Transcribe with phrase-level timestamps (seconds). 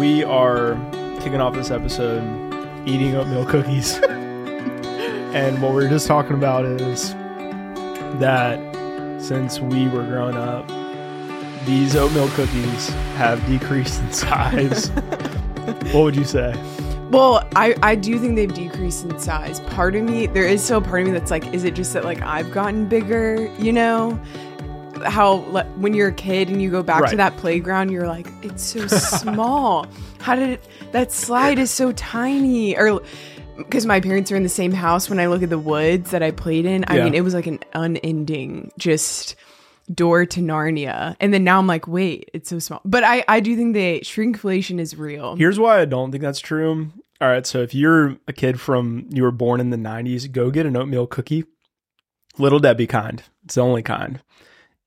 [0.00, 0.76] we are
[1.20, 2.22] kicking off this episode
[2.88, 3.96] eating oatmeal cookies.
[4.02, 7.12] and what we are just talking about is
[8.18, 8.58] that
[9.20, 10.66] since we were growing up,
[11.66, 14.88] these oatmeal cookies have decreased in size.
[15.92, 16.54] what would you say?
[17.10, 19.60] Well, I, I do think they've decreased in size.
[19.60, 21.92] Part of me, there is still a part of me that's like, is it just
[21.92, 24.18] that like I've gotten bigger, you know?
[25.04, 27.10] How like, when you're a kid and you go back Right.
[27.10, 29.86] to that playground, you're like, it's so small.
[30.18, 32.76] How did it, that slide is so tiny?
[32.76, 33.00] Or
[33.56, 36.22] because my parents are in the same house, when I look at the woods that
[36.22, 39.36] I played in, I mean, it was like an unending just
[39.92, 41.16] door to Narnia.
[41.20, 42.80] And then now I'm like, wait, it's so small.
[42.84, 45.36] But I, I do think that shrinkflation is real.
[45.36, 46.90] Here's why I don't think that's true.
[47.20, 50.50] All right, so if you're a kid from you were born in the 90s, go
[50.50, 51.44] get an oatmeal cookie.
[52.38, 53.22] Little Debbie kind.
[53.44, 54.20] It's the only kind.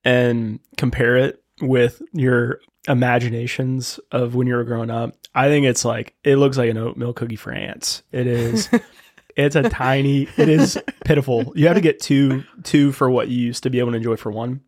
[0.04, 5.16] And compare it with your imaginations of when you were growing up.
[5.34, 8.04] I think it's like it looks like an oatmeal cookie for ants.
[8.12, 8.70] It is
[9.36, 11.54] it's a tiny it is pitiful.
[11.56, 14.16] You have to get two two for what you used to be able to enjoy
[14.16, 14.62] for one.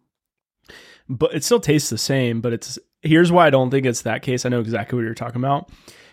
[1.08, 4.22] But it still tastes the same, but it's here's why I don't think it's that
[4.22, 4.46] case.
[4.46, 5.70] I know exactly what you're talking about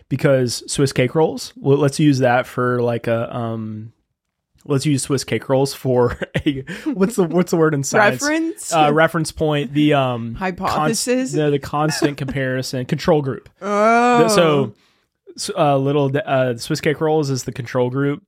[0.09, 1.55] because Swiss cake rolls.
[1.57, 3.93] Well, let's use that for like a um.
[4.65, 8.23] Let's use Swiss cake rolls for a what's the what's the word in science?
[8.23, 8.73] Reference?
[8.73, 9.73] uh, reference point.
[9.73, 11.33] The um Hypothesis?
[11.33, 13.49] the, the constant comparison control group.
[13.63, 14.29] oh.
[14.29, 14.75] So,
[15.37, 18.23] so uh, little uh, Swiss cake rolls is the control group.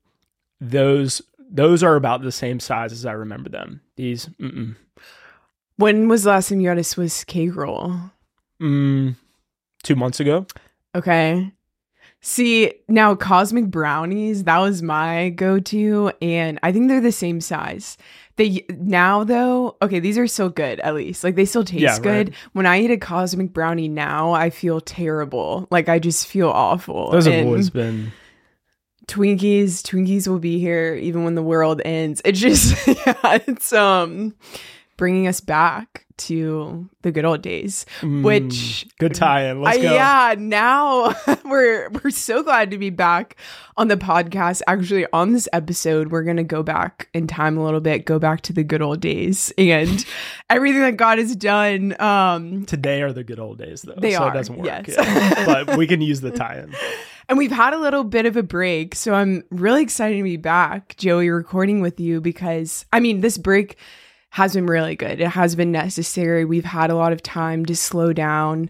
[0.60, 3.80] Those those are about the same size as I remember them.
[3.96, 4.74] These mm-mm.
[5.76, 7.94] when was the last time you had a Swiss cake roll?
[8.60, 9.16] Mm,
[9.82, 10.46] two months ago.
[10.94, 11.52] Okay.
[12.26, 17.98] See, now cosmic brownies, that was my go-to and I think they're the same size.
[18.36, 21.22] They now though, okay, these are still good at least.
[21.22, 22.28] Like they still taste Yeah, good.
[22.30, 22.36] right.
[22.54, 25.68] When I eat a cosmic brownie now, I feel terrible.
[25.70, 27.10] Like I just feel awful.
[27.10, 28.10] Those have And always been.
[29.06, 32.22] Twinkies, Twinkies will be here even when the world ends.
[32.24, 34.34] It's just yeah, it's um
[34.96, 37.84] bringing us back to the good old days.
[38.00, 39.60] mm, which- good tie-in.
[39.62, 39.92] Let's I- go.
[39.94, 41.14] yeah, now
[41.44, 43.36] we're we're so glad to be back
[43.76, 44.62] on the podcast.
[44.66, 48.42] Actually, on this episode, we're gonna go back in time a little bit, go back
[48.42, 50.04] to the good old days and
[50.50, 52.00] everything that God has done.
[52.00, 53.94] Um, Today are the good old days, though.
[53.96, 54.66] They so are, it doesn't work.
[54.66, 54.94] yes.
[54.96, 55.44] yeah.
[55.64, 56.72] but we can use the tie-in.
[57.28, 60.36] and we've had a little bit of a break, so I'm really excited to be
[60.36, 63.76] back, Joey, recording with you because I mean, this break
[64.34, 65.20] has been really good.
[65.20, 66.44] It has been necessary.
[66.44, 68.68] We've had a lot of time to slow down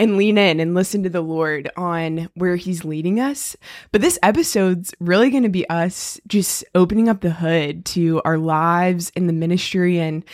[0.00, 3.56] and lean in and listen to the Lord on where He's leading us.
[3.92, 8.36] But this episode's really going to be us just opening up the hood to our
[8.36, 10.24] lives in the ministry and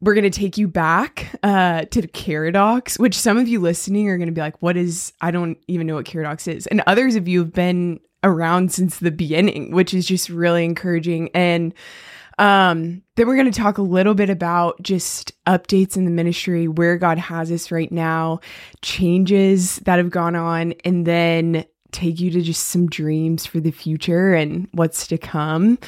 [0.00, 4.16] we're going to take you back uh, to Caradox, which some of you listening are
[4.16, 6.66] going to be like, what is, I don't even know what Caradox is.
[6.68, 11.28] And others of you have been around since the beginning, which is just really encouraging.
[11.34, 11.74] And
[12.38, 16.68] um, then we're going to talk a little bit about just updates in the ministry,
[16.68, 18.40] where God has us right now,
[18.82, 23.70] changes that have gone on, and then take you to just some dreams for the
[23.70, 25.78] future and what's to come.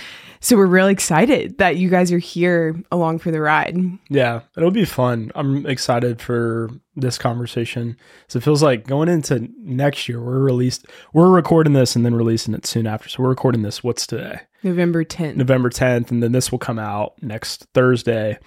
[0.40, 3.76] So we're really excited that you guys are here along for the ride.
[4.08, 5.32] Yeah, it'll be fun.
[5.34, 7.96] I'm excited for this conversation.
[8.28, 12.14] So it feels like going into next year, we're released, we're recording this and then
[12.14, 13.08] releasing it soon after.
[13.08, 13.82] So we're recording this.
[13.82, 14.40] What's today?
[14.62, 15.36] November 10th.
[15.36, 18.38] November 10th, and then this will come out next Thursday.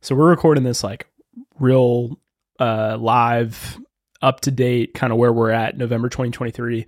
[0.00, 1.06] So we're recording this like
[1.58, 2.18] real
[2.60, 3.78] uh live,
[4.22, 6.86] up to date, kind of where we're at November 2023,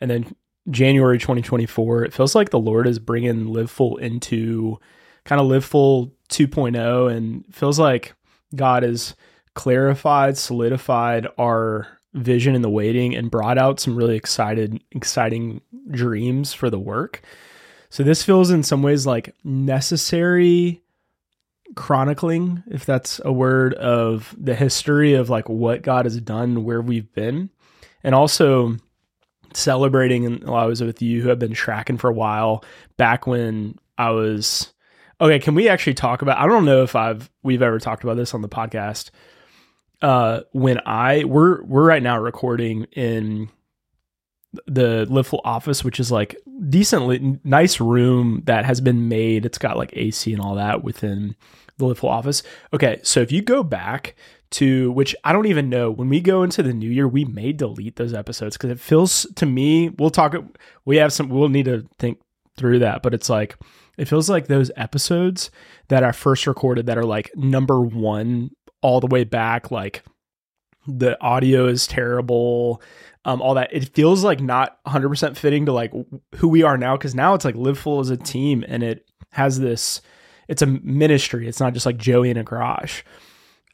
[0.00, 0.34] and then
[0.70, 2.04] January 2024.
[2.04, 4.78] It feels like the Lord is bringing Live Full into
[5.24, 8.14] kind of Live Full 2.0, and feels like
[8.54, 9.14] God has
[9.54, 15.60] clarified, solidified our vision in the waiting, and brought out some really excited, exciting
[15.90, 17.22] dreams for the work.
[17.90, 20.81] So this feels in some ways like necessary
[21.74, 26.80] chronicling, if that's a word, of the history of like what God has done, where
[26.80, 27.50] we've been,
[28.02, 28.76] and also
[29.54, 30.26] celebrating.
[30.26, 32.64] And I was with you who have been tracking for a while
[32.96, 34.72] back when I was.
[35.20, 36.38] Okay, can we actually talk about?
[36.38, 39.10] I don't know if I've we've ever talked about this on the podcast.
[40.00, 43.48] Uh, when I we're we're right now recording in
[44.66, 46.36] the Live Full office, which is like
[46.68, 49.46] decently nice room that has been made.
[49.46, 51.36] It's got like AC and all that within
[51.82, 52.42] the Live Full office.
[52.72, 54.14] Okay, so if you go back
[54.52, 57.52] to which I don't even know when we go into the new year, we may
[57.52, 59.90] delete those episodes because it feels to me.
[59.90, 60.34] We'll talk.
[60.84, 61.28] We have some.
[61.28, 62.18] We'll need to think
[62.56, 63.56] through that, but it's like
[63.98, 65.50] it feels like those episodes
[65.88, 68.50] that I first recorded that are like number one
[68.80, 70.02] all the way back, like
[70.86, 72.82] the audio is terrible
[73.24, 75.92] um, all that it feels like not 100% fitting to like
[76.36, 79.08] who we are now because now it's like live full as a team and it
[79.30, 80.00] has this
[80.52, 83.02] it's a ministry it's not just like joey in a garage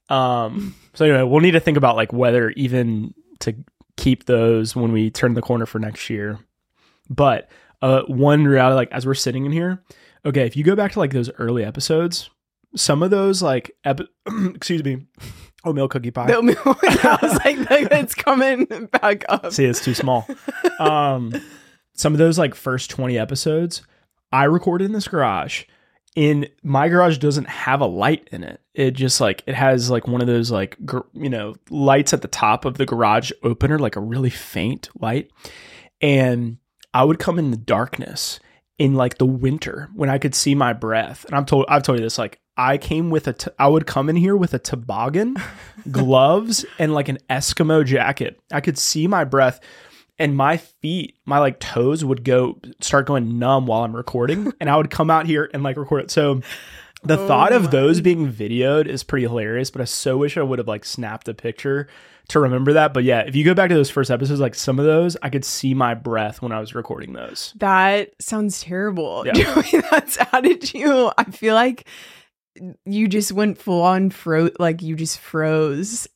[0.08, 3.54] um so anyway we'll need to think about like whether even to
[3.96, 6.38] keep those when we turn the corner for next year
[7.10, 7.50] but
[7.82, 9.82] uh one reality like as we're sitting in here
[10.24, 12.30] okay if you go back to like those early episodes
[12.76, 14.08] some of those like epi-
[14.54, 15.06] excuse me
[15.64, 16.56] oatmeal cookie pie The-
[17.20, 18.64] I was like, it's coming
[19.00, 19.52] back up.
[19.52, 20.26] See, it's too small.
[20.78, 21.32] um,
[21.94, 23.82] some of those like first 20 episodes
[24.32, 25.64] I recorded in this garage.
[26.14, 28.60] In my garage doesn't have a light in it.
[28.74, 32.22] It just like it has like one of those like gr- you know lights at
[32.22, 35.30] the top of the garage opener, like a really faint light.
[36.00, 36.58] And
[36.92, 38.40] I would come in the darkness
[38.78, 41.24] in like the winter when I could see my breath.
[41.24, 43.86] And I'm told I've told you this like I came with a t- I would
[43.86, 45.36] come in here with a toboggan,
[45.90, 48.40] gloves, and like an Eskimo jacket.
[48.52, 49.60] I could see my breath
[50.18, 54.68] and my feet, my like toes would go start going numb while I'm recording and
[54.68, 56.10] I would come out here and like record it.
[56.10, 56.42] So
[57.04, 60.42] the oh thought of those being videoed is pretty hilarious, but I so wish I
[60.42, 61.88] would have like snapped a picture
[62.28, 62.92] to remember that.
[62.92, 65.30] But yeah, if you go back to those first episodes, like some of those, I
[65.30, 67.54] could see my breath when I was recording those.
[67.56, 69.24] That sounds terrible.
[69.26, 69.62] Yeah.
[69.90, 71.12] That's how did you?
[71.16, 71.86] I feel like
[72.84, 76.08] you just went full on fro like you just froze.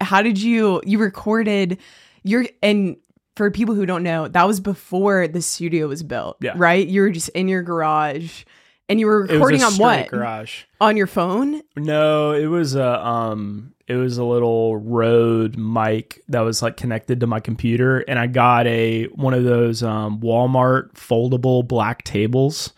[0.00, 1.78] How did you you recorded
[2.22, 2.96] your and
[3.36, 6.36] for people who don't know, that was before the studio was built.
[6.40, 6.52] Yeah.
[6.56, 6.86] Right?
[6.86, 8.44] You were just in your garage
[8.88, 10.08] and you were It was a recording on what?
[10.08, 10.64] garage?
[10.80, 11.62] On your phone?
[11.76, 17.20] No, it was a um it was a little Rode mic that was like connected
[17.20, 22.72] to my computer and I got a one of those um Walmart foldable black tables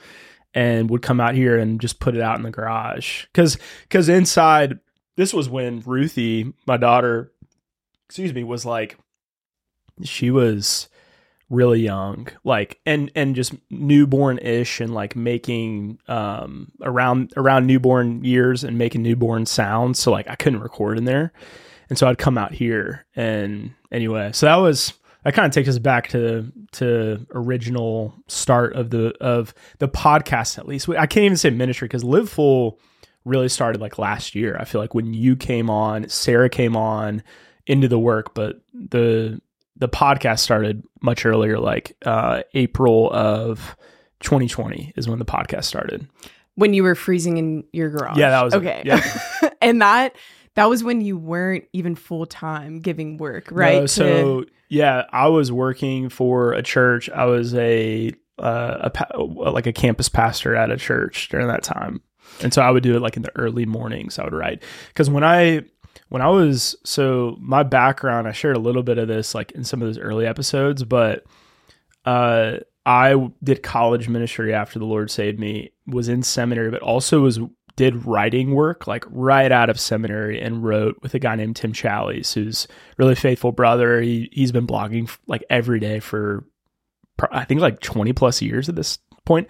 [0.55, 3.59] and would come out here and just put it out in the garage cuz
[3.91, 4.79] cuz inside
[5.17, 7.33] this was when Ruthie, my daughter,
[8.09, 8.97] excuse me, was like
[10.03, 10.89] she was
[11.51, 18.25] really young like and and just newborn ish and like making um around around newborn
[18.25, 19.99] years and making newborn sounds.
[19.99, 21.33] So like i couldn't record in there.
[21.89, 24.95] And so i'd come out here and anyway so that was
[25.25, 30.59] that kind of takes us back to to original start of the of the podcast
[30.59, 30.89] at least.
[30.89, 32.79] I can't even say ministry because live full
[33.25, 37.23] really started like last year i feel like when you came on sarah came on
[37.67, 39.41] into the work but the
[39.77, 43.77] the podcast started much earlier, like uh, April of
[44.21, 46.09] 2020 is when the podcast started.
[46.55, 48.17] When you were freezing in your garage.
[48.17, 48.59] Yeah, that was it.
[48.59, 48.83] okay.
[48.85, 49.51] Yeah.
[49.61, 50.15] and that
[50.55, 53.75] that was when you weren't even full time giving work, right?
[53.75, 57.11] No, To- so yeah, I was working for a church.
[57.11, 61.63] I was a uh, a pa- like a campus pastor at a church during that
[61.65, 62.01] time,
[62.41, 64.19] and so I would do it like in the early mornings.
[64.19, 65.63] I would write because when I
[66.09, 69.65] when I was so my background, I shared a little bit of this like in
[69.65, 71.25] some of those early episodes, but
[72.05, 75.73] uh, I did college ministry after the Lord saved me.
[75.87, 77.39] Was in seminary, but also was
[77.77, 81.73] did writing work like right out of seminary and wrote with a guy named Tim
[81.73, 82.69] Challies, who's
[82.99, 84.01] really faithful brother.
[84.01, 86.45] He he's been blogging like every day for
[87.31, 89.49] I think like twenty plus years at this point.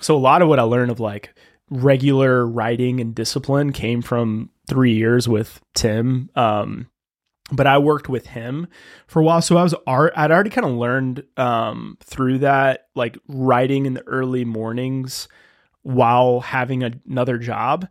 [0.00, 1.34] So a lot of what I learned of like
[1.70, 6.30] regular writing and discipline came from three years with Tim.
[6.36, 6.86] Um,
[7.52, 8.68] but I worked with him
[9.08, 10.12] for a while, so I was art.
[10.14, 15.26] I'd already kind of learned um, through that, like writing in the early mornings
[15.82, 17.88] while having a- another job.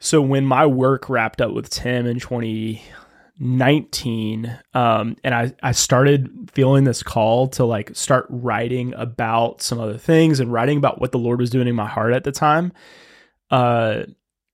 [0.00, 6.50] So when my work wrapped up with Tim in 2019, um, and I, I started
[6.52, 11.12] feeling this call to like start writing about some other things and writing about what
[11.12, 12.72] the Lord was doing in my heart at the time.
[13.52, 14.02] Uh,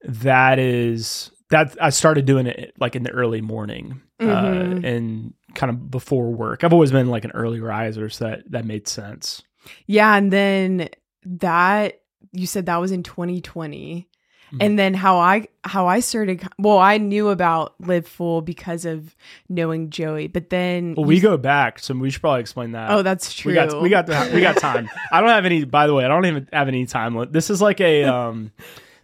[0.03, 4.83] that is that I started doing it like in the early morning uh, Mhm.
[4.85, 6.63] and kind of before work.
[6.63, 9.41] I've always been like an early riser, so that that made sense.
[9.87, 10.89] Yeah, and then
[11.25, 12.01] that
[12.33, 14.07] you said that was in 2020.
[14.53, 14.57] Mhm.
[14.61, 19.15] And then how I how I started well, I knew about Live Full because of
[19.49, 22.91] knowing Joey, but then Well, we go back, so we should probably explain that.
[22.91, 23.51] Oh, that's true.
[23.51, 24.87] We got we got we got time.
[25.11, 25.63] I don't have any.
[25.65, 27.17] By the way, I don't even have any time.
[27.31, 28.51] This is like a um,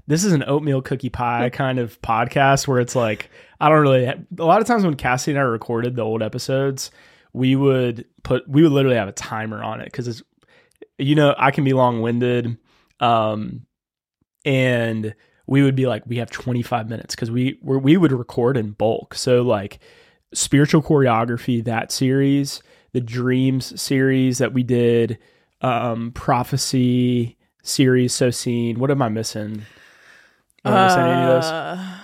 [0.08, 3.30] this is an oatmeal cookie pie kind of podcast where it's like
[3.60, 4.06] I don't really.
[4.06, 6.92] A lot of times when Cassie and I recorded the old episodes,
[7.34, 10.24] we would put we would literally have a timer on it because it's
[10.98, 12.58] you know I can be long winded,
[13.00, 13.66] um,
[14.44, 15.14] and
[15.48, 18.72] we would be like we have 25 minutes because we we we would record in
[18.72, 19.14] bulk.
[19.14, 19.80] So like
[20.34, 25.18] spiritual choreography that series the dreams series that we did
[25.62, 29.64] um prophecy series so seen what am i missing
[30.66, 31.98] Am I missing any of those?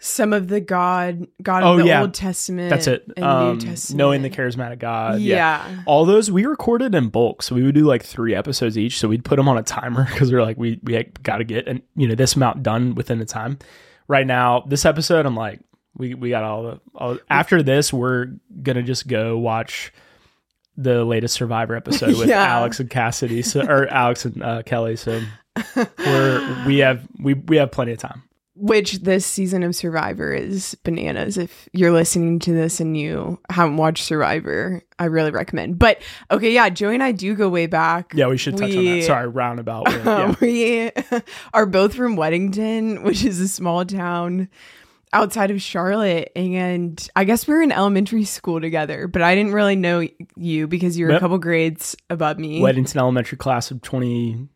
[0.00, 2.02] Some of the God, God Oh, of the yeah.
[2.02, 2.68] Old Testament.
[2.68, 3.10] That's it.
[3.16, 3.96] And Um, New Testament.
[3.98, 5.20] knowing the charismatic God.
[5.20, 5.66] Yeah.
[5.66, 5.82] yeah.
[5.86, 8.98] All those we recorded in bulk, so we would do like three episodes each.
[8.98, 11.44] So we'd put them on a timer because we are like, we we got to
[11.44, 13.58] get and you know this amount done within the time.
[14.06, 15.60] Right now, this episode, I'm like,
[15.96, 16.80] we we got all the.
[16.94, 18.26] All, after this, we're
[18.62, 19.90] gonna just go watch
[20.76, 22.44] the latest Survivor episode with Yeah.
[22.44, 24.96] Alex and Cassidy, so, or Alex and uh, Kelly.
[24.96, 25.22] So
[25.76, 28.22] we're we have we we have plenty of time.
[28.56, 31.36] Which this season of Survivor is bananas.
[31.36, 35.76] If you're listening to this and you haven't watched Survivor, I really recommend.
[35.76, 38.12] But okay, yeah, Joey and I do go way back.
[38.14, 39.02] Yeah, we should touch on that.
[39.04, 39.90] Sorry, roundabout.
[39.90, 40.34] Yeah.
[40.40, 40.92] we
[41.52, 44.48] are both from Weddington, which is a small town
[45.12, 46.30] outside of Charlotte.
[46.36, 50.06] And I guess we were in elementary school together, but I didn't really know
[50.36, 51.18] you because you were Yep.
[51.18, 52.60] a couple grades above me.
[52.60, 54.48] Weddington Elementary class of 20,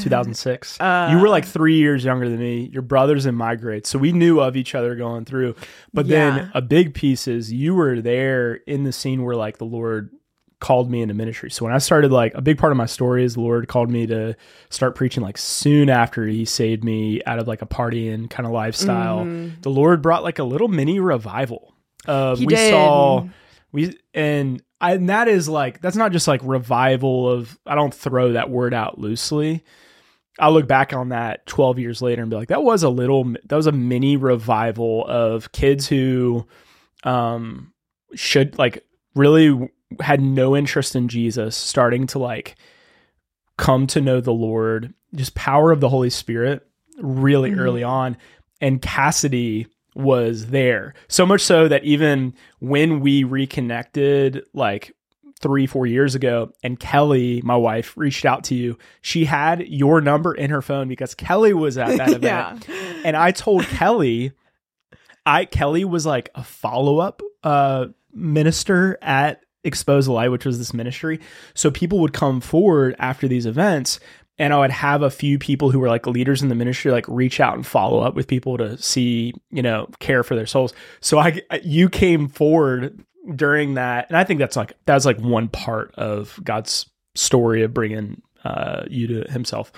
[0.00, 0.78] 2006.
[0.80, 2.68] Uh, you were like three years younger than me.
[2.72, 3.86] Your brother's in my grade.
[3.86, 5.54] So we knew of each other going through.
[5.92, 6.30] But Yeah.
[6.38, 10.10] then a big piece is you were there in the scene where like the Lord
[10.60, 11.50] called me into ministry.
[11.50, 13.90] So when I started, like a big part of my story is the Lord called
[13.90, 14.34] me to
[14.70, 18.52] start preaching like soon after he saved me out of like a partying kind of
[18.52, 19.24] lifestyle.
[19.24, 19.60] Mhm.
[19.62, 21.74] The Lord brought like a little mini revival.
[22.06, 22.70] Uh, we did.
[22.70, 23.26] saw
[23.72, 27.92] we and I, and that is like that's not just like revival of I don't
[27.94, 29.64] throw that word out loosely.
[30.38, 33.24] I look back on that 12 years later and be like that was a little
[33.24, 36.46] that was a mini revival of kids who
[37.04, 37.72] um
[38.14, 42.56] should like really had no interest in Jesus starting to like
[43.58, 46.66] come to know the Lord just power of the Holy Spirit
[46.98, 47.58] really Mhm.
[47.60, 48.16] early on
[48.60, 54.92] and Cassidy was there so much so that even when we reconnected like
[55.44, 60.00] three four years ago and kelly my wife reached out to you she had your
[60.00, 63.02] number in her phone because kelly was at that event yeah.
[63.04, 64.32] and I told Kelly,
[65.26, 70.58] I Kelly was like a follow up uh, minister at Expose the Light, which was
[70.58, 71.20] this ministry.
[71.54, 74.00] So people would come forward after these events,
[74.38, 77.06] and I would have a few people who were like leaders in the ministry like
[77.08, 80.72] reach out and follow up with people to see, you know, care for their souls.
[81.00, 85.48] So I, you came forward during that, and I think that's like that's like one
[85.48, 89.72] part of God's story of bringing uh, you to Himself,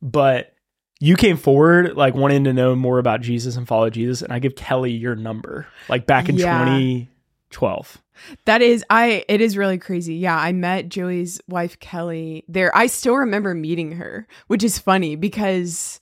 [0.00, 0.54] but
[1.00, 4.38] you came forward like wanting to know more about Jesus and follow Jesus, and I
[4.38, 6.64] give Kelly your number like back in Yeah.
[6.64, 8.02] 2012.
[8.44, 10.16] That is I it is really crazy.
[10.16, 12.74] Yeah, I met Joey's wife Kelly there.
[12.76, 15.99] I still remember meeting her, which is funny because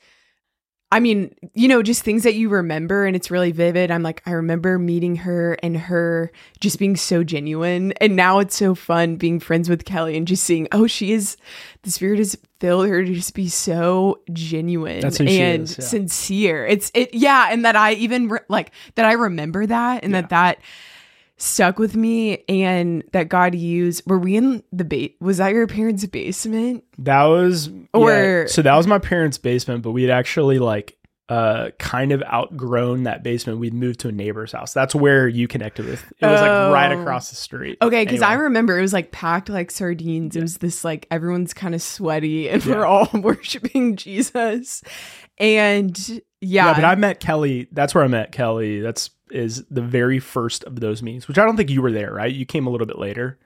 [0.91, 3.91] I mean, you know, just things that you remember and it's really vivid.
[3.91, 7.93] I'm like, I remember meeting her and her just being so genuine.
[8.01, 11.37] And now it's so fun being friends with Kelly and just seeing, oh, she is
[11.83, 15.77] the spirit has filled her to just be so genuine That's who she and is,
[15.79, 15.85] yeah.
[15.85, 16.67] sincere.
[16.67, 20.31] It's it yeah, and that I even re- like that I remember that and that
[20.31, 20.59] that
[21.39, 25.67] stuck with me and that God used were we in the bait was that your
[25.67, 26.85] parents' basement?
[26.99, 30.97] That was Or- yeah, so that was my parents' basement, but we had actually like
[31.29, 33.59] uh kind of outgrown that basement.
[33.59, 34.73] We'd moved to a neighbor's house.
[34.73, 36.03] That's where you connected with.
[36.21, 37.01] It was like right Oh.
[37.01, 37.77] across the street.
[37.83, 40.37] Okay, because I remember it was like packed like sardines.
[40.37, 42.75] It was this like everyone's kind of sweaty and Yeah.
[42.77, 44.83] we're all worshiping Jesus.
[45.39, 47.69] And yeah, yeah, but I met Kelly.
[47.73, 48.81] That's where I met Kelly.
[48.81, 52.13] That's is the very first of those meetings, which I don't think you were there,
[52.13, 52.33] right?
[52.33, 53.39] You came a little bit later.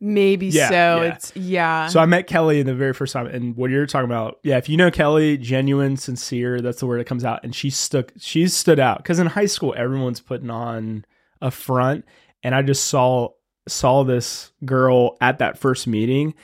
[0.00, 0.74] maybe Yeah, so.
[0.74, 1.02] yeah.
[1.02, 1.86] It's yeah.
[1.88, 4.56] So I met Kelly in the very first time, and what you're talking about, yeah.
[4.58, 8.12] If you know Kelly, genuine, sincere, that's the word that comes out, and she stuck,
[8.18, 11.04] she's stood out because in high school everyone's putting on
[11.40, 12.04] a front,
[12.42, 13.30] and I just saw
[13.68, 16.34] saw this girl at that first meeting,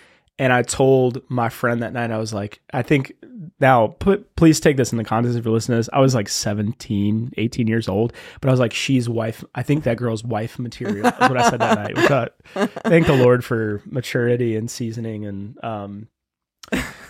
[0.42, 3.12] and I told my friend that night, I was like, I think
[3.61, 5.88] now put please take this in the context if you're listening to this.
[5.92, 9.44] I was like 17, 18 years old, but I was like, she's wife.
[9.54, 11.04] I think that girl's wife material.
[11.04, 12.08] That's what I said that night.
[12.82, 16.08] Thank the Lord for maturity and seasoning and um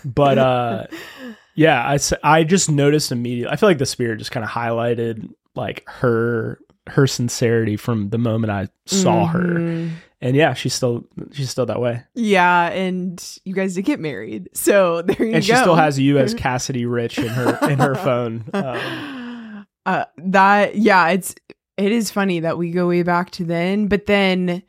[0.05, 0.85] but uh
[1.55, 3.51] yeah, I, I just noticed immediately.
[3.51, 8.19] I feel like the spirit just kind of highlighted like her her sincerity from the
[8.19, 9.89] moment I saw her.
[10.23, 11.03] And yeah, she's still
[11.33, 12.01] she's still that way.
[12.15, 14.49] Yeah, and you guys did get married.
[14.53, 15.35] So there you go.
[15.35, 18.45] And she still has you as Cassidy Rich in her in her phone.
[18.53, 21.35] Um, uh, that yeah, it's
[21.75, 24.63] it is funny that we go way back to then, but then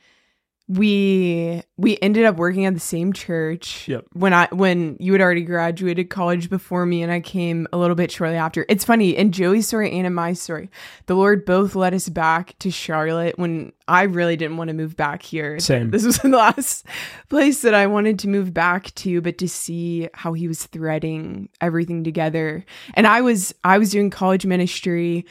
[0.66, 4.06] we we ended up working at the same church Yep.
[4.14, 7.94] when I when you had already graduated college before me and I came a little
[7.94, 8.64] bit shortly after.
[8.70, 10.70] It's funny in Joey's story and in my story,
[11.04, 14.96] the Lord both led us back to Charlotte when I really didn't want to move
[14.96, 15.58] back here.
[15.58, 15.90] Same.
[15.90, 16.86] This was the last
[17.28, 21.50] place that I wanted to move back to, but to see how he was threading
[21.60, 22.64] everything together.
[22.94, 25.26] And I was I was doing college ministry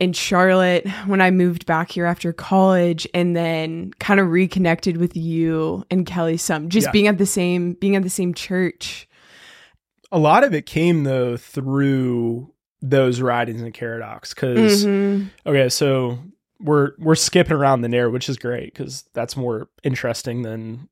[0.00, 5.16] in Charlotte when I moved back here after college and then kind of reconnected with
[5.16, 6.92] you and Kelly some just Yeah.
[6.92, 9.08] being at the same being at the same church.
[10.10, 12.50] A lot of it came though through
[12.82, 15.28] those writings in Caradox because Mhm.
[15.46, 16.18] okay, so
[16.60, 20.88] we're we're skipping around the narrative, which is great because that's more interesting than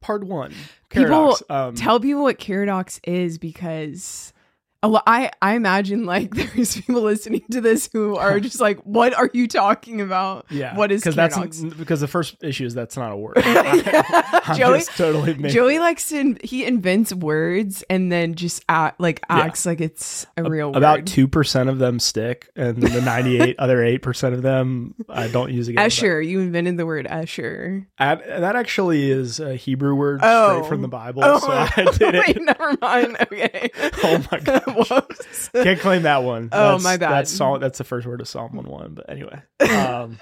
[0.00, 0.52] part one.
[0.90, 4.32] People Um, Tell people what Caradox is because
[4.80, 8.78] Oh, a I I imagine like there's people listening to this who are just like,
[8.82, 10.46] what are you talking about?
[10.50, 11.36] yeah, what is because that's
[11.74, 13.38] because the first issue is that's not a word.
[13.44, 19.00] I'm Joey- totally making- Joey likes to in- he invents words and then just act,
[19.00, 19.38] like Yeah.
[19.38, 20.76] acts like it's a real word.
[20.76, 25.26] about two percent of them stick, and the ninety-eight other eight percent of them I
[25.26, 25.82] don't use again.
[25.84, 27.84] but Escher, you invented the word Escher.
[27.98, 30.58] That actually is a Hebrew word Oh.
[30.58, 30.82] straight from oh.
[30.82, 32.26] the Bible, Oh, so I did it.
[32.28, 33.16] wait, never mind.
[33.22, 33.70] Okay.
[34.04, 34.62] Oh my gosh.
[34.90, 35.48] Whoops.
[35.50, 36.48] Can't claim that one.
[36.52, 37.10] Oh, That's- my bad.
[37.12, 38.94] That's Psalm, That's the first word of Psalm one one.
[38.94, 40.18] But anyway, um,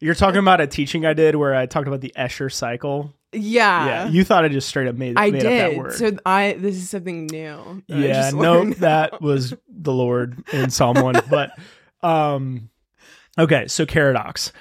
[0.00, 3.14] you're talking about a teaching I did where I talked about the Escher cycle.
[3.32, 3.86] Yeah.
[3.86, 5.92] yeah, you thought I just straight up made, I made up that word.
[5.92, 7.82] So I this is something new.
[7.86, 11.16] yeah, no, that was the Lord in Psalm one.
[11.28, 11.50] But
[12.02, 12.70] um,
[13.38, 14.52] okay, so Caradox.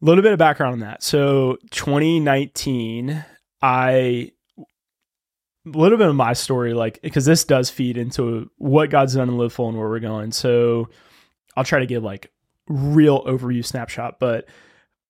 [0.00, 1.02] A little bit of background on that.
[1.02, 3.24] So 2019,
[3.62, 4.30] I
[5.74, 9.38] little bit of my story, like because this does feed into what God's done in
[9.38, 10.32] Live Full and where we're going.
[10.32, 10.88] So
[11.56, 12.30] I'll try to give like
[12.68, 14.18] real overview snapshot.
[14.18, 14.46] But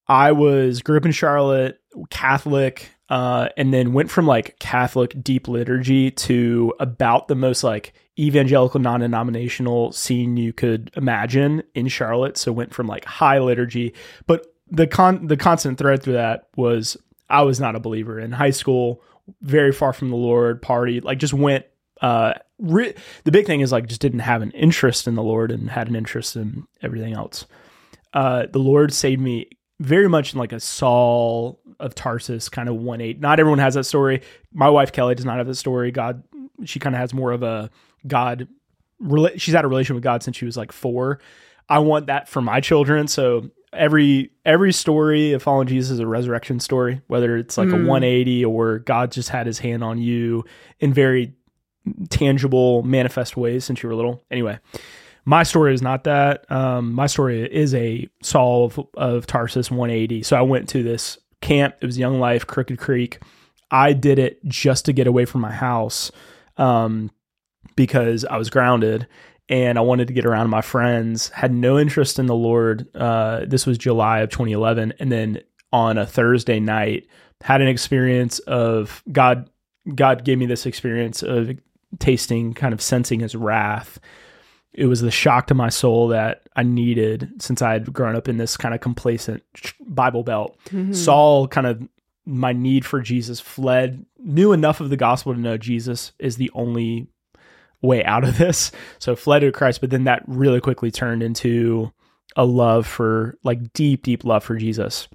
[0.07, 5.49] I was grew up in Charlotte, Catholic, uh, and then went from like Catholic deep
[5.49, 12.37] liturgy to about the most like evangelical non-denominational scene you could imagine in Charlotte.
[12.37, 13.95] So went from like high liturgy,
[14.27, 16.97] but the con the constant thread through that was
[17.31, 19.03] I was not a believer in high school,
[19.43, 21.65] very far from the Lord, party, like just went
[22.01, 22.95] uh re-
[23.25, 25.89] the big thing is like just didn't have an interest in the Lord and had
[25.89, 27.47] an interest in everything else.
[28.13, 32.77] Uh the Lord saved me very much in like a Saul of Tarsus kind of
[32.77, 33.21] one eight.
[33.21, 34.23] Not everyone has that story.
[34.53, 35.91] My wife Kelly does not have that story.
[35.91, 36.23] God,
[36.65, 37.71] she kind of has more of a
[38.07, 38.49] God.
[39.37, 41.21] She's had a relation with God since she was like four.
[41.69, 43.09] I want that for my children.
[43.09, 47.73] So every every story of following Jesus is a resurrection story, whether it's like a
[47.73, 47.87] Mm.
[47.87, 50.45] 180 or God just had His hand on you
[50.81, 51.35] in very
[52.11, 54.25] tangible, manifest ways since you were little.
[54.31, 54.59] Anyway,
[55.25, 56.51] my story is not that.
[56.51, 60.23] Um, my story is a Saul of, of Tarsus 180.
[60.23, 61.77] So I went to this camp.
[61.81, 63.21] It was Young Life, Crooked Creek.
[63.71, 66.11] I did it just to get away from my house
[66.57, 67.11] um,
[67.77, 69.07] because I was grounded
[69.49, 71.29] and I wanted to get around my friends.
[71.31, 72.87] Had no interest in the Lord.
[72.95, 75.41] Uh, this was July of 2011, and then
[75.73, 77.07] on a Thursday night,
[77.41, 79.49] had an experience of God.
[79.95, 81.51] God gave me this experience of
[81.99, 83.99] tasting, kind of sensing His wrath.
[84.75, 88.29] It was the shock to my soul that I needed since I had grown up
[88.29, 89.43] in this kind of complacent
[89.81, 90.95] Bible belt Mhm.
[90.95, 91.89] Saul kind of
[92.27, 96.51] my need for Jesus fled, knew enough of the gospel to know Jesus is the
[96.55, 97.09] only
[97.83, 98.73] way out of this.
[98.99, 101.93] So fled to Christ, but then that really quickly turned into
[102.37, 105.09] a love for like deep, deep love for Jesus.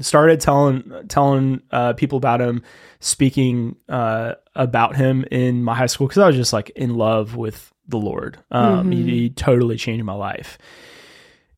[0.00, 2.62] Started telling telling uh, people about him,
[3.00, 7.36] speaking uh, about him in my high school because I was just like in love
[7.36, 8.38] with the Lord.
[8.50, 9.06] Um, he, Mhm.
[9.08, 10.56] he totally changed my life,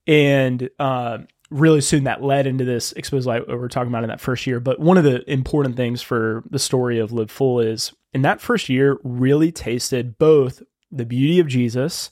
[0.07, 1.19] and uh,
[1.51, 4.47] really soon that led into this exposed light we we're talking about in that first
[4.47, 4.59] year.
[4.59, 8.41] But one of the important things for the story of Live Full is in that
[8.41, 12.11] first year, really tasted both the beauty of Jesus,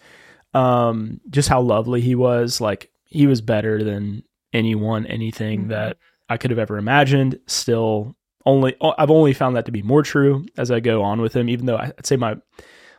[0.54, 2.60] um, just how lovely he was.
[2.60, 5.68] Like he was better than anyone, anything Mhm.
[5.68, 5.96] that
[6.28, 7.38] I could have ever imagined.
[7.46, 11.34] Still, only I've only found that to be more true as I go on with
[11.36, 11.48] him.
[11.48, 12.36] Even though I'd say my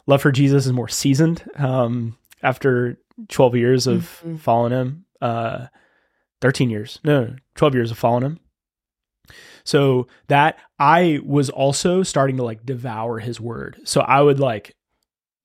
[0.07, 4.39] love for Jesus is more seasoned um, after 12 years of Mhm.
[4.39, 5.05] following him.
[5.21, 5.67] Uh,
[6.41, 8.39] 13 years, no, no, 12 years of following him.
[9.63, 13.79] So that I was also starting to like devour his word.
[13.83, 14.75] So I would like,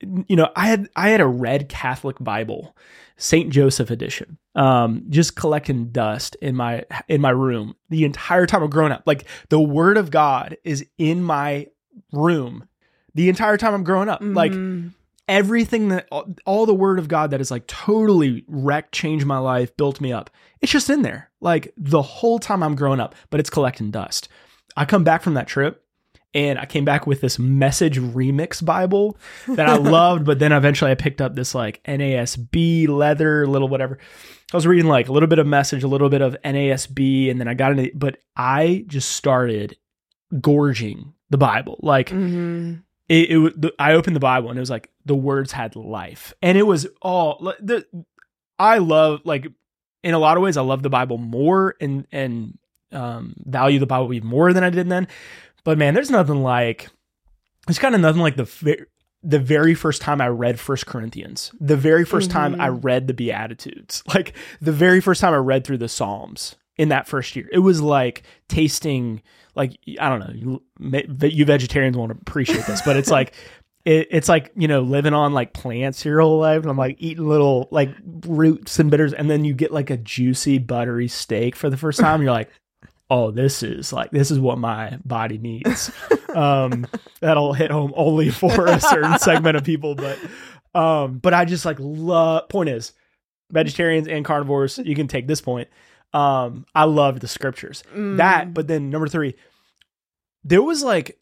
[0.01, 2.77] you know, I had I had a red Catholic Bible,
[3.17, 8.63] Saint Joseph edition, um, just collecting dust in my in my room the entire time
[8.63, 9.03] I've grown up.
[9.07, 11.69] Like the Word of God is in my
[12.13, 12.69] room
[13.15, 14.21] the entire time I'm growing up.
[14.21, 14.93] Like Mhm.
[15.29, 19.39] everything that all, all the word of God that is like totally wrecked, changed my
[19.39, 20.31] life, built me up.
[20.61, 24.29] It's just in there, like the whole time I'm growing up, but it's collecting dust.
[24.77, 25.83] I come back from that trip
[26.35, 29.17] and I came back with this message remix Bible
[29.49, 33.99] that I loved, but then eventually I picked up this like NASB leather, little whatever.
[34.53, 37.41] I was reading like a little bit of message, a little bit of NASB, and
[37.41, 39.77] then I got into, but I just started
[40.41, 41.79] gorging the Bible.
[41.83, 42.83] Like, Mhm.
[43.09, 46.35] it, it the, I opened the Bible and it was like the words had life,
[46.43, 47.87] and it was all the
[48.59, 49.47] I love like
[50.07, 52.57] in a lot of ways I love the Bible more and and
[52.93, 55.09] um, value the Bible even more than I did then.
[55.65, 56.89] But man, there's nothing like
[57.69, 58.87] it's kind of nothing like the
[59.25, 62.31] the very first time I read First Corinthians, the very 1st mm-hmm.
[62.31, 62.81] time I mm-hmm.
[62.83, 67.09] read the Beatitudes, like the very first time I read through the Psalms in that
[67.09, 69.23] first year, it was like tasting
[69.57, 73.35] like I don't know, you, you vegetarians won't appreciate this, but it's like
[73.87, 76.97] it, it's like you know living on like plants your whole life and i'm like
[76.99, 77.89] eating little like
[78.27, 82.01] roots and bitters and then you get like a juicy buttery steak for the first
[82.01, 82.51] time you're like
[83.09, 85.91] oh this is like this is what my body needs.
[86.37, 86.87] Um
[87.21, 90.19] that'll hit home only for a certain segment of people but
[90.75, 92.93] um but i just like love point is
[93.51, 95.69] vegetarians and carnivores you can take this point.
[96.13, 97.83] Um i love the scriptures.
[97.95, 98.19] Mm.
[98.19, 99.35] that but then number three
[100.45, 101.19] there was like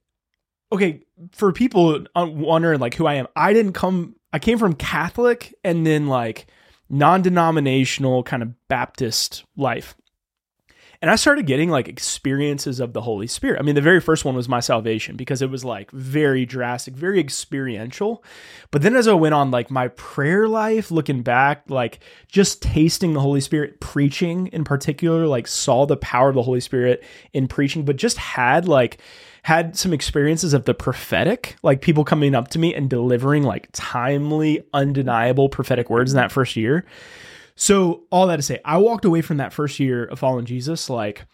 [0.74, 4.16] okay, for people uh, wondering like who I am, I didn't come.
[4.32, 6.46] I came from Catholic and then like
[6.90, 9.94] non-denominational kind of Baptist life.
[11.00, 13.60] And I started getting like experiences of the Holy Spirit.
[13.60, 16.94] I mean, the very first one was my salvation because it was like very drastic,
[16.94, 18.24] very experiential.
[18.70, 23.12] But then as I went on, like my prayer life, looking back, like just tasting
[23.12, 27.48] the Holy Spirit, preaching in particular, like saw the power of the Holy Spirit in
[27.48, 28.98] preaching, but just had like,
[29.44, 33.68] had some experiences of the prophetic, like people coming up to me and delivering like
[33.72, 36.86] timely, undeniable prophetic words in that first year.
[37.54, 40.88] So, all that to say, I walked away from that first year of following Jesus
[40.88, 41.26] like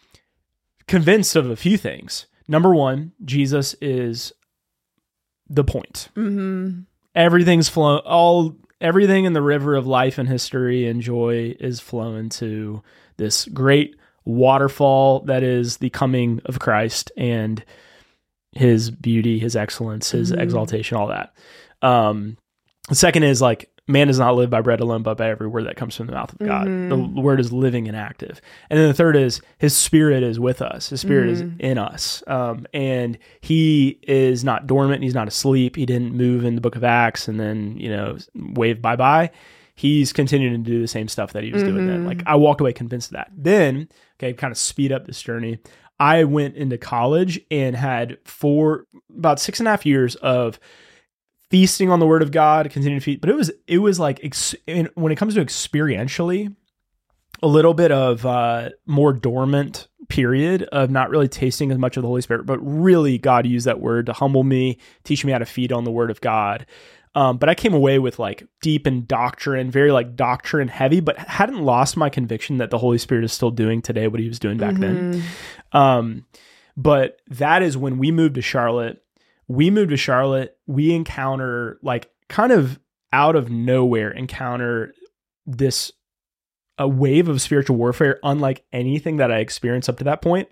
[0.89, 2.27] convinced of a few things.
[2.49, 4.33] Number one, Jesus is
[5.49, 6.09] the point.
[6.17, 6.81] Mm-hmm.
[7.15, 12.29] Everything's flow, all everything in the river of life and history and joy is flowing
[12.31, 12.83] to
[13.19, 13.95] this great
[14.25, 17.65] waterfall that is the coming of Christ and
[18.53, 20.41] his beauty, his excellence, his mm-hmm.
[20.41, 21.35] exaltation, all that.
[21.83, 22.37] Um,
[22.89, 25.65] the second is like man does not live by bread alone, but by every word
[25.65, 26.67] that comes from the mouth of God.
[26.67, 26.89] Mm-hmm.
[26.89, 28.41] The word is living and active.
[28.71, 30.91] And then the third is his spirit is with us.
[30.91, 31.61] His spirit mm-hmm.
[31.61, 32.23] is in us.
[32.27, 35.03] Um, and he is not dormant.
[35.03, 35.77] He's not asleep.
[35.77, 39.31] He didn't move in the book of Acts and then, you know, wave bye bye.
[39.75, 41.75] He's continuing to do the same stuff that he was mm-hmm.
[41.75, 41.99] doing then.
[41.99, 42.09] Mm-hmm.
[42.09, 43.31] Like I walked away convinced of that.
[43.37, 45.59] Then, okay, kind of speed up this journey.
[46.01, 48.87] I went into college and had four,
[49.17, 50.59] about six and a half years of
[51.51, 53.21] feasting on the word of God, continuing to feed.
[53.21, 54.55] But it was, it was like, ex-
[54.95, 56.55] when it comes to experientially,
[57.43, 62.03] a little bit of uh, more dormant period of not really tasting as much of
[62.03, 65.39] the Holy Spirit, but really God used that word to humble me, teach me how
[65.39, 66.67] to feed on the word of God.
[67.15, 71.19] Um, but I came away with like deep in doctrine, very like doctrine heavy, but
[71.19, 74.39] hadn't lost my conviction that the Holy Spirit is still doing today what he was
[74.39, 75.13] doing back mm-hmm.
[75.13, 75.23] then.
[75.73, 76.27] Um,
[76.77, 79.03] but that is when we moved to Charlotte.
[79.49, 80.57] We moved to Charlotte.
[80.67, 82.79] We encounter like kind of
[83.13, 84.95] out of nowhere encounter
[85.47, 85.91] this
[86.79, 90.49] a wave of spiritual warfare unlike anything that I experienced up to that point.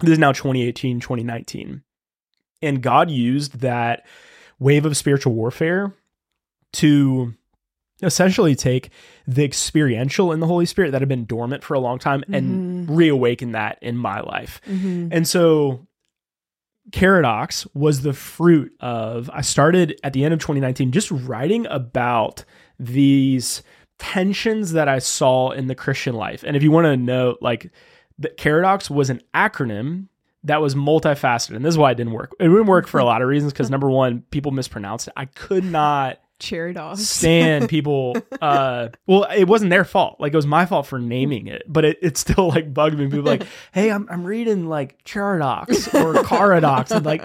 [0.00, 1.82] This is now 2018, 2019.
[2.62, 4.04] And God used that
[4.58, 5.92] wave of spiritual warfare
[6.74, 7.34] to
[8.02, 8.90] essentially take
[9.26, 12.34] the experiential in the Holy Spirit that had been dormant for a long time mm-hmm.
[12.34, 14.60] and reawaken that in my life.
[14.66, 15.08] Mm-hmm.
[15.12, 15.86] And so
[16.90, 22.44] Caradox was the fruit of I started at the end of 2019 just writing about
[22.78, 23.62] these
[23.98, 26.42] tensions that I saw in the Christian life.
[26.46, 27.70] And if you want to know like
[28.18, 30.08] the Caradox was an acronym
[30.44, 31.56] that was multifaceted.
[31.56, 32.34] And this is why it didn't work.
[32.38, 35.14] It didn't work for a lot of reasons because number one, people mispronounced it.
[35.16, 37.08] I could not cherry dogs.
[37.08, 40.16] stand people uh well it wasn't their fault.
[40.18, 43.06] Like it was my fault for naming it but it, it still like bugged me.
[43.06, 47.22] People like hey i'm, I'm reading like charadox or caradox and like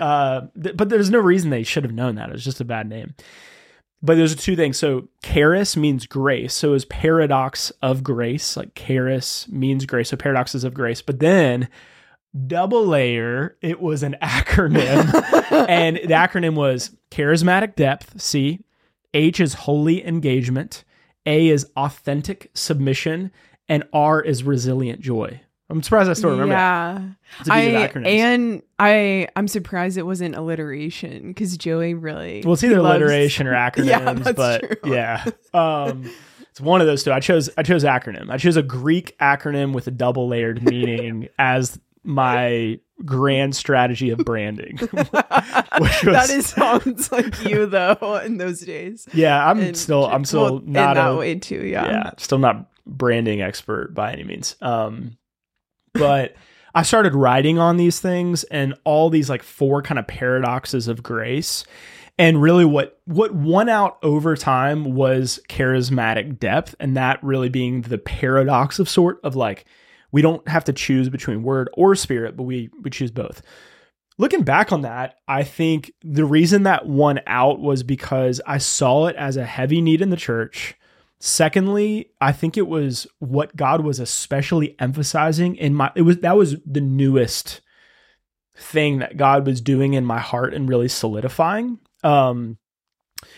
[0.00, 2.28] uh th- but there's no reason they should have known that.
[2.30, 3.14] It was just a bad name.
[4.02, 4.78] But there's two things.
[4.78, 6.54] So charis means grace.
[6.54, 8.56] So is paradox of grace.
[8.56, 10.10] Like charis means grace.
[10.10, 11.02] So paradoxes of grace.
[11.02, 11.68] But then
[12.46, 13.56] double layer.
[13.60, 15.06] It was an acronym,
[15.68, 18.20] and the acronym was charismatic depth.
[18.20, 18.60] C.
[19.14, 20.84] H is holy engagement.
[21.26, 23.30] A is authentic submission,
[23.68, 25.40] and R is resilient joy.
[25.72, 26.52] I'm surprised I still remember.
[26.52, 27.00] Yeah,
[27.48, 27.60] I
[28.04, 33.00] and I I'm surprised it wasn't alliteration because Joey really well it's either loves...
[33.00, 34.92] alliteration or acronyms, yeah, but true.
[34.92, 36.10] yeah, um,
[36.50, 37.12] it's one of those two.
[37.12, 38.28] I chose I chose acronym.
[38.28, 44.18] I chose a Greek acronym with a double layered meaning as my grand strategy of
[44.18, 44.78] branding.
[44.92, 49.06] was, that is sounds like you though in those days.
[49.12, 51.64] Yeah, I'm and, still I'm still well, not in that a, way too.
[51.64, 54.56] Yeah, yeah, still not branding expert by any means.
[54.60, 55.16] Um,
[55.94, 56.34] but
[56.74, 61.02] I started writing on these things and all these like four kind of paradoxes of
[61.02, 61.64] grace.
[62.18, 67.82] And really what what won out over time was charismatic depth and that really being
[67.82, 69.64] the paradox of sort of like
[70.12, 73.42] we don't have to choose between word or spirit, but we we choose both.
[74.18, 79.06] Looking back on that, I think the reason that won out was because I saw
[79.06, 80.74] it as a heavy need in the church.
[81.18, 86.36] Secondly, I think it was what God was especially emphasizing in my it was that
[86.36, 87.62] was the newest
[88.54, 91.78] thing that God was doing in my heart and really solidifying.
[92.04, 92.58] Um,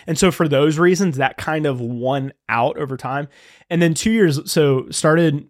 [0.06, 3.28] and so for those reasons, that kind of won out over time.
[3.70, 5.46] And then two years, so started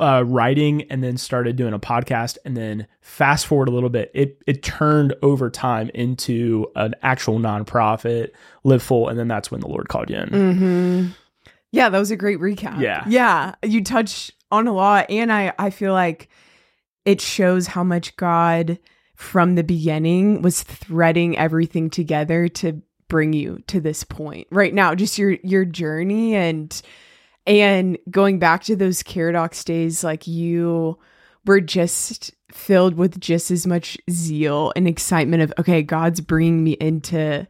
[0.00, 2.38] uh, writing and then started doing a podcast.
[2.44, 7.38] And then fast forward a little bit, it it turned over time into an actual
[7.38, 8.30] nonprofit,
[8.64, 10.28] Live Full, and then that's when the Lord called you in.
[10.28, 11.06] Mm-hmm.
[11.70, 12.80] Yeah, that was a great recap.
[12.80, 13.04] Yeah.
[13.06, 16.28] yeah, you touched on a lot, and I I feel like
[17.04, 18.78] it shows how much God
[19.14, 24.94] from the beginning was threading everything together to bring you to this point right now
[24.94, 26.82] just your your journey and
[27.48, 30.98] and going back to those Caradox days like you
[31.46, 36.72] were just filled with just as much zeal and excitement of okay God's bringing me
[36.72, 37.46] into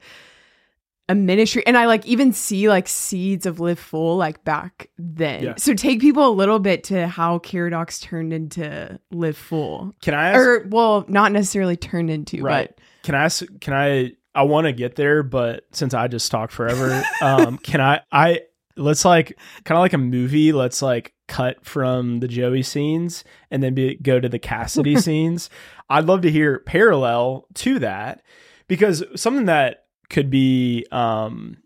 [1.09, 5.43] a ministry and I like even see like seeds of live full like back then.
[5.43, 5.55] Yeah.
[5.57, 9.95] So take people a little bit to how Caradox turned into live full.
[10.03, 10.39] Can I ask?
[10.39, 12.69] Or well, not necessarily turned into, right.
[12.77, 13.45] but Can I ask?
[13.61, 14.13] Can I?
[14.35, 18.03] I want to get there, but since I just talked forever, um, can I?
[18.13, 18.43] I
[18.79, 20.53] let's like kind of like a movie.
[20.53, 25.51] Let's like cut from the Joey scenes and then be, go to the Cassidy scenes.
[25.91, 28.23] I'd love to hear parallel to that
[28.67, 31.59] because something that could be um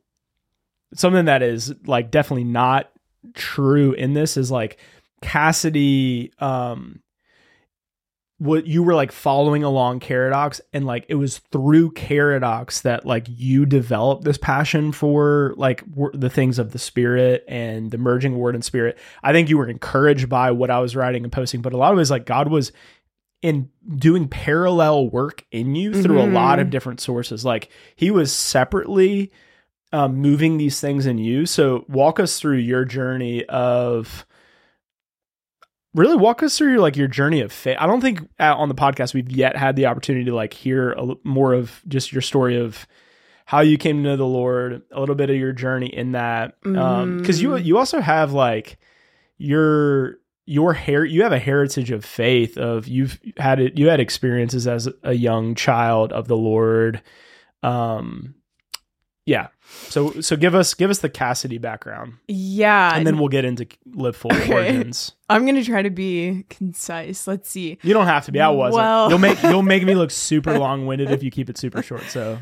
[0.94, 2.90] something that is like definitely not
[3.35, 4.79] true in this is like
[5.20, 7.02] Cassidy um
[8.43, 13.27] what you were like following along Caradox and like it was through Caradox that like
[13.29, 18.37] you developed this passion for like wor- the things of the spirit and the merging
[18.37, 18.99] word and spirit.
[19.23, 21.93] I think you were encouraged by what I was writing and posting, but a lot
[21.93, 22.73] of it is like God was
[23.43, 26.71] in doing parallel work in you through a lot of Mhm.
[26.71, 27.45] different sources.
[27.45, 29.31] Like he was separately
[29.93, 31.45] um, moving these things in you.
[31.45, 34.25] So walk us through your journey of
[35.95, 37.77] really walk us through like your journey of faith.
[37.79, 40.93] I don't think uh, on the podcast we've yet had the opportunity to like hear
[40.93, 42.87] a, more of just your story of
[43.45, 46.55] how you came to know the Lord, a little bit of your journey in that.
[46.65, 47.65] Um, because you Mhm.
[47.65, 48.79] you also have like
[49.39, 54.01] your your hair you have a heritage of faith of you've had it you had
[54.01, 57.01] experiences as a young child of the Lord.
[57.63, 58.35] Um
[59.25, 59.49] yeah.
[59.89, 62.97] So so give us give us the Cassidy background yeah.
[62.97, 64.53] and then we'll get into live full Okay.
[64.53, 65.13] origins.
[65.29, 67.27] I'm gonna try to be concise.
[67.27, 67.79] Let's see.
[67.83, 68.41] You don't have to be.
[68.41, 68.83] I wasn't.
[68.83, 71.83] Well- you'll make you'll make me look super long winded if you keep it super
[71.83, 72.03] short.
[72.05, 72.39] So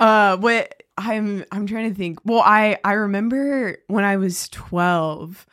[0.00, 2.18] Uh what I'm I'm trying to think.
[2.24, 5.46] Well, I I remember when I was 12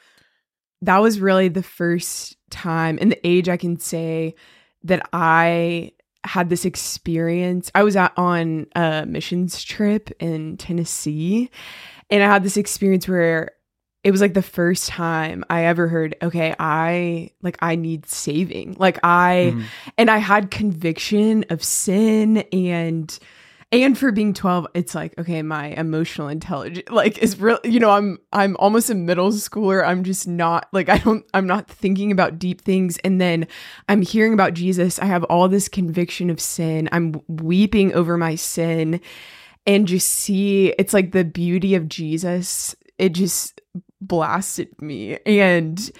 [0.82, 4.36] that was really the first time in the age I can say
[4.84, 5.94] that I
[6.28, 7.72] had this experience.
[7.76, 11.50] I was at, on a missions trip in Tennessee
[12.10, 13.52] and I had this experience where
[14.04, 18.76] it was like the first time I ever heard, okay, I like I need saving.
[18.78, 19.66] Like I mhm.
[19.98, 23.18] and I had conviction of sin and
[23.72, 27.90] and for being 12 it's like okay my emotional intelligence like is real you know
[27.90, 29.86] i'm i'm almost a middle schooler.
[29.86, 32.98] I'm just not like i don't i'm not thinking about deep things.
[33.00, 33.48] And then
[33.90, 35.00] i'm hearing about jesus.
[35.00, 36.90] I have all this conviction of sin.
[36.92, 39.02] I'm weeping over my sin.
[39.68, 43.62] And just see it's like the beauty of jesus it just
[44.00, 45.92] blasted me and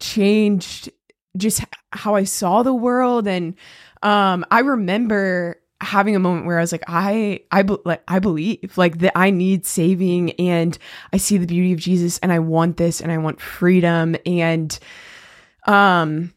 [0.00, 0.90] changed
[1.36, 3.28] just how I saw the world.
[3.28, 3.54] And
[4.02, 8.76] um I remember having a moment where I was like I I like I believe
[8.76, 10.76] like that I need saving and
[11.12, 14.78] I see the beauty of Jesus and I want this and I want freedom and
[15.66, 16.34] um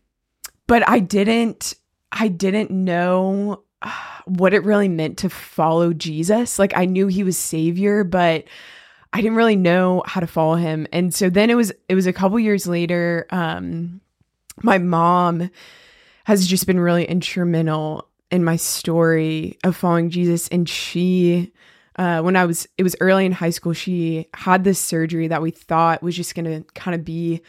[0.68, 1.76] but I didn't
[2.12, 3.64] I didn't know
[4.26, 8.46] what it really meant to follow Jesus like I knew he was savior but
[9.12, 10.88] I didn't really know how to follow him.
[10.92, 14.02] And so then it was it was a couple years later um
[14.62, 15.50] my mom
[16.24, 20.48] has just been really instrumental in my story of following Jesus.
[20.48, 21.54] And she
[21.96, 25.44] uh when I was it was early in high school she had this surgery that
[25.44, 27.42] we thought was just going to kind of be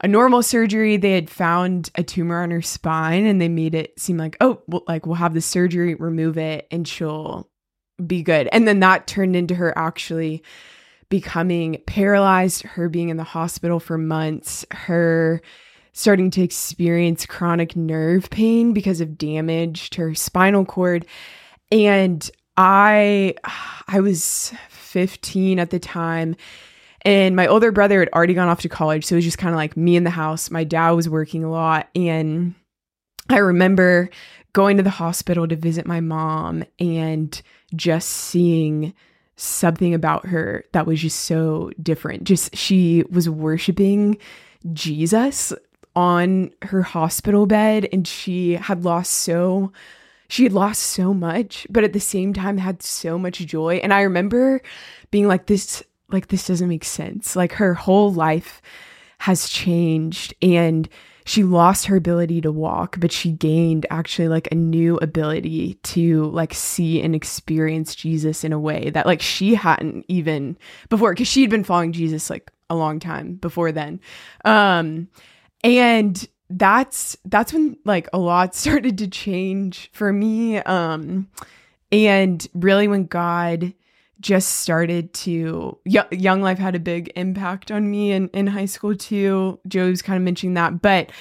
[0.00, 0.96] a normal surgery.
[0.96, 4.60] They had found a tumor on her spine and they made it seem like oh
[4.66, 7.48] well, like we'll have the surgery remove it and she'll
[8.04, 8.48] be good.
[8.50, 10.42] And then that turned into her actually
[11.08, 15.40] becoming paralyzed, her being in the hospital for months, her
[15.98, 21.04] starting to experience chronic nerve pain because of damage to her spinal cord.
[21.72, 23.34] And I
[23.88, 26.36] I was 15 at the time
[27.02, 29.04] and my older brother had already gone off to college.
[29.06, 30.52] So it was just kind of like me in the house.
[30.52, 31.88] My dad was working a lot.
[31.96, 32.54] And
[33.28, 34.08] i remember
[34.52, 37.42] going to the hospital to visit my mom and
[37.74, 38.94] just seeing
[39.34, 42.22] something about her that was just so different.
[42.22, 44.16] Just she was worshiping
[44.72, 45.52] jesus
[45.98, 49.72] on her hospital bed and she had lost so
[50.28, 53.80] she had lost so much but at the same time had so much joy.
[53.82, 54.62] And i remember
[55.10, 57.34] being like this like this doesn't make sense.
[57.34, 58.62] Like her whole life
[59.18, 60.88] has changed and
[61.26, 66.26] she lost her ability to walk but she gained actually like a new ability to
[66.26, 70.56] like see and experience jesus in a way that like she hadn't even
[70.88, 74.00] before because she had been following jesus like a long time before then.
[74.44, 75.08] Um
[75.62, 81.28] and that's that's when like a lot started to change for me um
[81.92, 83.72] and really when god
[84.20, 88.96] just started to young life had a big impact on me in, in high school
[88.96, 89.60] too.
[89.68, 91.12] Joe's kind of mentioning that but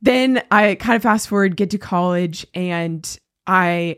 [0.00, 3.96] then i kind of fast forward get to college and i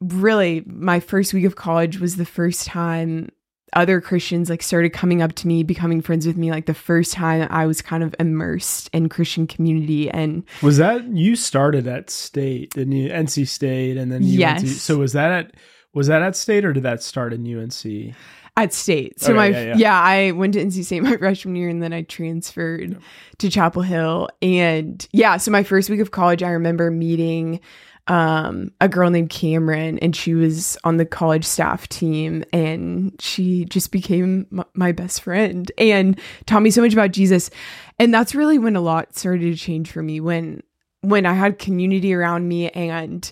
[0.00, 3.30] really my first week of college was the first time
[3.74, 7.12] other Christians like started coming up to me, becoming friends with me like the first
[7.12, 12.10] time I was kind of immersed in Christian community and Was that you started at
[12.10, 13.10] state, didn't you?
[13.10, 14.82] NC State and then yes.
[14.82, 15.54] So was that at
[15.94, 18.14] was that at state or did that start in UNC?
[18.54, 19.18] At state.
[19.18, 19.76] So okay, my yeah, yeah.
[19.76, 22.98] yeah, I went to NC State my freshman year and then I transferred yeah.
[23.38, 24.28] to Chapel Hill.
[24.42, 27.60] And yeah, so my first week of college I remember meeting
[28.08, 33.64] um, a girl named Cameron, and she was on the college staff team, and she
[33.66, 37.50] just became m- my best friend and taught me so much about Jesus.
[37.98, 40.62] And that's really when a lot started to change for me when
[41.02, 43.30] when I had community around me and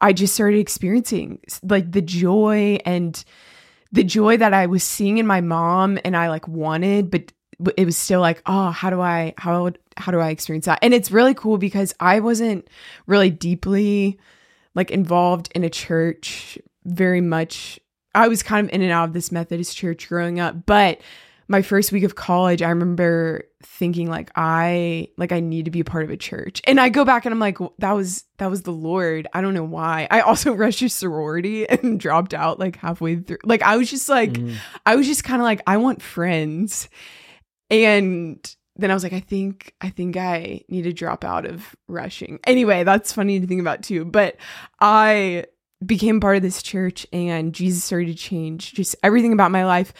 [0.00, 3.24] I just started experiencing like the joy and
[3.92, 7.32] the joy that I was seeing in my mom and I like wanted, but
[7.76, 10.78] it was still like, oh, how do I how how do I experience that?
[10.82, 12.68] And it's really cool because I wasn't
[13.06, 14.18] really deeply
[14.74, 17.78] like involved in a church very much.
[18.14, 21.00] I was kind of in and out of this Methodist church growing up, but
[21.48, 25.80] my first week of college, I remember thinking like I like I need to be
[25.80, 26.62] a part of a church.
[26.64, 29.26] And I go back and I'm like that was that was the Lord.
[29.32, 30.08] I don't know why.
[30.10, 33.38] I also rushed a sorority and dropped out like halfway through.
[33.44, 34.54] Like I was just like mm.
[34.86, 36.88] I was just kind of like I want friends.
[37.72, 41.74] And then I was like, I think I think I need to drop out of
[41.88, 42.38] rushing.
[42.44, 44.04] Anyway, that's funny to think about too.
[44.04, 44.36] But
[44.78, 45.46] I
[45.84, 49.92] became part of this church and Jesus started to change just everything about my life.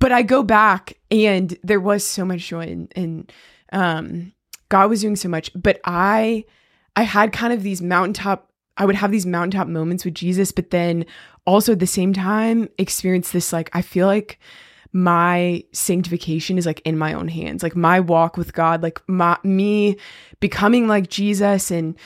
[0.00, 3.32] But I go back and there was so much joy and, and
[3.72, 4.32] um
[4.68, 5.50] God was doing so much.
[5.54, 6.44] But I
[6.96, 10.70] I had kind of these mountaintop I would have these mountaintop moments with Jesus, but
[10.70, 11.06] then
[11.46, 14.40] also at the same time experience this like I feel like
[14.94, 17.64] my sanctification is like in my own hands.
[17.64, 19.96] Like my walk with god like my me
[20.38, 21.96] becoming like jesus and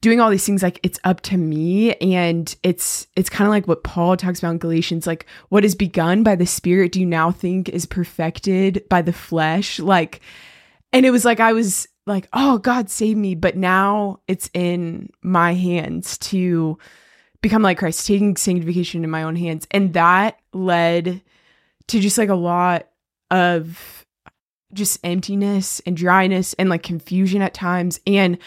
[0.00, 1.94] doing all these things like it's up to me.
[1.96, 5.74] And it's it's kind of like what paul talks about in galatians like what is
[5.74, 9.78] begun by the spirit do you now think is perfected by the flesh?
[9.78, 10.20] Like
[10.90, 15.10] and it was like i was like oh god save me but now it's in
[15.20, 16.78] my hands to
[17.42, 19.66] become like christ taking sanctification in my own hands.
[19.70, 21.20] And that led
[21.88, 22.88] to just like a lot
[23.30, 24.06] of
[24.72, 28.38] just emptiness and dryness and like confusion at times and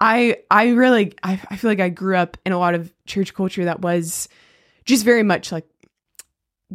[0.00, 3.32] i i really I, I feel like i grew up in a lot of church
[3.34, 4.28] culture that was
[4.84, 5.66] just very much like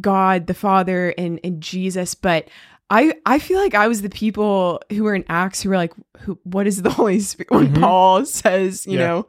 [0.00, 2.48] god the father and and jesus but
[2.90, 5.92] I, I feel like I was the people who were in Acts who were like,
[6.20, 7.50] who, what is the Holy Spirit?
[7.50, 7.82] When mm-hmm.
[7.82, 9.06] Paul says, you yeah.
[9.06, 9.28] know,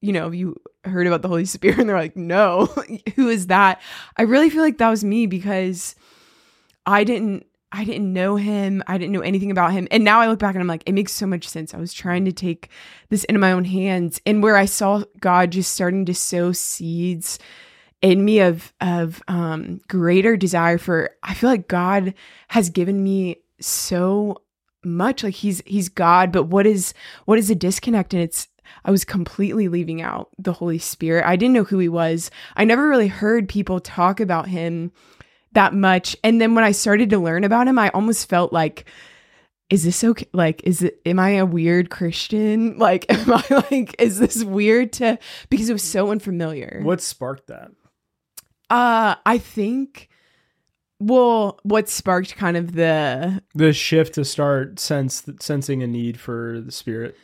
[0.00, 2.66] you know, you heard about the Holy Spirit, and they're like, no,
[3.16, 3.80] who is that?
[4.16, 5.94] I really feel like that was me because
[6.90, 8.82] I didn't I didn't know him.
[8.88, 9.86] I didn't know anything about him.
[9.92, 11.72] And now I look back and I'm like, it makes so much sense.
[11.72, 12.68] I was trying to take
[13.10, 14.20] this into my own hands.
[14.26, 17.38] And where I saw God just starting to sow seeds
[18.02, 22.14] in me of of um greater desire for I feel like God
[22.48, 24.42] has given me so
[24.84, 25.22] much.
[25.22, 26.92] Like he's he's God, but what is
[27.24, 28.14] what is a disconnect?
[28.14, 28.48] And it's
[28.84, 31.24] I was completely leaving out the Holy Spirit.
[31.24, 32.32] I didn't know who he was.
[32.56, 34.90] I never really heard people talk about him
[35.52, 36.16] that much.
[36.22, 38.86] And then when I started to learn about him, I almost felt like,
[39.68, 40.26] is this okay?
[40.32, 42.78] Like, is it, am I a weird Christian?
[42.78, 46.80] Like, am I like, is this weird to, because it was so unfamiliar.
[46.82, 47.70] What sparked that?
[48.68, 50.08] Uh, I think,
[50.98, 56.60] well, what sparked kind of the, the shift to start sense, sensing a need for
[56.60, 57.16] the spirit?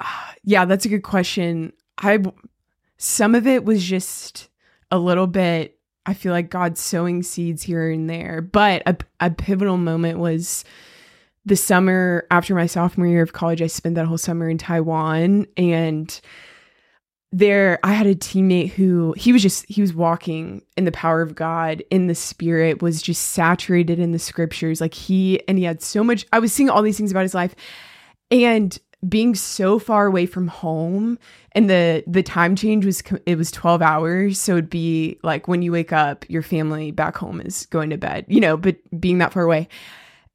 [0.00, 0.06] Uh,
[0.44, 1.72] yeah, that's a good question.
[1.98, 2.22] I,
[2.96, 4.48] some of it was just,
[4.92, 8.40] a little bit I feel like God's sowing seeds here and there.
[8.40, 10.64] But a, a pivotal moment was
[11.44, 13.62] the summer after my sophomore year of college.
[13.62, 16.20] I spent that whole summer in Taiwan and
[17.32, 21.22] there I had a teammate who he was just he was walking in the power
[21.22, 25.64] of God in the spirit was just saturated in the scriptures like he and he
[25.64, 27.54] had so much I was seeing all these things about his life
[28.30, 28.78] and
[29.08, 31.18] being so far away from home
[31.52, 34.38] and the the time change was it was 12 hours.
[34.38, 37.96] So it'd be like when you wake up your family back home is going to
[37.96, 39.68] bed you know but being that far away.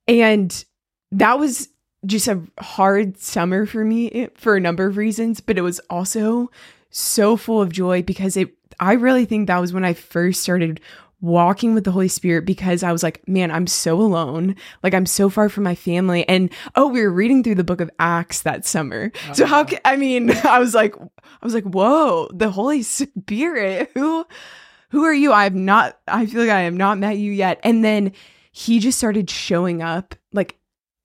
[0.08, 0.64] And
[1.12, 1.70] that was
[2.06, 5.80] just a hard summer for me eh, for a number of reasons but it was
[5.90, 6.52] also
[6.90, 10.80] so full of joy because it I really think that was when I first started
[11.20, 14.56] walking with the Holy Spirit because I was like, man, I'm so alone.
[14.84, 16.28] Like I'm so far from my family.
[16.30, 19.12] And oh, we were reading through the book of Acts that summer.
[19.14, 19.34] Uh-huh.
[19.34, 23.92] So how can, I mean, I was like, I was like, whoa, the Holy Spirit,
[23.94, 24.26] who,
[24.90, 25.34] who are you?
[25.34, 27.60] I have not, I feel like I have not met you yet.
[27.64, 28.12] And then
[28.52, 30.58] he just started showing up like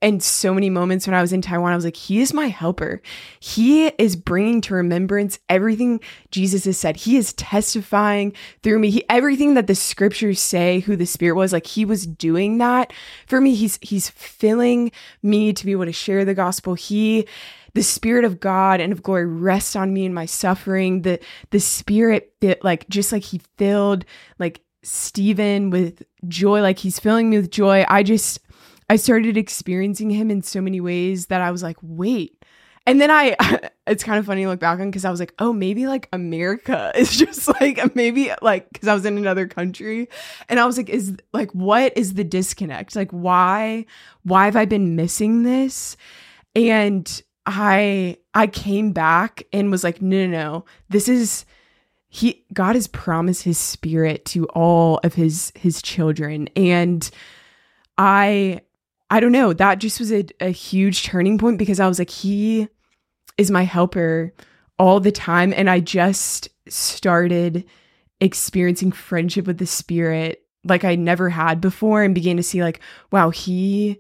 [0.03, 2.49] and so many moments when I was in Taiwan, I was like, He is my
[2.49, 3.01] helper.
[3.41, 6.01] He is bringing to remembrance everything
[6.31, 6.97] Jesus has said.
[6.97, 8.91] He is testifying through me.
[8.91, 12.93] He, everything that the scriptures say, who the Spirit was, like He was doing that
[13.27, 13.55] for me.
[13.55, 14.91] He's He's filling
[15.23, 16.75] me to be able to share the gospel.
[16.75, 17.27] He
[17.75, 21.03] the spirit of God and of glory rests on me in my suffering.
[21.03, 24.05] The the spirit that like just like he filled
[24.39, 27.85] like Stephen with joy, like he's filling me with joy.
[27.89, 28.41] I just
[28.93, 32.45] I started experiencing him in so many ways that I was like, wait.
[32.85, 33.35] And then I,
[33.87, 36.11] it's kind of funny to look back on because I was like, oh, maybe like
[36.13, 40.11] America is just like, maybe like, because I was in another country.
[40.47, 42.95] And I was like, is like, what is the disconnect?
[42.95, 43.87] Like, why,
[44.25, 45.97] why have I been missing this?
[46.55, 51.47] And I, I came back and was like, no, no, no, this is,
[52.11, 56.51] he, God has promised his spirit to all of his, his children.
[56.55, 57.11] And
[57.97, 58.61] I,
[59.13, 59.53] I don't know.
[59.53, 62.67] That just was a, a huge turning point because I was like, he
[63.37, 64.33] is my helper
[64.79, 65.53] all the time.
[65.55, 67.67] And I just started
[68.23, 72.81] experiencing friendship with the spirit like I never had before and began to see, like,
[73.11, 73.99] wow, he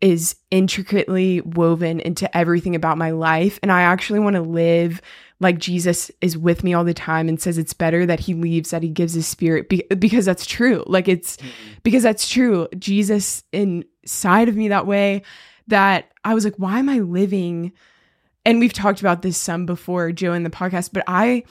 [0.00, 3.60] is intricately woven into everything about my life.
[3.62, 5.00] And I actually want to live
[5.38, 8.70] like Jesus is with me all the time and says it's better that he leaves,
[8.70, 10.82] that he gives his spirit be- because that's true.
[10.86, 11.48] Like it's mm-hmm.
[11.82, 12.68] because that's true.
[12.78, 13.42] Jesus
[14.06, 15.22] inside of me that way
[15.66, 17.72] that I was like, why am I living?
[18.44, 21.42] And we've talked about this some before, Joe, in the podcast, but I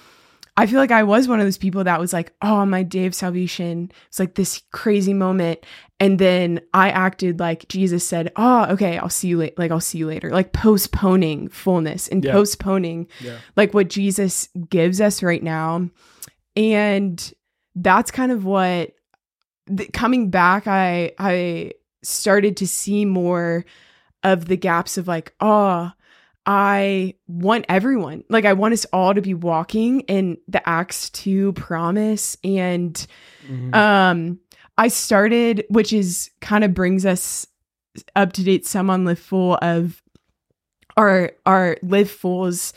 [0.58, 3.06] I feel like I was one of those people that was like, oh, my day
[3.06, 3.92] of salvation.
[4.08, 5.66] It's like this crazy moment.
[6.00, 9.56] And then I acted like Jesus said, oh, okay, I'll see you later.
[9.58, 10.30] Like, I'll see you later.
[10.30, 12.32] Like postponing fullness and yeah.
[12.32, 13.40] postponing yeah.
[13.58, 15.90] like what Jesus gives us right now.
[16.56, 17.34] And
[17.76, 18.94] that's kind of what
[19.68, 21.74] the, coming back, I, I
[22.06, 23.66] started to see more
[24.24, 25.92] of the gaps of like, oh,
[26.46, 31.54] I want everyone, like, I want us all to be walking in the Acts 2
[31.54, 32.38] promise.
[32.44, 32.94] And
[33.48, 33.74] mm-hmm.
[33.74, 34.40] um,
[34.78, 37.48] I started, which is kind of brings us
[38.16, 40.04] up to date some on Live Full of
[40.98, 42.74] our, our Live Full's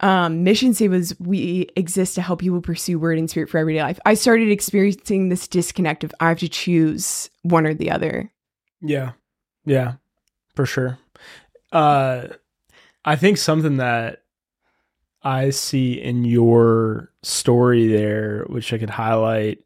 [0.00, 3.82] um, mission say was we exist to help people pursue word and spirit for everyday
[3.82, 4.00] life.
[4.04, 8.32] I started experiencing this disconnect of I have to choose one or the other.
[8.80, 9.12] Yeah.
[9.64, 9.94] Yeah,
[10.54, 10.98] for sure.
[11.70, 12.28] Uh,
[13.04, 14.22] I think something that
[15.22, 19.62] I see in your story there, which I could highlight,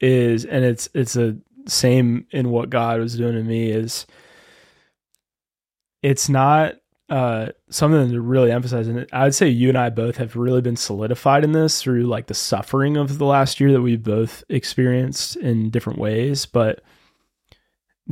[0.00, 1.36] is and it's it's a
[1.66, 4.06] same in what God was doing to me is
[6.02, 6.74] it's not
[7.10, 8.88] uh, something to really emphasize.
[8.88, 12.04] And I would say you and I both have really been solidified in this through
[12.04, 16.46] like the suffering of the last year that we've both experienced in different ways.
[16.46, 16.82] But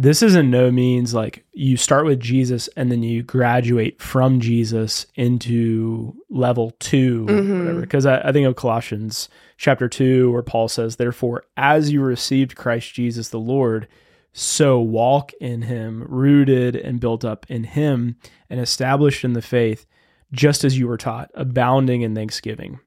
[0.01, 4.39] this is in no means like you start with Jesus and then you graduate from
[4.39, 7.59] Jesus into level 2 mm-hmm.
[7.59, 7.81] whatever.
[7.81, 12.55] Because I, I think of Colossians chapter 2, where Paul says, Therefore, as you received
[12.55, 13.89] Christ Jesus the Lord,
[14.33, 18.15] so walk in him, rooted and built up in him,
[18.49, 19.85] and established in the faith,
[20.31, 22.79] just as you were taught, abounding in thanksgiving.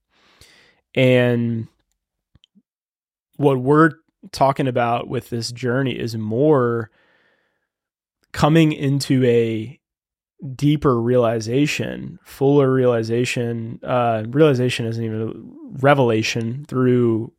[0.95, 1.67] And
[3.35, 3.91] what we're
[4.31, 6.89] talking about with this journey is more
[8.31, 9.79] coming into a
[10.55, 13.79] deeper realization, fuller realization.
[13.83, 17.31] Uh, realization isn't even a revelation through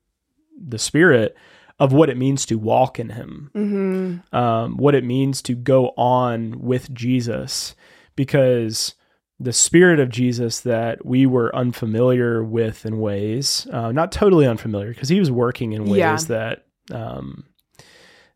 [0.64, 1.36] the Spirit
[1.80, 4.36] of what it means to walk in Him, mm-hmm.
[4.36, 7.74] um, what it means to go on with Jesus,
[8.14, 8.94] because
[9.40, 14.90] the spirit of Jesus that we were unfamiliar with in ways, uh, not totally unfamiliar,
[14.90, 16.16] because he was working in ways Yeah.
[16.28, 17.46] that um,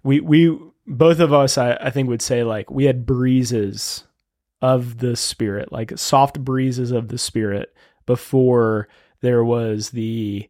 [0.02, 4.04] we we both of us, I, I think, would say like we had breezes
[4.62, 7.74] of the spirit, like soft breezes of the spirit
[8.06, 8.88] before
[9.20, 10.48] there was the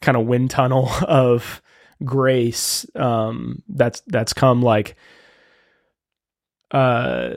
[0.00, 1.62] kind of wind tunnel of
[2.04, 4.96] grace um that's that's come like
[6.72, 7.34] uh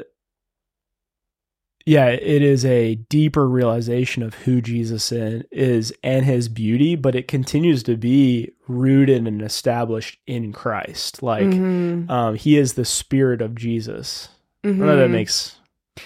[1.85, 7.27] yeah it is a deeper realization of who jesus is and his beauty but it
[7.27, 11.21] continues to be rooted and established in christ.
[11.21, 12.09] Like Mhm.
[12.09, 14.29] um he is the spirit of jesus.
[14.63, 15.57] I don't know if that makes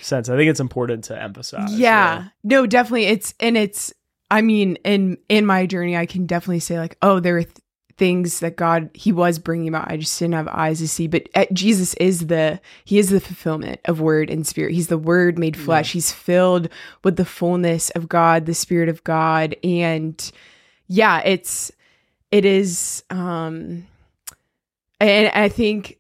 [0.02, 0.28] sense.
[0.28, 2.28] I think it's important to emphasize yeah.
[2.44, 3.06] No definitely.
[3.06, 3.94] It's and it's
[4.30, 7.56] i mean in in my journey i can definitely say like oh there are th-
[8.00, 11.06] things that god he was bringing about i just didn't have eyes to see.
[11.06, 14.74] But uh, jesus is the he is the fulfillment of word and spirit.
[14.74, 15.92] He's the word made flesh.
[15.92, 16.70] He's filled
[17.04, 19.56] with the fullness of god the spirit of god.
[19.64, 20.32] And
[20.88, 21.72] yeah it's
[22.32, 23.86] it is um
[25.00, 25.98] and i think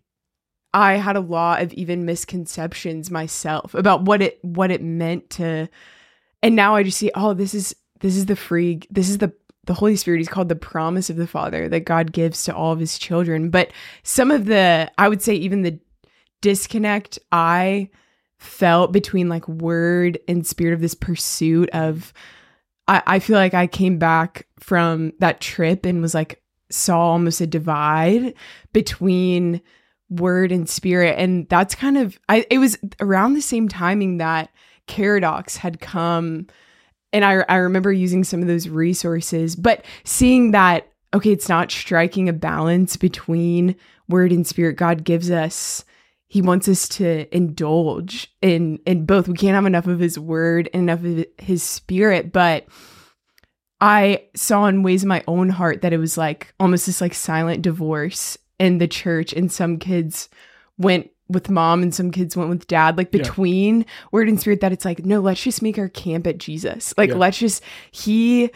[0.71, 5.67] I had a lot of even misconceptions myself about what it what it meant to
[6.41, 9.33] and now I just see oh this is this is the free this is the
[9.65, 12.71] the Holy Spirit is called the promise of the Father that God gives to all
[12.71, 13.49] of his children.
[13.49, 13.71] But
[14.03, 15.79] some of the I would say even the
[16.41, 17.89] disconnect I
[18.37, 22.13] felt between like word and spirit of this pursuit of
[22.87, 27.41] I, I feel like I came back from that trip and was like saw almost
[27.41, 28.33] a divide
[28.73, 29.61] between
[30.09, 31.17] word and spirit.
[31.17, 34.49] And that's kind of I it was around the same timing that
[34.87, 36.47] Caradox had come
[37.13, 41.71] and I I remember using some of those resources but seeing that okay it's not
[41.71, 43.75] striking a balance between
[44.07, 45.83] word and spirit God gives us
[46.27, 49.27] he wants us to indulge in in both.
[49.27, 52.67] We can't have enough of his word and enough of his spirit but
[53.81, 57.13] I saw in ways in my own heart that it was like almost this like
[57.13, 60.29] silent divorce in the church, and some kids
[60.77, 63.21] went with mom and some kids went with dad, like Yeah.
[63.21, 66.93] between word and spirit, that it's like, no, let's just make our camp at Jesus.
[66.97, 67.17] Like, Yeah.
[67.17, 68.49] let's just, he,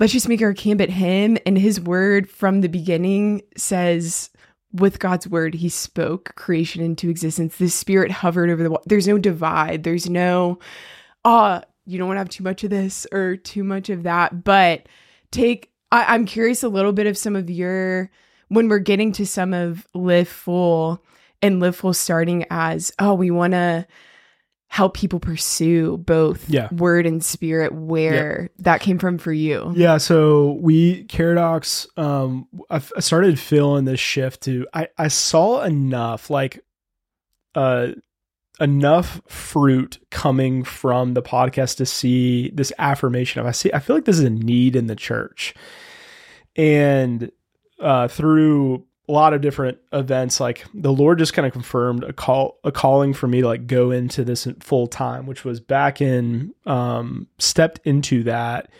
[0.00, 1.38] let's just make our camp at him.
[1.46, 4.30] And his word from the beginning says,
[4.72, 7.56] with God's word, he spoke creation into existence.
[7.56, 9.82] The spirit hovered over the wa- There's no divide.
[9.84, 10.58] There's no,
[11.24, 14.44] ah, you don't want to have too much of this or too much of that.
[14.44, 14.86] But
[15.30, 18.10] take, I, I'm curious a little bit of some of your,
[18.48, 21.02] when we're getting to some of Live Full
[21.42, 23.86] and Live Full starting as, oh, we want to
[24.70, 26.68] help people pursue both Yeah.
[26.74, 29.72] word and spirit, where that came from for you.
[29.74, 35.62] Yeah, so we Caradox, um, I, I started feeling this shift to I I saw
[35.62, 36.62] enough like,
[37.54, 37.92] uh,
[38.60, 43.96] enough fruit coming from the podcast to see this affirmation of I see I feel
[43.96, 45.54] like this is a need in the church,
[46.56, 47.30] and
[47.80, 52.12] uh, through a lot of different events, like the Lord just kind of confirmed a
[52.12, 56.00] call a calling for me to like go into this full time, which was back
[56.00, 58.70] in um, stepped into that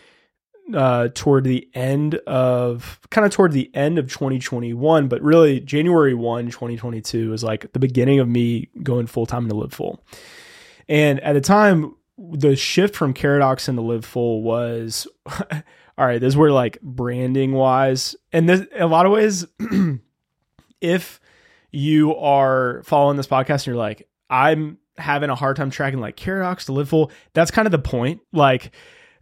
[0.73, 6.13] uh, toward the end of kind of toward the end of 2021, but really January
[6.13, 10.03] 1, 2022 was like the beginning of me going full time to live full.
[10.87, 15.07] And at the time, the shift from Caradox into live full was
[15.99, 19.45] all right, this is where like branding wise, and this in a lot of ways,
[20.81, 21.19] if
[21.71, 26.17] you are following this podcast and you're like, I'm having a hard time tracking like
[26.17, 28.21] Caradox to live full, that's kind of the point.
[28.33, 28.71] Like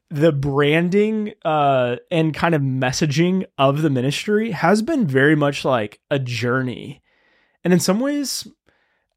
[0.10, 6.00] the branding uh and kind of messaging of the ministry has been very much like
[6.10, 7.02] a journey
[7.64, 8.48] and in some ways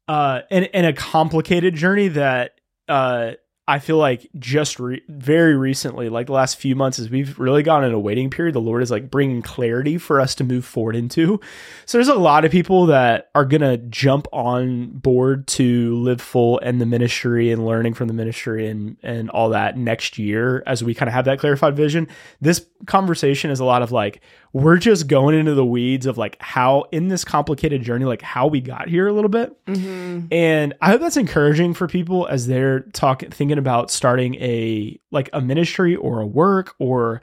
[0.09, 3.31] uh and, and a complicated journey that uh
[3.67, 7.61] I feel like just re- very recently, like the last few months, as we've really
[7.61, 10.65] gone in a waiting period, the Lord is like bringing clarity for us to move
[10.65, 11.39] forward into.
[11.85, 16.59] So there's a lot of people that are gonna jump on board to live full
[16.59, 20.83] and the ministry and learning from the ministry and and all that next year as
[20.83, 22.07] we kind of have that clarified vision.
[22.41, 24.21] This conversation is a lot of like
[24.53, 28.47] we're just going into the weeds of like how in this complicated journey, like how
[28.47, 29.65] we got here a little bit.
[29.65, 30.27] Mm-hmm.
[30.31, 35.29] And I hope that's encouraging for people as they're talking, thinking about starting a like
[35.31, 37.21] a ministry or a work or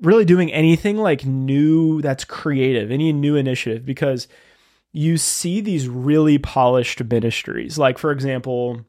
[0.00, 4.28] really doing anything like new that's creative, any new initiative, because
[4.92, 7.78] you see these really polished ministries.
[7.78, 8.84] Like, for example,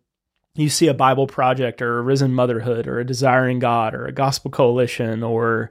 [0.55, 4.11] you see a Bible project or a risen motherhood or a desiring God or a
[4.11, 5.69] gospel coalition or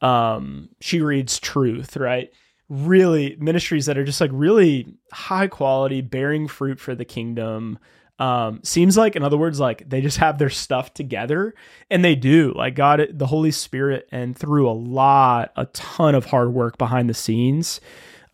[0.00, 2.32] um, she reads truth, right?
[2.68, 7.78] Really ministries that are just like really high quality, bearing fruit for the kingdom,
[8.20, 11.54] Um, seems like, in other words, like they just have their stuff together,
[11.90, 12.52] and they do.
[12.54, 17.08] Like God, the Holy Spirit, and through a lot, a ton of hard work behind
[17.08, 17.80] the scenes,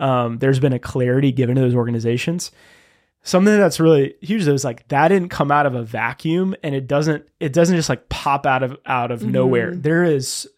[0.01, 2.51] um, there's been a clarity given to those organizations.
[3.23, 6.75] Something that's really huge though is like that didn't come out of a vacuum, and
[6.75, 7.25] it doesn't.
[7.39, 9.71] It doesn't just like pop out of out of nowhere.
[9.75, 10.49] There is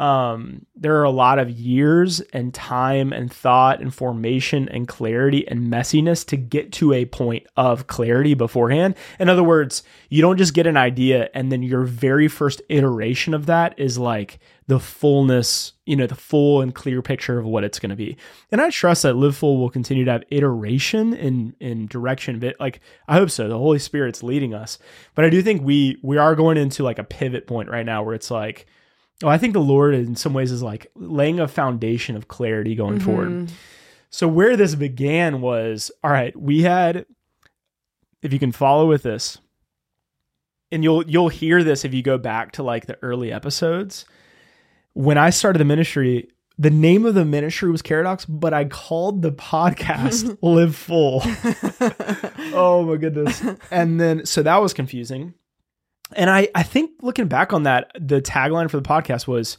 [0.00, 5.46] um, there are a lot of years and time and thought and formation and clarity
[5.46, 8.96] and messiness to get to a point of clarity beforehand.
[9.20, 13.34] In other words, you don't just get an idea and then your very first iteration
[13.34, 17.62] of that is like the fullness, you know, the full and clear picture of what
[17.62, 18.16] it's going to be.
[18.50, 22.58] And I trust that Live Full will continue to have iteration in in direction it.
[22.58, 23.46] Like I hope so.
[23.46, 24.78] The Holy Spirit's leading us.
[25.14, 28.02] But I do think we we are going into like a pivot point right now
[28.02, 28.66] where it's like
[29.22, 32.74] Oh, I think the Lord in some ways is like laying a foundation of clarity
[32.74, 33.04] going mm-hmm.
[33.04, 33.52] forward.
[34.10, 37.06] So where this began was all right, we had
[38.22, 39.38] if you can follow with this
[40.72, 44.04] and you'll you'll hear this if you go back to like the early episodes.
[44.92, 49.22] When I started the ministry, the name of the ministry was Caradox, but I called
[49.22, 51.22] the podcast Live Full.
[52.54, 53.42] oh my goodness.
[53.70, 55.34] And then so that was confusing
[56.16, 59.58] and I, I think looking back on that, the tagline for the podcast was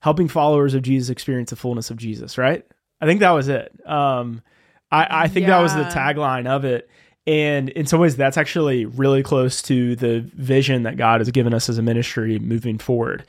[0.00, 2.64] helping followers of Jesus experience the fullness of Jesus, right?
[3.00, 3.72] I think that was it.
[3.86, 4.42] Um,
[4.90, 5.56] I, I think yeah.
[5.56, 6.88] that was the tagline of it.
[7.26, 11.52] And in some ways, that's actually really close to the vision that God has given
[11.52, 13.24] us as a ministry moving forward.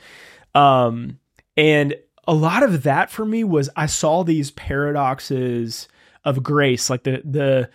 [0.54, 1.18] Um,
[1.56, 1.94] and
[2.26, 5.88] a lot of that for me was I saw these paradoxes
[6.24, 7.70] of grace, like the the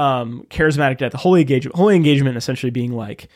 [0.00, 3.28] um, charismatic death, the holy engagement, holy engagement essentially being like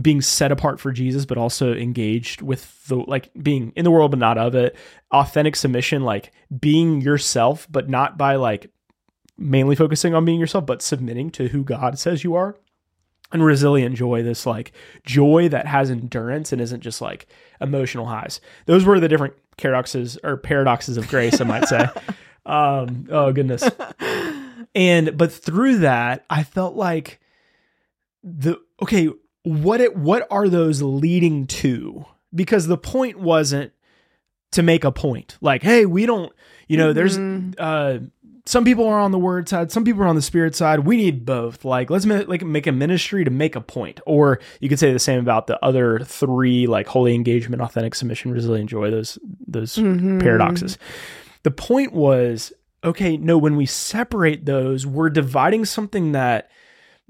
[0.00, 4.10] being set apart for Jesus, but also engaged with the like being in the world
[4.10, 4.76] but not of it.
[5.12, 8.70] Authentic submission, like being yourself, but not by like
[9.38, 12.56] mainly focusing on being yourself, but submitting to who God says you are.
[13.32, 14.72] And resilient joy, this like
[15.04, 17.26] joy that has endurance and isn't just like
[17.60, 18.40] emotional highs.
[18.66, 21.86] Those were the different paradoxes or paradoxes of grace, I might say.
[22.46, 23.68] um, oh goodness.
[24.74, 27.20] And but through that, I felt like
[28.22, 29.10] the okay,
[29.44, 32.04] what it what are those leading to?
[32.34, 33.72] Because the point wasn't
[34.52, 35.36] to make a point.
[35.40, 36.32] Like, hey, we don't,
[36.66, 37.50] you know, mm-hmm.
[37.52, 38.04] there's uh
[38.46, 40.80] some people are on the word side, some people are on the spirit side.
[40.80, 41.64] We need both.
[41.64, 44.00] Like, let's make, like make a ministry to make a point.
[44.06, 48.32] Or you could say the same about the other three, like holy engagement, authentic submission,
[48.32, 48.90] resilient joy.
[48.90, 50.20] Those those mm-hmm.
[50.20, 50.78] paradoxes.
[51.42, 53.16] The point was okay.
[53.16, 56.50] No, when we separate those, we're dividing something that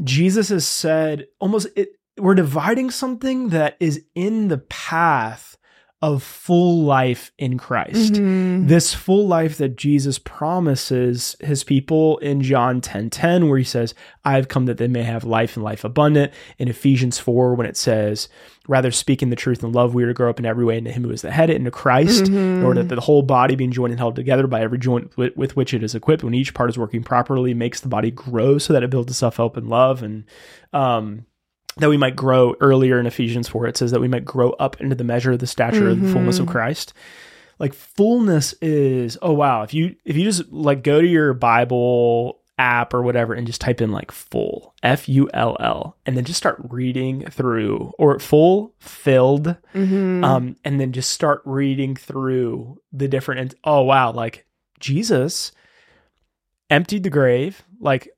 [0.03, 5.57] Jesus has said almost it we're dividing something that is in the path
[6.05, 8.12] of full life in Christ.
[8.12, 8.67] Mm-hmm.
[8.67, 13.95] This full life that Jesus promises his people in John 10 10, where he says,
[14.23, 16.35] I've come that they may have life and life abundant.
[16.59, 18.29] In Ephesians 4, when it says,
[18.69, 20.93] Rather speaking the truth in love, we are to grow up in every way into
[20.93, 22.37] him who is the head, into Christ, mm-hmm.
[22.37, 25.35] in order that the whole body being joined and held together by every joint with,
[25.39, 28.59] with, which it is equipped, when each part is working properly, makes the body grow
[28.59, 30.03] so that it builds itself up in love.
[30.03, 30.25] And
[30.75, 31.25] um
[31.77, 34.81] that we might grow earlier in Ephesians 4 it says that we might grow up
[34.81, 35.91] into the measure of the stature mm-hmm.
[35.91, 36.53] of the fullness of mm-hmm.
[36.53, 36.93] Christ.
[37.59, 42.41] Like fullness is oh wow, if you if you just like go to your Bible
[42.59, 46.25] app or whatever and just type in like full F U L L and then
[46.25, 50.22] just start reading through or full filled mm-hmm.
[50.22, 54.47] um and then just start reading through the different and oh wow like
[54.79, 55.51] Jesus
[56.70, 58.09] emptied the grave like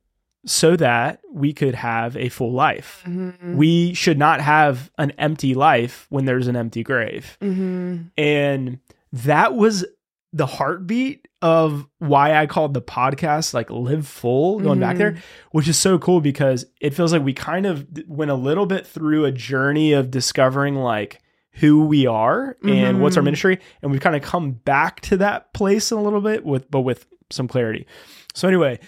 [0.47, 3.03] so that we could have a full life.
[3.05, 3.57] Mm-hmm.
[3.57, 7.37] We should not have an empty life when there's an empty grave.
[7.41, 8.03] Mm-hmm.
[8.17, 8.79] And
[9.11, 9.85] that was
[10.33, 14.81] the heartbeat of why I called the podcast like Live Full, going mm-hmm.
[14.81, 15.21] back there, mm-hmm.
[15.51, 18.87] which is so cool because it feels like we kind of went a little bit
[18.87, 21.21] through a journey of discovering like
[21.51, 23.25] who we are and what's our mm-hmm.
[23.25, 23.59] ministry.
[23.81, 27.07] And we've kind of come back to that place a little bit with, but with
[27.31, 27.85] some clarity.
[28.33, 28.79] So, anyway,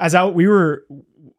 [0.00, 0.84] as I we were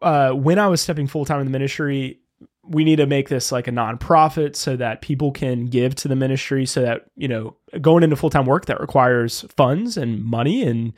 [0.01, 2.19] uh, when I was stepping full time in the ministry,
[2.67, 6.15] we need to make this like a nonprofit so that people can give to the
[6.15, 10.93] ministry so that you know going into full-time work that requires funds and money and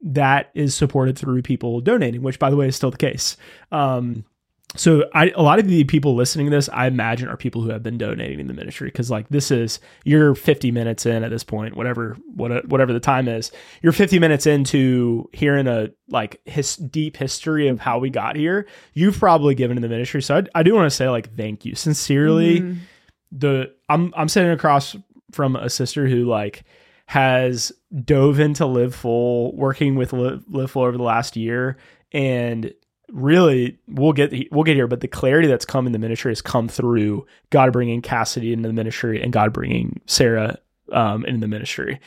[0.00, 3.36] that is supported through people donating which by the way is still the case.
[3.72, 4.24] Um,
[4.76, 7.70] so I, a lot of the people listening to this, I imagine, are people who
[7.70, 11.30] have been donating in the ministry because like this is you're 50 minutes in at
[11.30, 13.50] this point, whatever what, whatever the time is.
[13.82, 18.66] You're 50 minutes into hearing a like his deep history of how we got here.
[18.92, 21.64] You've probably given to the ministry, so I, I do want to say like thank
[21.64, 22.60] you sincerely.
[22.60, 22.78] Mm-hmm.
[23.32, 24.96] The I'm I'm sitting across
[25.32, 26.64] from a sister who like
[27.06, 27.72] has
[28.04, 31.78] dove into live full, working with live, live full over the last year,
[32.12, 32.72] and
[33.10, 36.42] really we'll get we'll get here but the clarity that's come in the ministry has
[36.42, 40.58] come through god bringing cassidy into the ministry and god bringing sarah
[40.92, 42.00] um, into the ministry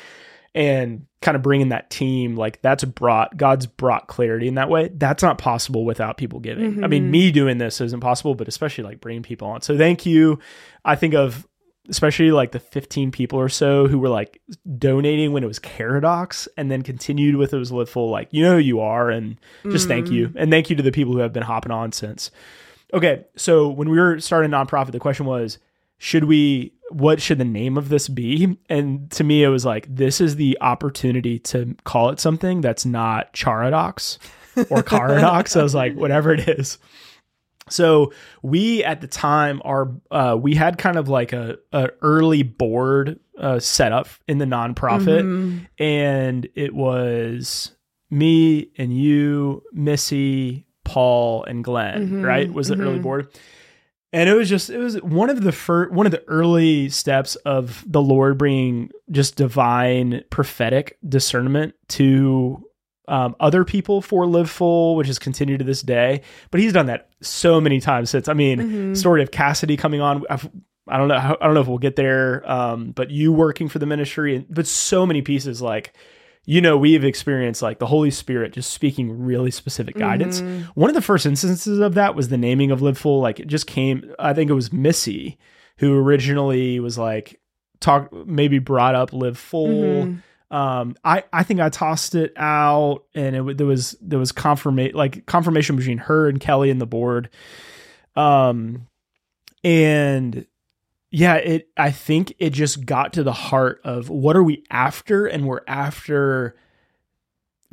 [0.54, 4.90] and kind of bringing that team like that's brought god's brought clarity in that way
[4.96, 6.84] that's not possible without people giving mm-hmm.
[6.84, 7.12] i mean mm-hmm.
[7.12, 10.38] me doing this isn't possible but especially like bringing people on so thank you
[10.86, 11.48] i think of
[11.90, 14.42] especially like the 15 people or so who were like
[14.78, 18.44] donating when it was Caradox and then continued with it was Live Full, like, you
[18.44, 19.38] know who you are, and
[19.70, 19.90] just mm.
[19.90, 20.30] thank you.
[20.30, 20.36] Mm.
[20.38, 22.32] And thank you to the people who have been hopping on since.
[22.94, 25.58] Okay, so when we were starting a nonprofit, the question was,
[25.98, 28.58] should we what should the name of this be?
[28.70, 32.86] And to me, it was like, this is the opportunity to call it something that's
[32.86, 34.18] not Charadox
[34.70, 35.58] or Caradox.
[35.58, 36.78] I was like, whatever it is.
[37.70, 42.44] So we at the time are uh, we had kind of like a, a early
[42.44, 45.60] board uh, set up in the nonprofit, mm-hmm.
[45.84, 47.76] and it was
[48.10, 52.08] me and you, Missy, Paul, and Glenn.
[52.08, 52.22] Mm-hmm.
[52.24, 52.84] Right, was the mm-hmm.
[52.84, 53.28] early board,
[54.12, 57.36] and it was just it was one of the first one of the early steps
[57.38, 62.66] of the Lord bringing just divine prophetic discernment to
[63.12, 66.22] um, other people for Live Full, which has continued to this day.
[66.50, 68.28] But he's done that so many times since.
[68.28, 68.94] I mean, mm-hmm.
[68.94, 70.24] story of Cassidy coming on.
[70.30, 70.50] I've,
[70.88, 71.16] I don't know.
[71.16, 72.50] I don't know if we'll get there.
[72.50, 75.94] Um, but you working for the ministry, and but so many pieces like
[76.46, 80.42] you know, we've experienced like the Holy Spirit just speaking really specific guidance.
[80.42, 80.70] Mm-hmm.
[80.74, 83.22] One of the first instances of that was the naming of Live Full.
[83.22, 85.38] Like it just came, I think it was Missy
[85.78, 87.40] who originally was like,
[87.80, 90.06] talk, maybe brought up Live Full.
[90.06, 90.20] Mm-hmm.
[90.52, 94.96] Um, I, I think I tossed it out and it there was, there was confirmation,
[94.96, 97.30] like confirmation between her and Kelly and the board.
[98.16, 98.88] Um,
[99.64, 100.46] and
[101.10, 105.26] yeah, it, I think it just got to the heart of what are we after?
[105.26, 106.56] And we're after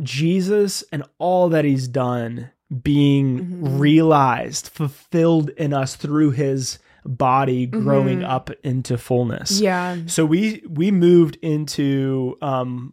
[0.00, 2.50] Jesus and all that he's done
[2.82, 3.78] being mm-hmm.
[3.78, 6.78] realized, fulfilled in us through his
[7.08, 8.30] body growing mm-hmm.
[8.30, 9.60] up into fullness.
[9.60, 9.96] Yeah.
[10.06, 12.92] So we we moved into um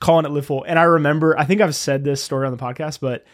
[0.00, 0.64] calling it live full.
[0.64, 3.24] And I remember I think I've said this story on the podcast, but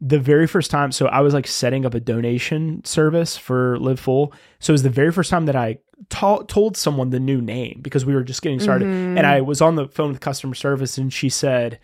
[0.00, 3.98] the very first time so I was like setting up a donation service for Live
[3.98, 4.32] Full.
[4.60, 5.78] So it was the very first time that I
[6.10, 8.86] ta- told someone the new name because we were just getting started.
[8.86, 9.16] Mm-hmm.
[9.16, 11.80] And I was on the phone with customer service and she said,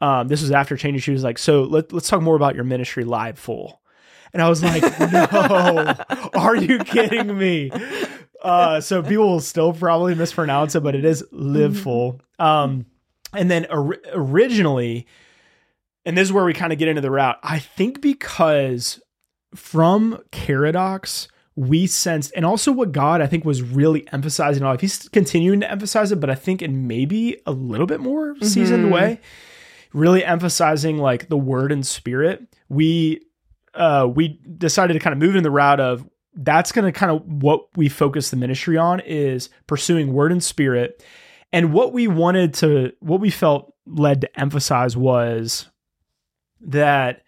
[0.00, 1.00] um, this was after changing.
[1.00, 3.81] She was like, so let, let's talk more about your ministry live full.
[4.32, 5.94] And I was like, no,
[6.34, 7.70] are you kidding me?
[8.42, 11.82] Uh, so people will still probably mispronounce it, but it is live mm-hmm.
[11.82, 12.20] full.
[12.38, 12.86] Um,
[13.32, 15.06] and then or- originally,
[16.04, 17.38] and this is where we kind of get into the route.
[17.42, 19.00] I think because
[19.54, 24.78] from Caradox, we sensed, and also what God I think was really emphasizing on.
[24.78, 28.84] He's continuing to emphasize it, but I think in maybe a little bit more seasoned
[28.84, 28.94] mm-hmm.
[28.94, 29.20] way,
[29.92, 32.42] really emphasizing like the word and spirit.
[32.68, 33.20] We
[33.74, 37.12] uh, we decided to kind of move in the route of that's going to kind
[37.12, 41.04] of what we focus the ministry on is pursuing word and spirit.
[41.52, 45.68] And what we wanted to, what we felt led to emphasize was
[46.62, 47.22] that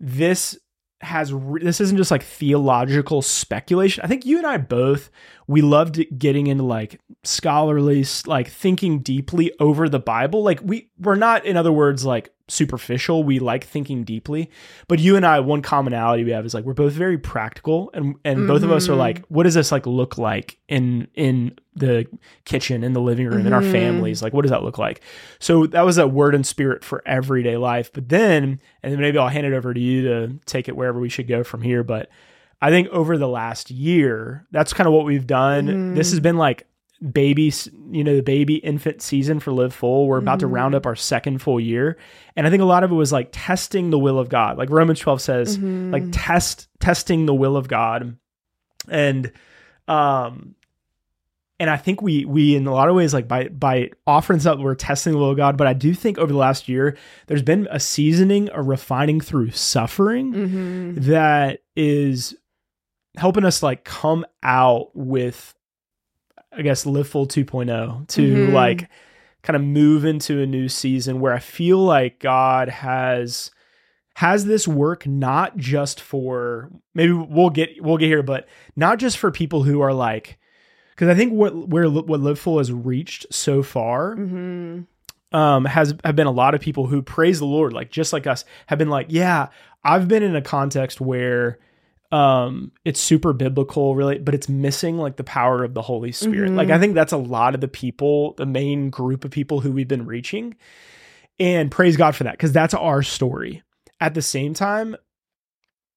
[0.00, 0.58] this
[1.00, 4.04] has this isn't just like theological speculation.
[4.04, 5.10] I think you and I both
[5.46, 10.42] we loved getting into like scholarly like thinking deeply over the Bible.
[10.42, 13.24] Like we we're not in other words like superficial.
[13.24, 14.50] We like thinking deeply.
[14.88, 18.14] But you and I one commonality we have is like we're both very practical and
[18.24, 18.46] and mm-hmm.
[18.46, 19.34] both of us are like mm-hmm.
[19.34, 22.06] what does this like look like in in the
[22.44, 23.46] kitchen in the living room mm-hmm.
[23.46, 23.72] in our mm-hmm.
[23.72, 25.00] families like what does that look like
[25.38, 29.16] so that was a word and spirit for everyday life but then and then maybe
[29.16, 31.82] i'll hand it over to you to take it wherever we should go from here
[31.82, 32.10] but
[32.62, 35.94] i think over the last year that's kind of what we've done mm-hmm.
[35.94, 36.66] this has been like
[37.12, 37.52] baby
[37.90, 40.40] you know the baby infant season for live full we're about mm-hmm.
[40.40, 41.98] to round up our second full year
[42.36, 44.70] and i think a lot of it was like testing the will of god like
[44.70, 45.90] romans 12 says mm-hmm.
[45.90, 48.16] like test testing the will of god
[48.88, 49.32] and
[49.88, 50.54] um
[51.62, 54.58] and I think we we in a lot of ways like by by offering stuff
[54.58, 55.56] we're testing the will of God.
[55.56, 56.96] But I do think over the last year
[57.28, 60.94] there's been a seasoning, a refining through suffering mm-hmm.
[61.02, 62.34] that is
[63.16, 65.54] helping us like come out with
[66.52, 68.52] I guess live full 2.0 to mm-hmm.
[68.52, 68.88] like
[69.42, 73.50] kind of move into a new season where I feel like God has
[74.16, 78.46] has this work not just for maybe we'll get we'll get here but
[78.76, 80.38] not just for people who are like
[81.02, 85.36] because I think what where what Live Full has reached so far mm-hmm.
[85.36, 88.26] um, has have been a lot of people who praise the Lord, like just like
[88.26, 89.48] us, have been like, yeah,
[89.82, 91.58] I've been in a context where
[92.12, 96.48] um, it's super biblical, really, but it's missing like the power of the Holy Spirit.
[96.48, 96.56] Mm-hmm.
[96.56, 99.72] Like I think that's a lot of the people, the main group of people who
[99.72, 100.54] we've been reaching,
[101.40, 103.62] and praise God for that because that's our story.
[103.98, 104.94] At the same time,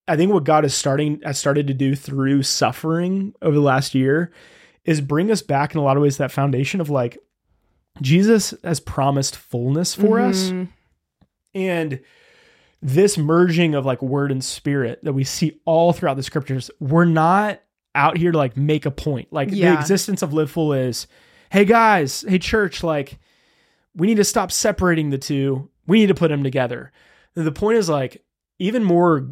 [0.08, 3.94] I think what God is starting has started to do through suffering over the last
[3.94, 4.32] year
[4.86, 7.18] is bring us back in a lot of ways to that foundation of like
[8.02, 10.52] Jesus has promised fullness for us.
[10.52, 10.70] Mhm.
[11.56, 12.00] And
[12.82, 17.06] this merging of like word and spirit that we see all throughout the scriptures, we're
[17.06, 17.62] not
[17.96, 19.32] out here to like make a point.
[19.32, 21.08] Like the existence of Live Full is,
[21.50, 23.18] hey guys, hey church, like
[23.96, 25.70] we need to stop separating the two.
[25.88, 26.92] We need to put them together.
[27.36, 28.24] The point is like
[28.60, 29.28] even more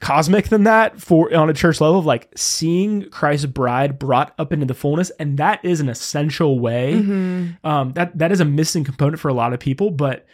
[0.00, 4.52] cosmic than that for on a church level of like seeing Christ's bride brought up
[4.52, 7.64] into the fullness, and that is an essential way Mhm.
[7.64, 10.24] um, that that is a missing component for a lot of people but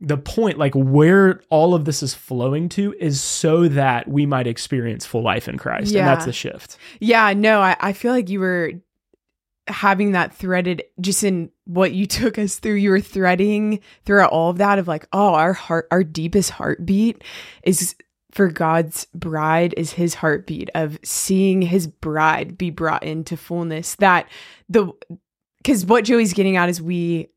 [0.00, 4.46] the point like where all of this is flowing to is so that we might
[4.46, 8.28] experience full life in christ and that's the shift Yeah, no, I, I feel like
[8.28, 8.72] you were
[9.68, 12.74] having that threaded just in what you took us through.
[12.74, 17.22] You were threading throughout all of that of like, oh, our heart, our deepest heartbeat
[17.62, 17.94] is
[18.32, 23.94] for God's bride is his heartbeat of seeing his bride be brought into fullness.
[23.96, 24.28] That
[24.68, 24.92] the
[25.58, 27.30] because what Joey's getting at is we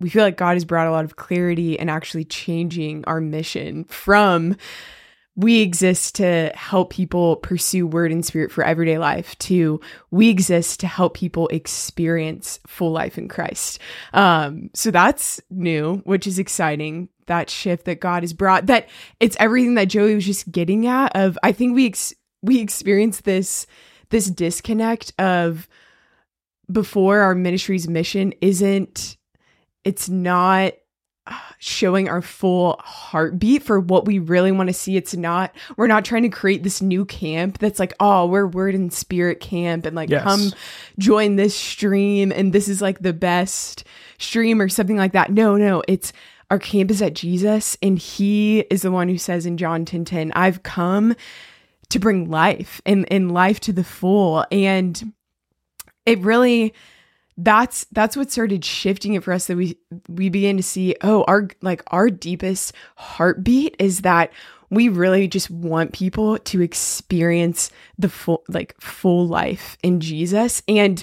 [0.00, 3.84] we feel like God has brought a lot of clarity and actually changing our mission
[3.84, 4.56] from
[5.36, 9.80] we exist to help people pursue word and spirit for everyday life to
[10.10, 13.78] we exist to help people experience full life in christ.
[14.12, 17.08] Um so that's new which is exciting.
[17.26, 18.88] That shift that god has brought that
[19.20, 23.20] it's everything that joey was just getting at of i think we ex- we experience
[23.20, 23.66] this
[24.08, 25.68] this disconnect of
[26.72, 29.16] before our ministry's mission isn't
[29.84, 30.72] it's not
[31.26, 34.96] uh, showing our full heartbeat for what we really want to see.
[34.96, 38.74] It's not, we're not trying to create this new camp that's like, oh, we're word
[38.74, 40.22] and spirit camp and like Yes.
[40.22, 40.52] come
[40.98, 43.84] join this stream and this is like the best
[44.18, 45.30] stream or something like that.
[45.30, 46.12] No, no, it's
[46.50, 50.04] our camp is at Jesus and he is the one who says in John 10
[50.04, 51.14] 10, I've come
[51.90, 54.44] to bring life and, and life to the full.
[54.50, 55.12] And
[56.06, 56.72] it really,
[57.42, 59.78] that's that's what started shifting it for us that we
[60.08, 64.30] we began to see oh our like our deepest heartbeat is that
[64.68, 70.62] we really just want people to experience the full like full life in Jesus.
[70.68, 71.02] And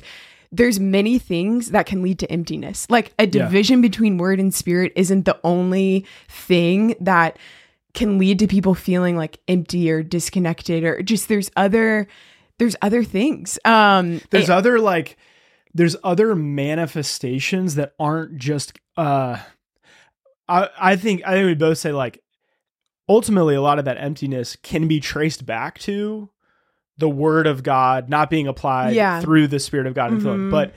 [0.51, 2.88] there's many things that can lead to emptiness.
[2.89, 3.43] Like a Yeah.
[3.45, 7.38] division between word and spirit isn't the only thing that
[7.93, 12.07] can lead to people feeling like empty or disconnected or just there's other
[12.59, 13.59] there's other things.
[13.65, 15.17] Um there's other like
[15.78, 19.38] there's other manifestations that aren't just uh
[20.47, 22.21] i i think i think we both say like
[23.09, 26.30] ultimately a lot of that emptiness can be traced back to
[26.97, 29.21] the word of god not being applied Yeah.
[29.21, 30.51] through the spirit of god and Mhm.
[30.51, 30.73] but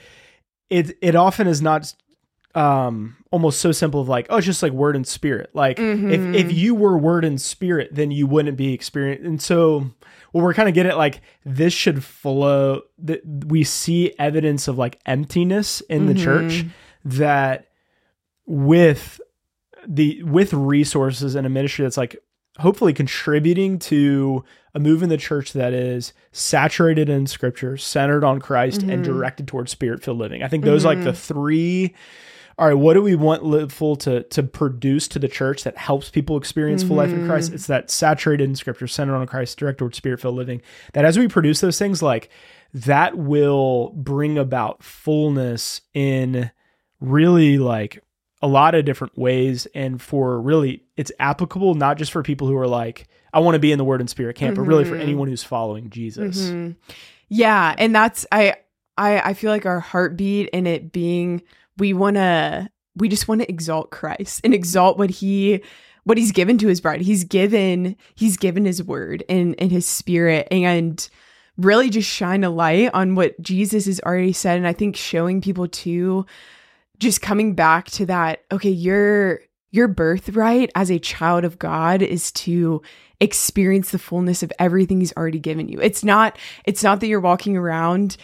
[0.69, 1.93] it it often is not
[2.55, 6.11] um almost so simple of like oh it's just like word and spirit like Mhm.
[6.11, 9.89] if if you were word and spirit then you wouldn't be experienced and so
[10.33, 14.77] well we're kind of getting at like this should flow that we see evidence of
[14.77, 16.69] like emptiness in the church Mhm.
[17.05, 17.67] that
[18.45, 19.21] with
[19.87, 22.15] the with resources and a ministry that's like
[22.59, 24.43] hopefully contributing to
[24.75, 29.05] a move in the church that is saturated in scripture centered on christ and Mhm.
[29.05, 31.95] directed towards spirit filled living i think those are like the three
[32.61, 35.75] all right what do we want live full to to produce to the church that
[35.77, 37.55] helps people experience full life in christ Mhm.
[37.55, 40.61] it's that saturated in scripture centered on christ directed towards spirit filled living
[40.93, 42.29] that as we produce those things like
[42.73, 46.51] that will bring about fullness in
[46.99, 48.03] really like
[48.43, 52.55] a lot of different ways and for really it's applicable not just for people who
[52.57, 54.95] are like i want to be in the word and spirit camp but really for
[54.95, 55.01] Mhm.
[55.01, 56.75] anyone who's following jesus Mhm.
[57.33, 58.55] Yeah, and that's I
[58.97, 61.41] I I feel like our heartbeat and it being
[61.81, 65.61] we want to we just want to exalt Christ and exalt what he
[66.03, 67.01] what he's given to his bride.
[67.01, 71.09] He's given he's given his word and and his spirit and
[71.57, 75.41] really just shine a light on what Jesus has already said and I think showing
[75.41, 76.25] people too
[76.99, 82.31] just coming back to that okay, your your birthright as a child of God is
[82.33, 82.83] to
[83.19, 85.79] experience the fullness of everything he's already given you.
[85.81, 88.17] It's not it's not that you're walking around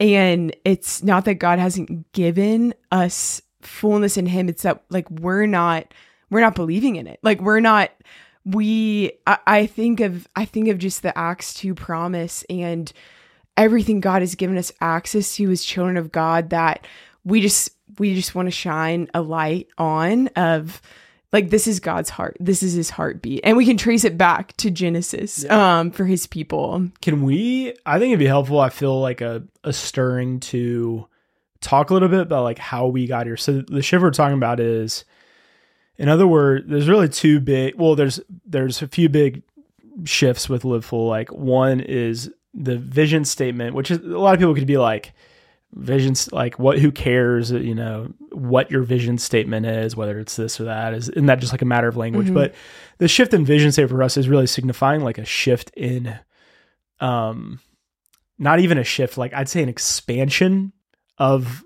[0.00, 4.48] and it's not that God hasn't given us fullness in him.
[4.48, 5.92] It's that like we're not
[6.30, 7.18] we're not believing in it.
[7.22, 7.90] Like we're not
[8.44, 12.92] we I, I think of I think of just the Acts 2 promise and
[13.56, 16.86] everything God has given us access to as children of God that
[17.24, 20.80] we just we just want to shine a light on of
[21.32, 22.36] like this is God's heart.
[22.40, 23.40] This is his heartbeat.
[23.44, 25.78] And we can trace it back to Genesis Yeah.
[25.80, 26.88] um for his people.
[27.02, 31.06] can we i think it'd be helpful i feel like a, a stirring to
[31.60, 34.36] talk a little bit about like how we got here so the shift we're talking
[34.36, 35.04] about is
[35.96, 39.42] in other words there's really two big well there's there's a few big
[40.04, 41.08] shifts with Live Full.
[41.08, 45.12] Like one is the vision statement, which is a lot of people could be like,
[45.74, 50.58] visions like what who cares you know what your vision statement is whether it's this
[50.58, 52.34] or that is isn't that just like a matter of language Mhm.
[52.34, 52.54] but
[52.96, 56.18] the shift in vision statement for us is really signifying like a shift in
[57.00, 57.60] um
[58.38, 60.72] not even a shift like i'd say an expansion
[61.18, 61.62] of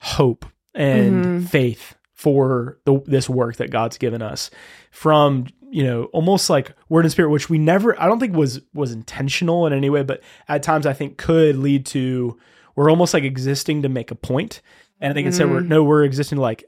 [0.00, 1.48] hope and Mhm.
[1.48, 4.50] faith for the, this work that god's given us
[4.90, 8.60] from you know almost like word and spirit which we never i don't think was
[8.74, 12.36] was intentional in any way but at times i think could lead to
[12.80, 14.62] we're almost like existing to make a point
[15.00, 15.68] and i think instead we're Mhm.
[15.68, 16.64] no we're existing to like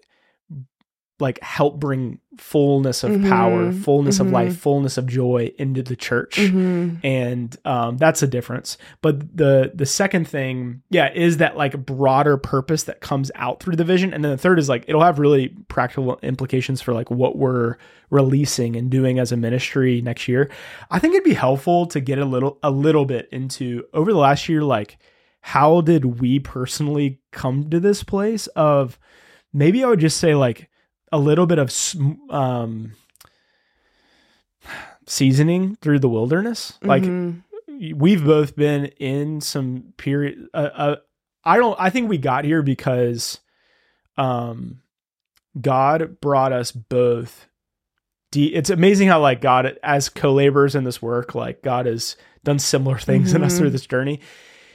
[1.21, 3.85] like help bring fullness of power Mhm.
[3.85, 4.57] fullness of life Mhm.
[4.57, 6.99] fullness of joy into the church Mhm.
[7.05, 12.37] and um, that's a difference but the the second thing yeah is that like broader
[12.37, 15.19] purpose that comes out through the vision and then the third is like it'll have
[15.21, 17.77] really practical implications for like what we're
[18.11, 20.51] releasing and doing as a ministry next year
[20.91, 24.19] i think it'd be helpful to get a little a little bit into over the
[24.19, 24.99] last year like
[25.43, 28.99] how did we personally come to this place of
[29.53, 30.68] maybe i would just say like
[31.11, 31.70] a little bit of
[32.30, 32.93] um
[35.07, 36.78] seasoning through the wilderness?
[36.82, 37.43] Like Mhm.
[37.95, 40.97] we've both been in some period uh, uh,
[41.45, 43.40] i don't i think we got here because
[44.16, 44.80] um
[45.61, 47.49] god brought us both
[48.30, 52.59] de- it's amazing how like god as co-laborers in this work like god has done
[52.61, 54.20] similar things in us through this journey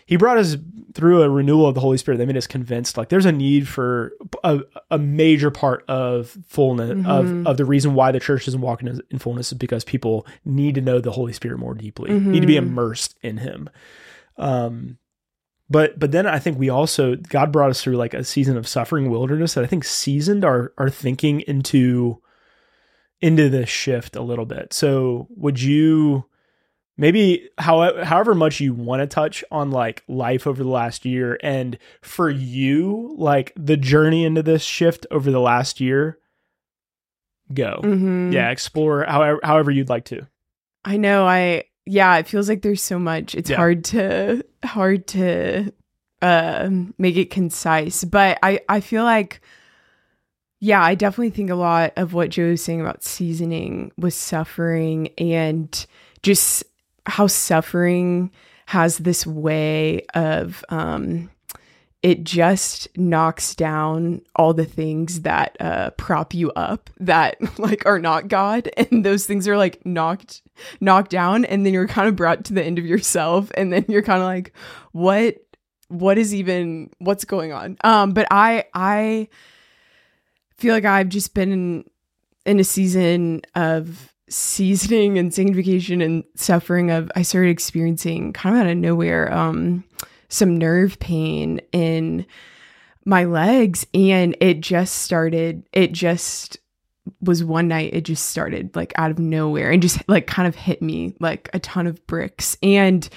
[0.07, 0.57] he brought us
[0.95, 3.67] through a renewal of the holy spirit that made us convinced like there's a need
[3.67, 7.45] for a, a major part of fullness of, Mhm.
[7.45, 10.81] of the reason why the church isn't walking in- fullness is because people need to
[10.81, 12.63] know the holy spirit more deeply need to be Mhm.
[12.69, 13.69] immersed in him
[14.39, 14.97] um
[15.69, 18.67] but but then i think we also god brought us through like a season of
[18.67, 22.19] suffering wilderness that i think seasoned our our thinking into
[23.21, 26.23] into this shift a little bit so would you
[26.97, 31.37] maybe however however much you want to touch on like life over the last year
[31.43, 36.17] and for you like the journey into this shift over the last year
[37.53, 38.33] go Mhm.
[38.33, 40.27] yeah explore however however you'd like to
[40.85, 41.25] I know.
[41.27, 42.15] I yeah.
[42.17, 43.35] It feels like there's so much.
[43.35, 43.57] It's Yeah.
[43.57, 45.73] hard to hard to
[46.21, 49.41] um make it concise, but I I feel like
[50.61, 55.09] yeah, I definitely think a lot of what Joe was saying about seasoning was suffering
[55.17, 55.85] and
[56.23, 56.63] just
[57.07, 58.31] how suffering
[58.67, 61.29] has this way of um
[62.03, 67.99] it just knocks down all the things that uh prop you up that like are
[67.99, 68.69] not God.
[68.77, 70.41] And those things are like knocked
[70.79, 71.45] knocked down.
[71.45, 73.51] And then you're kind of brought to the end of yourself.
[73.55, 74.53] And then you're kind of like
[74.91, 75.37] what
[75.87, 77.77] what is even what's going on?
[77.83, 79.27] Um but i i
[80.57, 81.85] feel like i've just been in
[82.45, 88.61] in a season of seasoning and sanctification and suffering of i started experiencing kind of
[88.61, 89.83] out of nowhere um
[90.29, 92.25] some nerve pain in
[93.05, 93.87] my legs.
[93.93, 96.57] And it just started it just
[97.21, 100.55] was one night it just started like out of nowhere and just like kind of
[100.55, 103.07] hit me like a ton of bricks and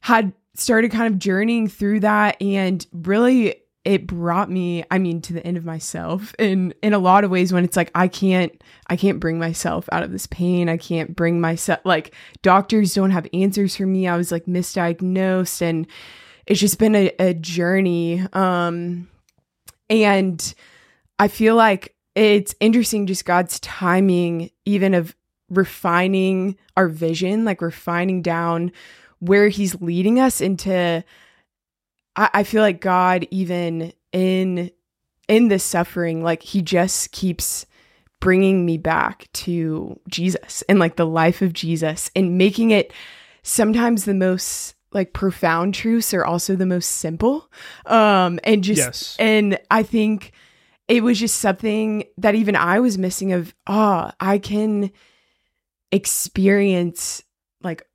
[0.00, 3.54] had started kind of journeying through that and really
[3.84, 7.30] it brought me i mean to the end of myself in in a lot of
[7.30, 10.68] ways when it's like i can't i can't bring myself out of this pain.
[10.68, 14.06] I can't bring myself like doctors don't have answers for me.
[14.06, 15.86] I was like misdiagnosed and
[16.46, 19.08] it's just been a, a journey um
[19.88, 20.54] and
[21.18, 25.14] i feel like it's interesting just god's timing even of
[25.50, 28.72] refining our vision like refining down
[29.20, 31.02] where he's leading us into
[32.16, 34.70] I, I feel like god even in
[35.28, 37.66] in this suffering like he just keeps
[38.20, 42.92] bringing me back to jesus and like the life of jesus and making it
[43.42, 47.50] sometimes the most like profound truths are also the most simple.
[47.84, 49.16] Um and just yes.
[49.18, 50.32] and I think
[50.86, 54.92] it was just something that even I was missing of, oh, I can
[55.90, 57.22] experience
[57.62, 57.86] like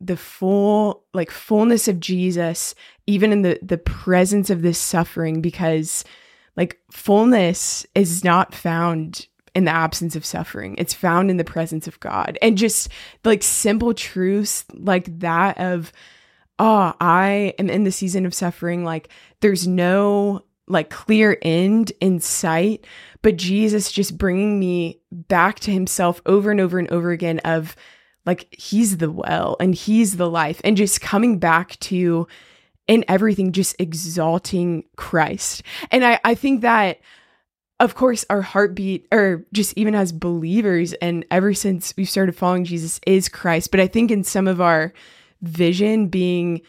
[0.00, 2.74] the full like fullness of Jesus
[3.06, 6.04] even in the the presence of this suffering because
[6.56, 9.26] like fullness is not found
[9.56, 10.74] in the absence of suffering.
[10.76, 12.38] It's found in the presence of God.
[12.42, 12.90] And just
[13.24, 15.92] like simple truths like that of
[16.58, 19.08] oh, I am in the season of suffering like
[19.40, 22.86] there's no like clear end in sight,
[23.22, 27.76] but Jesus just bringing me back to himself over and over and over again of
[28.26, 32.26] like he's the well and he's the life and just coming back to
[32.86, 35.62] in everything just exalting Christ.
[35.90, 37.00] And I I think that
[37.78, 42.64] of course, our heartbeat, or just even as believers, and ever since we've started following
[42.64, 43.70] Jesus, is Christ.
[43.70, 44.92] But I think in some of our
[45.42, 46.62] vision being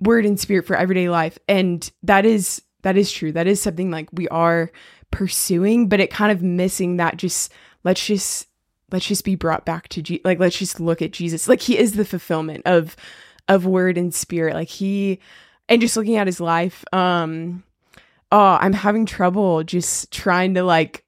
[0.00, 3.32] word and spirit for everyday life, and that is that is true.
[3.32, 4.70] That is something like we are
[5.10, 7.52] pursuing, but it kind of missing that just
[7.84, 8.46] let's just
[8.90, 10.24] let's just be brought back to Jesus.
[10.24, 11.48] Like let's just look at Jesus.
[11.48, 12.96] Like he is the fulfillment of
[13.48, 14.54] of word and spirit.
[14.54, 15.20] Like he
[15.68, 17.64] and just looking at his life, um
[18.32, 21.04] oh, I'm having trouble just trying to like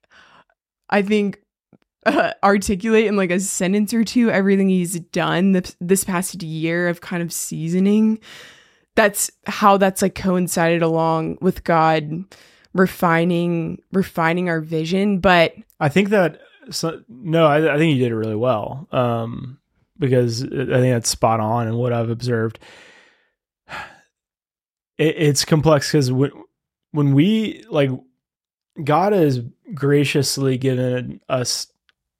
[0.89, 1.39] I think
[2.05, 6.87] uh, articulate in like a sentence or two everything he's done this, this past year
[6.87, 8.19] of kind of seasoning.
[8.95, 12.25] That's how that's like coincided along with God
[12.73, 15.19] refining refining our vision.
[15.19, 16.41] But I think that
[16.71, 19.59] so, no, I, I, think you did it really well um,
[19.97, 22.59] because I think that's spot on and what I've observed.
[24.97, 26.31] It, it's complex because when
[26.91, 27.89] when we like
[28.83, 29.39] God has
[29.73, 31.67] graciously given us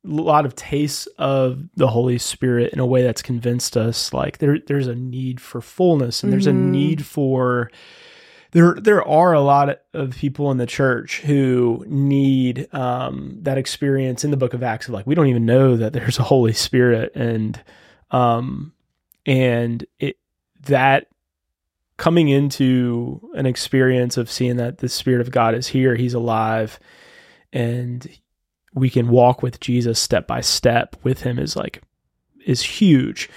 [0.06, 4.38] a lot of tastes of the Holy Spirit in a way that's convinced us like
[4.38, 6.68] there there's a need for fullness and there's mm-hmm.
[6.68, 7.70] a need for
[8.52, 14.24] there there are a lot of people in the church who need um, that experience
[14.24, 16.54] in the book of Acts of like we don't even know that there's a Holy
[16.54, 17.62] Spirit and
[18.12, 18.74] um
[19.26, 20.18] and it
[20.66, 21.08] that
[21.98, 26.80] coming into an experience of seeing that the Spirit of God is here, He's alive,
[27.54, 28.08] and
[28.74, 31.84] we can walk with Jesus step by step with Him is like
[32.46, 33.30] is huge.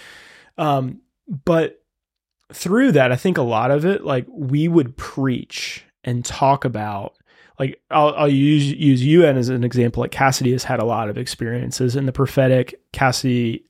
[0.57, 1.01] Um,
[1.45, 1.82] but
[2.53, 7.15] through that, I think a lot of it, like we would preach and talk about
[7.59, 10.01] like I'll, I'll use use you as an example.
[10.01, 12.81] Like Cassidy has had a lot of experiences in the prophetic.
[12.93, 13.65] Cassidy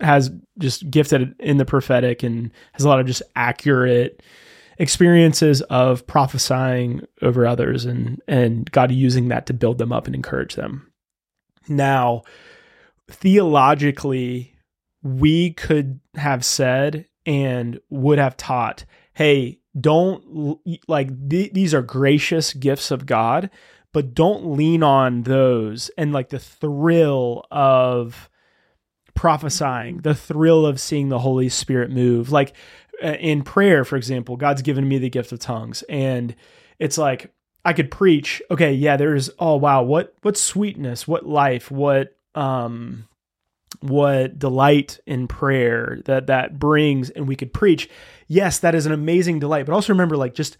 [0.00, 4.22] has just gifted in the prophetic and has a lot of just accurate
[4.78, 10.14] experiences of prophesying over others and and God using that to build them up and
[10.14, 10.90] encourage them.
[11.68, 12.22] Now,
[13.08, 14.56] theologically,
[15.02, 20.58] we could have said and would have taught, "Hey, don't
[20.88, 23.50] like th- these are gracious gifts of God,
[23.92, 28.28] but don't lean on those and like the thrill of
[29.14, 32.32] prophesying, the thrill of seeing the Holy Spirit move.
[32.32, 32.54] Like
[33.02, 36.34] uh, in prayer, for example, God's given me the gift of tongues, and
[36.78, 37.32] it's like
[37.64, 38.40] I could preach.
[38.50, 43.06] Okay, yeah, there's oh wow, what what sweetness, what life, what um
[43.80, 47.88] what delight in prayer that that brings and we could preach
[48.26, 50.56] yes that is an amazing delight but also remember like just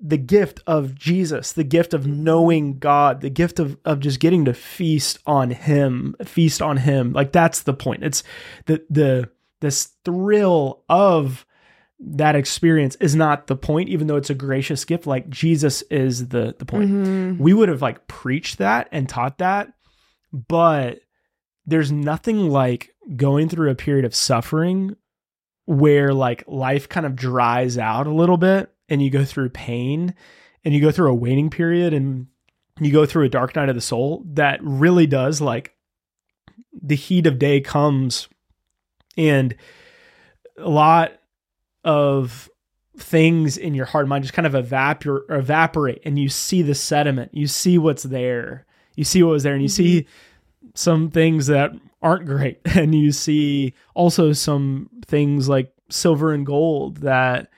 [0.00, 4.44] the gift of Jesus, the gift of knowing God, the gift of of just getting
[4.44, 7.12] to feast on him, feast on him.
[7.12, 8.04] Like that's the point.
[8.04, 8.22] It's
[8.66, 9.30] the the
[9.60, 11.44] this thrill of
[12.00, 16.28] that experience is not the point even though it's a gracious gift like Jesus is
[16.28, 16.90] the the point.
[16.90, 17.42] Mm-hmm.
[17.42, 19.72] We would have like preached that and taught that,
[20.32, 21.00] but
[21.68, 24.96] there's nothing like going through a period of suffering
[25.66, 30.14] where like life kind of dries out a little bit and you go through pain
[30.64, 32.26] and you go through a waiting period and
[32.80, 35.74] you go through a dark night of the soul that really does like
[36.72, 38.28] the heat of day comes
[39.18, 39.54] and
[40.56, 41.12] a lot
[41.84, 42.48] of
[42.96, 46.74] things in your heart and mind just kind of evapor- evaporate and you see the
[46.74, 48.64] sediment you see what's there
[48.96, 49.82] you see what was there and you mm-hmm.
[49.82, 50.06] see
[50.78, 56.98] some things that aren't great and you see also some things like silver and gold
[56.98, 57.50] that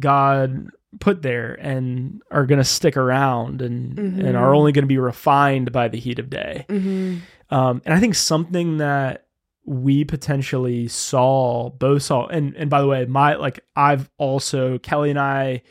[0.00, 4.24] God put there and are going to stick around and mm-hmm.
[4.24, 6.64] and are only going to be refined by the heat of day.
[6.70, 7.18] Mm-hmm.
[7.54, 9.26] Um, and I think something that
[9.66, 15.10] we potentially saw both saw and and by the way, my like I've also Kelly
[15.10, 15.62] and I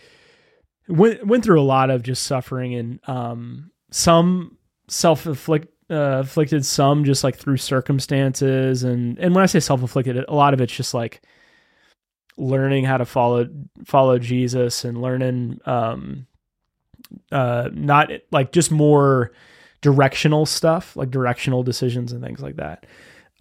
[0.88, 6.66] went went through a lot of just suffering and um, some self inflict uh, afflicted,
[6.66, 10.62] some just like through circumstances and and when I say self afflicted, a lot of
[10.62, 11.22] it's just like
[12.38, 13.48] learning how to follow
[13.86, 16.26] follow Jesus and learning um
[17.32, 19.32] uh not like just more
[19.82, 22.86] directional stuff like directional decisions and things like that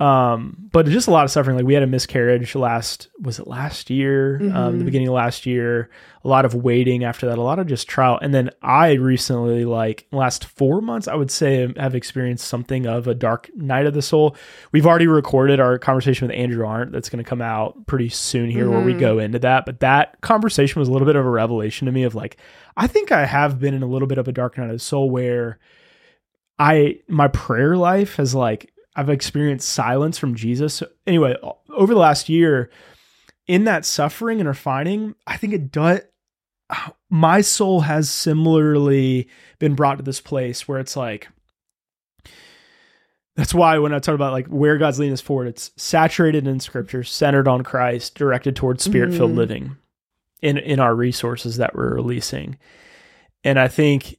[0.01, 1.56] um, but just a lot of suffering.
[1.56, 4.39] Like we had a miscarriage last, was it last year?
[4.40, 4.56] Mm-hmm.
[4.56, 4.85] Um, the mm-hmm.
[4.86, 5.90] beginning of last year.
[6.24, 7.36] A lot of waiting after that.
[7.36, 8.18] A lot of just trial.
[8.20, 13.09] And then I recently, like last four months, I would say have experienced something of
[13.09, 14.36] a dark night of the soul.
[14.72, 16.93] We've already recorded our conversation with Andrew Arndt.
[16.93, 18.72] That's going to come out pretty soon here, mm-hmm.
[18.72, 19.01] where we mm-hmm.
[19.01, 19.66] go into that.
[19.66, 22.39] But that conversation was a little bit of a revelation to me of like,
[22.74, 24.78] I think I have been in a little bit of a dark night of the
[24.78, 25.59] soul where.
[26.62, 30.83] I my prayer life has like I've experienced silence from Jesus.
[31.07, 31.37] Anyway,
[31.75, 32.71] over the last year,
[33.47, 36.01] in that suffering and refining, I think it does.
[37.11, 41.29] my soul has similarly been brought to this place where it's like
[43.37, 46.61] that's why when I talk about like where God's leading us forward, it's saturated in
[46.61, 49.37] scripture, centered on Christ, directed towards spirit filled Mhm.
[49.37, 49.77] living
[50.43, 52.59] in in our resources that we're releasing.
[53.45, 54.19] And I think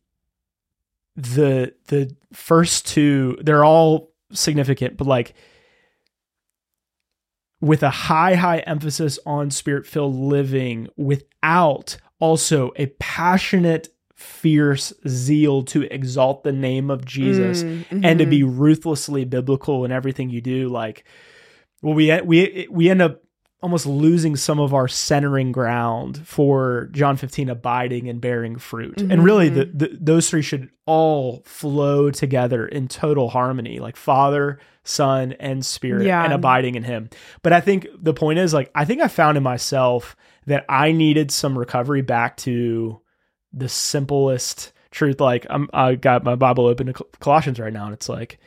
[1.16, 5.34] the the first two, they're all significant, but like
[7.60, 15.64] with a high, high emphasis on spirit filled living without also a passionate, fierce zeal
[15.64, 18.30] to exalt the name of Jesus Mm, and to mhm.
[18.30, 21.04] be ruthlessly biblical in everything you do like
[21.82, 23.24] well we we we end up
[23.62, 29.00] almost losing some of our centering ground for John 15 abiding and bearing fruit.
[29.00, 29.22] And mm-hmm.
[29.22, 35.34] really the, the those three should all flow together in total harmony like father son
[35.34, 36.24] and spirit Yeah.
[36.24, 37.10] and abiding in him.
[37.44, 40.16] But i think the point is like i think i found in myself
[40.48, 43.00] that i needed some recovery back to
[43.54, 45.22] the simplest truth.
[45.22, 48.40] Like I'm, i got my bible open to Col- colossians right now and it's like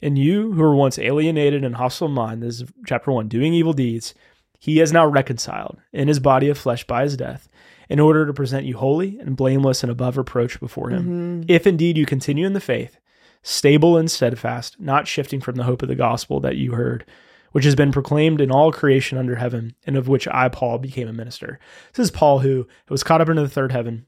[0.00, 3.52] and you who were once alienated and hostile in mind this is chapter 1 doing
[3.52, 4.14] evil deeds
[4.58, 7.48] he is now reconciled in his body of flesh by his death
[7.88, 11.50] in order to present you holy and blameless and above reproach before him Mhm.
[11.50, 12.98] if indeed you continue in the faith,
[13.42, 17.04] stable and steadfast, not shifting from the hope of the gospel that you heard,
[17.52, 21.08] which has been proclaimed in all creation under heaven, and of which I, Paul, became
[21.08, 21.58] a minister.
[21.94, 24.06] This is Paul who was caught up into the third heaven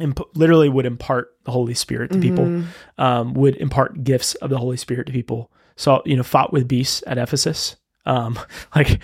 [0.00, 2.64] and literally would impart the Holy Spirit to people, Mhm.
[2.96, 5.52] um, would impart gifts of the Holy Spirit to people.
[5.76, 7.76] So, you know, fought with beasts at Ephesus.
[8.06, 8.38] Um,
[8.74, 9.00] like,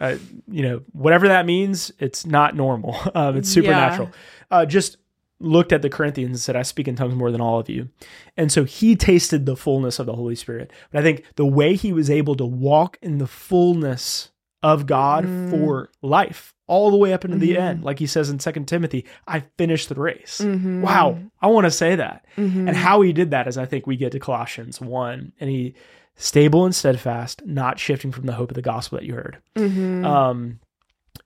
[0.00, 0.16] uh,
[0.48, 2.96] you know, whatever that means, it's not normal.
[3.14, 4.10] Um, it's supernatural.
[4.50, 4.98] Uh, just
[5.40, 7.88] looked at the Corinthians and said, I speak in tongues more than all of you.
[8.36, 10.72] And so he tasted the fullness of the Holy Spirit.
[10.90, 14.30] But I think the way he was able to walk in the fullness
[14.62, 15.50] of God Mm.
[15.50, 17.58] for life, all the way up into the Mhm.
[17.60, 20.40] end, like he says in Second Timothy, I finished the race.
[20.42, 20.80] Mhm.
[20.80, 22.24] Wow, I want to say that.
[22.36, 22.66] Mhm.
[22.68, 25.74] And how he did that is I think we get to Colossians 1 and he
[26.16, 29.38] stable and steadfast, not shifting from the hope of the gospel that you heard.
[29.54, 30.04] Mhm.
[30.04, 30.60] Um,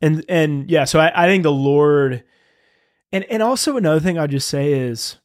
[0.02, 2.24] and and yeah, so I, I think the Lord,
[3.12, 5.16] and and also another thing I'll just say is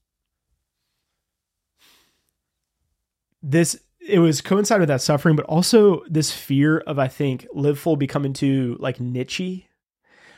[3.41, 3.79] this.
[4.07, 7.95] It was coincided with that suffering, but also this fear of I think live full
[7.95, 9.65] becoming too like nichey,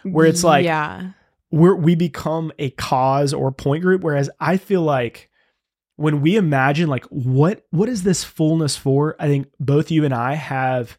[0.03, 1.09] where it's like yeah.
[1.51, 4.03] we're we become a cause or point group.
[4.03, 5.29] Whereas I feel like
[5.97, 10.13] when we imagine like what what is this fullness for, I think both you and
[10.13, 10.97] I have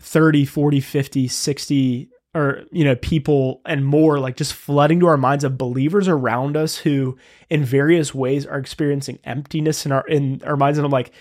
[0.00, 5.16] 30, 40, 50, 60 or you know people and more like just flooding to our
[5.16, 7.16] minds of believers around us who
[7.48, 10.78] in various ways are experiencing emptiness in our in our minds.
[10.78, 11.12] And I'm like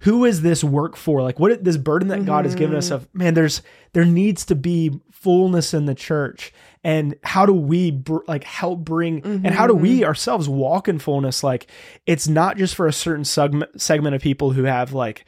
[0.00, 1.22] who is this work for?
[1.22, 2.92] Like what this burden that God has given us Mhm.
[2.96, 3.62] of man there's
[3.94, 6.52] there needs to be fullness in the church
[6.84, 10.98] and how do we br- like help bring and how do we ourselves walk in
[10.98, 11.42] fullness?
[11.42, 11.66] Like
[12.06, 15.24] it's not just for a certain segment segment of people who have like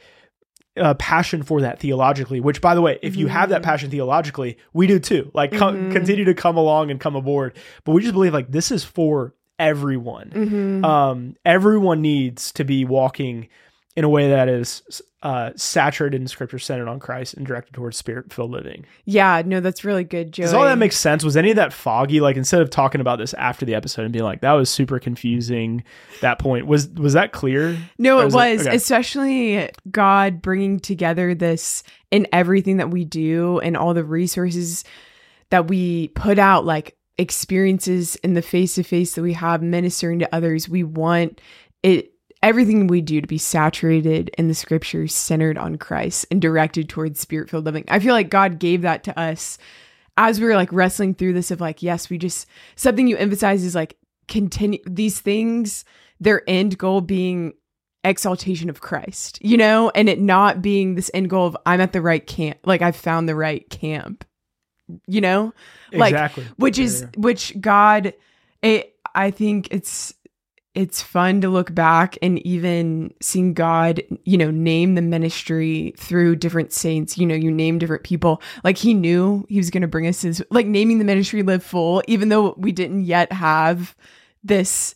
[0.77, 3.65] a passion for that theologically which by the way if you have that Mhm.
[3.65, 5.31] passion theologically we do too.
[5.33, 5.91] Like Mhm.
[5.91, 7.57] continue to come along and come aboard.
[7.83, 10.85] But we just believe like this is for everyone.
[10.85, 13.49] Um everyone needs to be walking
[13.97, 17.97] in a way that is uh saturated in scripture centered on christ and directed towards
[17.97, 20.45] spirit filled living yeah, no, that's really good, Joey.
[20.45, 21.23] does all that make sense?
[21.23, 22.19] Was any of that foggy?
[22.21, 24.99] Like instead of talking about this after the episode and being like, "That was super
[24.99, 25.83] confusing,"
[26.21, 27.75] that point was was that clear?
[27.97, 28.75] No, Or it was, okay.
[28.75, 31.81] especially God bringing together this
[32.11, 34.83] in everything that we do and all the resources
[35.49, 40.19] that we put out, like experiences in the face to face that we have ministering
[40.19, 40.69] to others.
[40.69, 41.41] We want
[41.81, 46.87] it, everything we do to be saturated in the scriptures, centered on Christ and directed
[46.87, 47.85] towards spirit filled living.
[47.87, 49.57] I feel like God gave that to us
[50.15, 53.63] as we were like wrestling through this of like, yes, we just, something you emphasize
[53.63, 53.97] is like,
[54.27, 55.83] continue these things,
[56.19, 57.53] their end goal being
[58.03, 61.91] exaltation of Christ, you know, and it not being this end goal of I'm at
[61.91, 64.23] the right camp, like I've found the right camp,
[65.07, 65.53] you know,
[65.91, 66.45] Like, exactly.
[66.57, 67.07] which is yeah.
[67.17, 68.13] which God,
[68.61, 70.13] it, I think it's
[70.75, 76.35] it's fun to look back and even seeing God, you know, name the ministry through
[76.35, 77.17] different saints.
[77.17, 78.41] You know, you name different people.
[78.63, 81.63] Like he knew he was going to bring us his, like naming the ministry live
[81.63, 83.95] full, even though we didn't yet have
[84.43, 84.95] this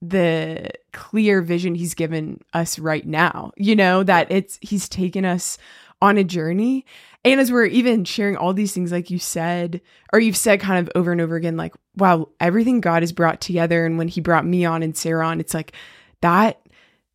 [0.00, 5.56] the clear vision he's given us right now you know that it's he's taken us
[6.02, 6.84] on a journey
[7.24, 9.80] and as we're even sharing all these things like you said
[10.12, 13.40] or you've said kind of over and over again like wow everything god has brought
[13.40, 15.72] together and when he brought me on and sarah on it's like
[16.20, 16.60] that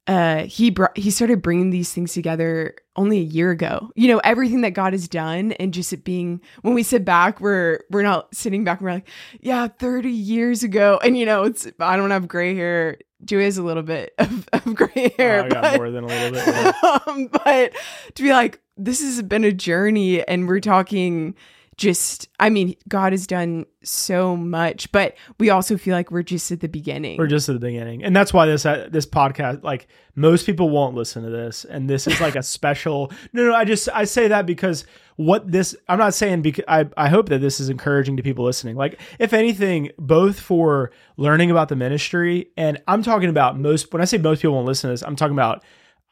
[0.09, 3.91] uh he brought he started bringing these things together only a year ago.
[3.95, 7.39] You know everything that god has done and just it being when we sit back
[7.39, 9.07] we're we're not sitting back and we're like
[9.39, 10.99] yeah 30 years ago.
[11.03, 12.97] And you know it's i don't have gray hair.
[13.23, 16.03] Joey has a little bit of, of gray hair Oh, I got but, more than
[16.05, 16.75] a little bit.
[17.07, 17.73] um, but
[18.15, 21.35] to be like this has been a journey and we're talking
[21.79, 26.51] just i mean god has done so much but we also feel like we're just
[26.51, 29.63] at the beginning We're just at the beginning, and that's why this uh, this podcast,
[29.63, 33.11] like most people, won't listen to this, and this is like a special.
[33.31, 34.85] No, no, I just I say that because
[35.15, 38.43] what this I'm not saying because I I hope that this is encouraging to people
[38.45, 38.75] listening.
[38.75, 43.93] Like if anything, both for learning about the ministry, and I'm talking about most.
[43.93, 45.63] When I say most people won't listen to this, I'm talking about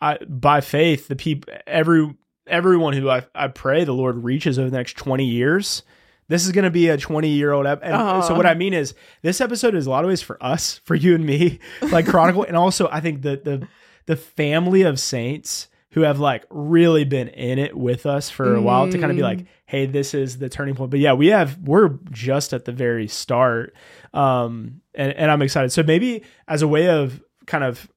[0.01, 2.15] I, by faith the people every
[2.47, 5.83] everyone who I I pray the Lord reaches over the next 20 years.
[6.29, 7.93] This is going to be a 20 year old episode.
[7.93, 8.21] Uh-huh.
[8.21, 10.95] so what I mean is this episode is a lot of ways for us, for
[10.95, 11.59] you and me,
[11.91, 13.67] like Chronicle, and also I think the the
[14.05, 18.61] the family of saints who have like really been in it with us for a
[18.61, 20.91] while to kind of be like, hey, this is the turning point.
[20.91, 23.73] But yeah, we have we're just at the very start,
[24.13, 25.71] um, and and I'm excited.
[25.71, 27.87] So maybe as a way of kind of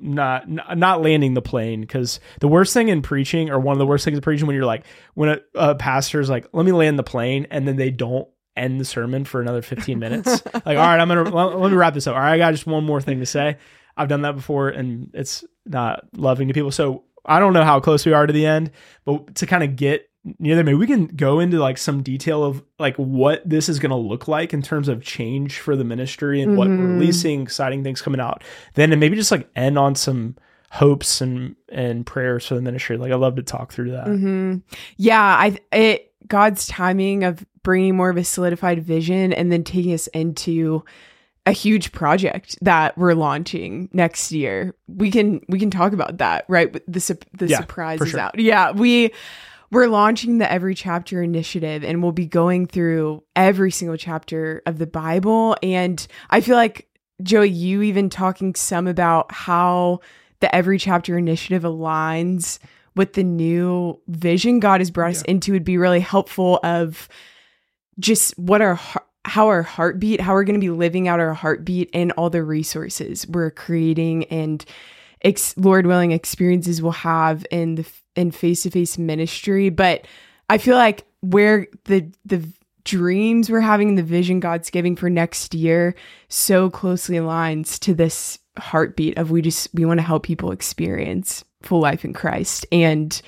[0.00, 3.86] not not landing the plane because the worst thing in preaching or one of the
[3.86, 6.98] worst things in preaching when you're like when a, a pastor's like let me land
[6.98, 10.42] the plane and then they don't end the sermon for another 15 minutes.
[10.54, 12.14] Like all right i'm gonna let me wrap this up.
[12.14, 13.56] All right i got just one more thing to say.
[13.96, 16.70] I've done that before and it's not loving to people.
[16.70, 18.70] So i don't know how close we are to the end
[19.04, 22.44] but to kind of get near there maybe we can go into like some detail
[22.44, 25.84] of like what this is going to look like in terms of change for the
[25.84, 26.94] ministry and what we're Mhm.
[26.94, 28.44] releasing exciting things coming out
[28.74, 30.36] then and maybe just like end on some
[30.72, 34.56] hopes and and prayers for the ministry like i love to talk through that hmm
[34.98, 39.92] Yeah, I it God's timing of bringing more of a solidified vision and then taking
[39.92, 40.84] us into
[41.46, 44.74] a huge project that we're launching next year.
[44.86, 46.72] We can we can talk about that, right?
[46.72, 48.20] The the Yeah, surprise is sure.
[48.20, 48.38] out.
[48.38, 49.10] Yeah, we
[49.70, 54.78] we're launching the Every Chapter initiative and we'll be going through every single chapter of
[54.78, 55.56] the Bible.
[55.62, 56.88] And I feel like
[57.22, 60.00] Joey you even talking some about how
[60.40, 62.58] the Every Chapter initiative aligns
[62.96, 65.52] with the new vision God has brought us into.
[65.52, 67.08] Would be really helpful of
[67.98, 71.34] just what our heart how our heartbeat, how we're going to be living out our
[71.34, 74.64] heartbeat and all the resources we're creating and
[75.20, 77.86] ex- Lord willing experiences we'll have in the
[78.16, 80.06] in face-to-face ministry, but
[80.48, 82.46] I feel like where the the
[82.84, 85.94] dreams we're having, the vision God's giving for next year
[86.28, 91.44] so closely aligns to this heartbeat of we just we want to help people experience
[91.62, 93.20] full life in Christ and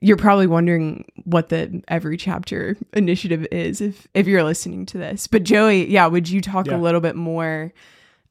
[0.00, 5.28] you're probably wondering what the every chapter initiative is if if you're listening to this.
[5.28, 6.76] But Joey, yeah, would you talk Yeah.
[6.76, 7.72] a little bit more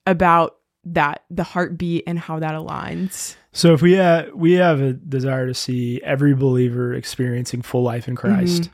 [0.06, 3.36] about that the heartbeat and how that aligns?
[3.54, 8.08] So if we have we have a desire to see every believer experiencing full life
[8.08, 8.70] in Christ,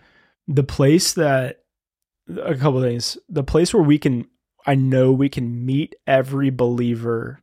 [0.47, 1.63] the place that
[2.29, 4.27] a couple of things, the place where we can
[4.65, 7.41] I know we can meet every believer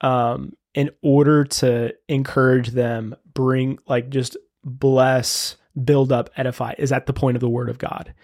[0.00, 7.06] um in order to encourage them, bring like just bless, build up, edify is at
[7.06, 8.14] the point of the word of God.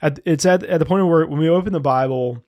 [0.00, 2.44] At, it's at, at the point of where when we open the Bible,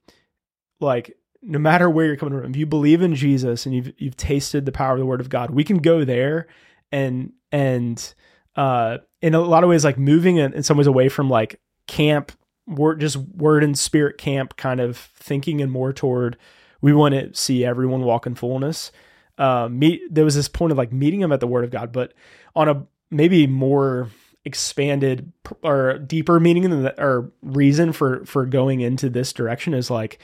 [0.80, 4.16] like no matter where you're coming from, if you believe in Jesus and you've you've
[4.16, 6.46] tasted the power of the Word of God, we can go there
[6.92, 8.14] and and
[8.56, 11.60] uh, in a lot of ways, like moving in, in some ways away from like
[11.86, 12.32] camp,
[12.66, 16.36] word just word and spirit camp kind of thinking, and more toward
[16.80, 18.92] we want to see everyone walk in fullness.
[19.36, 21.92] Uh, meet there was this point of like meeting them at the Word of God,
[21.92, 22.12] but
[22.56, 24.10] on a maybe more
[24.44, 25.32] expanded
[25.62, 30.18] or deeper meaning or reason for for going into this direction is like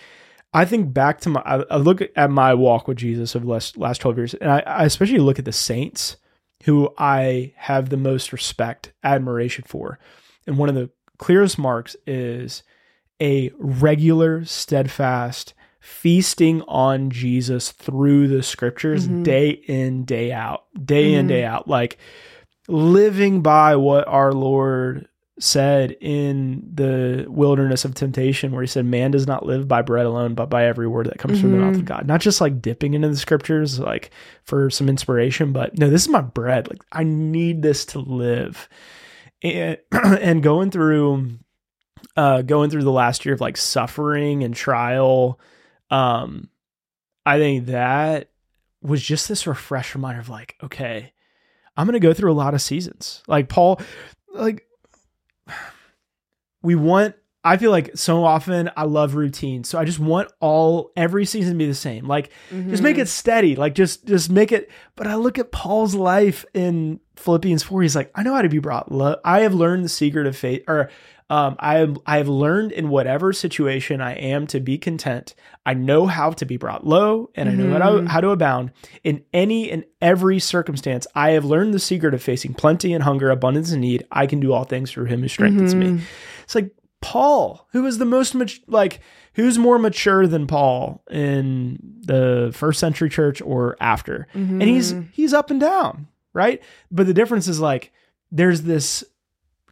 [0.54, 3.76] I think back to my, I, look at my walk with Jesus over the last,
[3.76, 6.16] last 12 years, and I, I especially look at the saints
[6.62, 9.98] who I have the most respect, admiration for.
[10.46, 12.62] And one of the clearest marks is
[13.20, 19.22] a regular, steadfast feasting on Jesus through the scriptures Mhm.
[19.22, 21.28] day in, day out, day in, Mhm.
[21.28, 21.98] day out, like
[22.68, 25.08] living by what our Lord
[25.40, 30.06] said in the wilderness of temptation where he said man does not live by bread
[30.06, 31.86] alone but by every word that comes from the mouth of Mhm.
[31.86, 32.06] god.
[32.06, 34.10] Not just like dipping into the scriptures like
[34.44, 36.68] for some inspiration but no this is my bread.
[36.68, 38.68] Like i need this to live.
[39.42, 41.30] And and going through
[42.16, 45.40] uh going through the last year of like suffering and trial
[45.90, 46.48] um
[47.26, 48.30] i think that
[48.82, 51.12] was just this refresh reminder of like okay
[51.76, 53.22] i'm gonna go through a lot of seasons.
[53.26, 53.80] Like paul
[54.32, 54.64] like
[56.64, 57.14] we want
[57.46, 59.64] I feel like so often I love routine.
[59.64, 62.06] So I just want all every season to be the same.
[62.08, 63.02] Like just make mm-hmm.
[63.02, 63.54] it steady.
[63.54, 67.82] Like just just make it but I look at Paul's life in Philippians 4.
[67.82, 69.16] He's like, I know how to be brought low.
[69.24, 70.90] I have learned the secret of faith or
[71.30, 75.34] um, I I have learned in whatever situation I am to be content.
[75.64, 78.06] I know how to be brought low, and I know how to, mm-hmm.
[78.06, 78.72] how to abound
[79.02, 81.06] in any and every circumstance.
[81.14, 84.06] I have learned the secret of facing plenty and hunger, abundance and need.
[84.12, 85.86] I can do all things through Him who strengthens me.
[85.86, 86.04] Mm-hmm.
[86.42, 89.00] It's like Paul, who is the most mat- like
[89.32, 95.08] who's more mature than Paul in the first century church or after, and he's mm-hmm.
[95.12, 96.62] he's up and down, right?
[96.90, 97.92] But the difference is like
[98.30, 99.04] there's this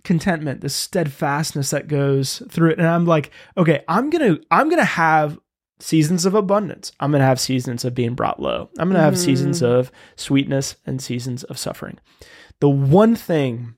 [0.05, 2.79] contentment, this steadfastness that goes through it.
[2.79, 5.39] And I'm like, okay, I'm gonna I'm gonna have
[5.81, 6.93] seasons of abundance.
[7.01, 8.71] I'm gonna have seasons of being brought low.
[8.79, 9.67] I'm gonna have seasons mm.
[9.67, 11.99] of sweetness and seasons of suffering.
[12.61, 13.75] The one thing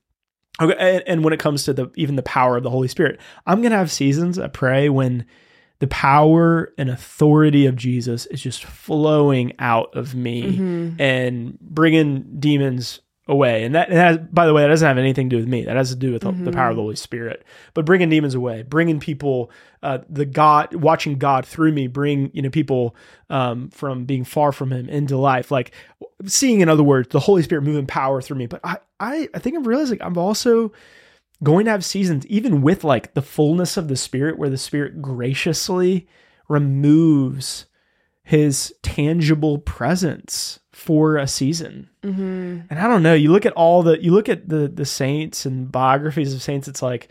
[0.61, 3.19] okay, and, and when it comes to the even the power of the Holy Spirit,
[3.45, 5.25] I'm gonna have seasons, I pray, when
[5.79, 11.01] the power and authority of Jesus is just flowing out of me mm-hmm.
[11.01, 13.63] and bringing demons away.
[13.63, 15.65] And that, and that, by the way, that doesn't have anything to do with me.
[15.65, 17.43] That has to do with the- the power of the Holy Spirit.
[17.73, 19.49] But bringing demons away, bringing people,
[19.81, 22.95] uh, the God, watching God through me, bring you know people
[23.31, 25.49] um, from being far from Him into life.
[25.49, 25.71] Like
[26.25, 28.45] seeing, in other words, the Holy Spirit moving power through me.
[28.45, 30.71] But I, I, I think I'm realizing I'm also
[31.43, 35.01] going to have seasons, even with like the fullness of the Spirit, where the Spirit
[35.01, 36.07] graciously
[36.47, 37.65] removes
[38.23, 41.89] His tangible presence for a season.
[42.03, 42.59] Mm-hmm.
[42.69, 45.45] And I don't know, you look at all the you look at the the saints
[45.45, 47.07] and biographies of saints, it's like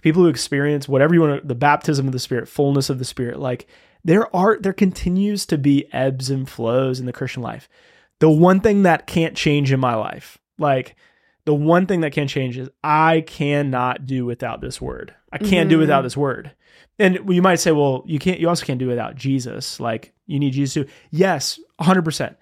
[0.00, 3.04] people who experience whatever you want to, the baptism of the spirit, fullness of the
[3.04, 3.68] spirit, like
[4.02, 7.68] there are there continues to be ebbs and flows in the Christian life.
[8.20, 10.96] The one thing that can't change in my life, like
[11.44, 15.14] the one thing that can change is I cannot do without this word.
[15.30, 16.52] I can't do without this word.
[16.98, 19.78] And you might say, well, you can't you also can't do without Jesus.
[19.78, 20.86] Like you need Jesus too.
[21.10, 22.36] Yes, 100%.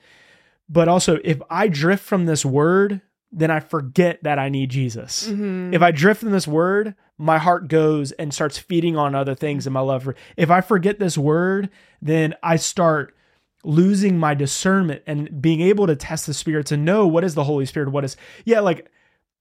[0.73, 3.01] But also if I drift from this word,
[3.33, 5.29] then I forget that I need Jesus.
[5.29, 5.75] Mm-hmm.
[5.75, 9.67] If I drift from this word, my heart goes and starts feeding on other things
[9.67, 10.15] in my love for.
[10.37, 11.69] If I forget this word,
[12.01, 13.15] then I start
[13.63, 17.45] losing my discernment and being able to test the spirit to know what is the
[17.45, 18.89] Holy Spirit, what is yeah, like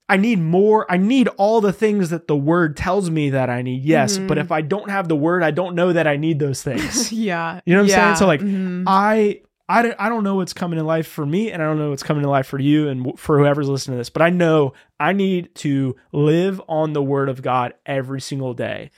[0.10, 0.91] I need more.
[0.91, 3.84] I need all the things that the word tells me that I need.
[3.84, 6.61] Yes, but if I don't have the word, I don't know that I need those
[6.69, 7.14] things.
[7.14, 7.61] yeah.
[7.65, 8.15] You know what I'm saying?
[8.18, 8.84] So like Mhm.
[8.88, 11.78] I I don't, I don't know what's coming in life for me and I don't
[11.78, 14.32] know what's coming in life for you and for whoever's listening to this, but I
[14.32, 18.90] know I need to live on the word of God every single day.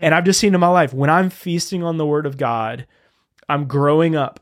[0.00, 2.88] And I've just seen in my life when I'm feasting on the word of God,
[3.48, 4.40] I'm growing up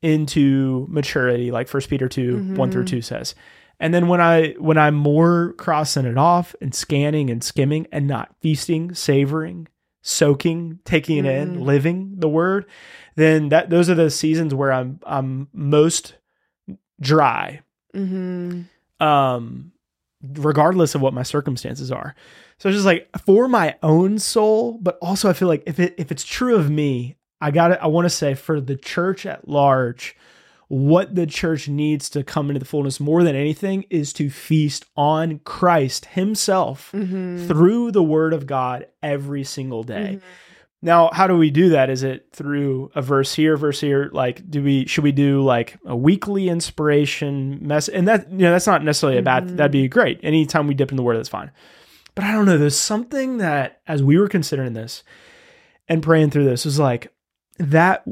[0.00, 2.96] into maturity like first Peter 2, 1 through mm-hmm.
[2.96, 3.34] 2 says.
[3.80, 8.08] And then when I when I'm more crossing it off and scanning and skimming and
[8.08, 9.68] not feasting, savoring,
[10.02, 11.62] soaking, taking it in, mm.
[11.62, 12.66] living the word,
[13.18, 16.14] then that those are the seasons where I'm I'm most
[17.00, 17.60] dry,
[17.94, 18.66] Mhm.
[19.00, 19.72] um,
[20.22, 22.14] regardless of what my circumstances are.
[22.58, 25.94] So it's just like for my own soul, but also I feel like if it
[25.98, 29.48] if it's true of me, I got I want to say for the church at
[29.48, 30.16] large,
[30.68, 34.84] what the church needs to come into the fullness more than anything is to feast
[34.96, 37.46] on Christ Himself Mhm.
[37.46, 40.18] through the Word of God every single day.
[40.80, 41.90] Now, how do we do that?
[41.90, 44.10] Is it through a verse here, verse here?
[44.12, 47.88] Like, do we should we do like a weekly inspiration mess?
[47.88, 49.56] And that you know, that's not necessarily a bad.
[49.56, 50.20] That'd be great.
[50.22, 51.50] Anytime we dip in the Word, that's fine.
[52.14, 52.58] But I don't know.
[52.58, 55.02] There's something that as we were considering this
[55.88, 57.12] and praying through this was like
[57.58, 58.04] that.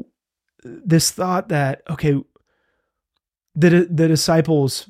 [0.63, 2.15] This thought that okay,
[3.55, 4.89] the the disciples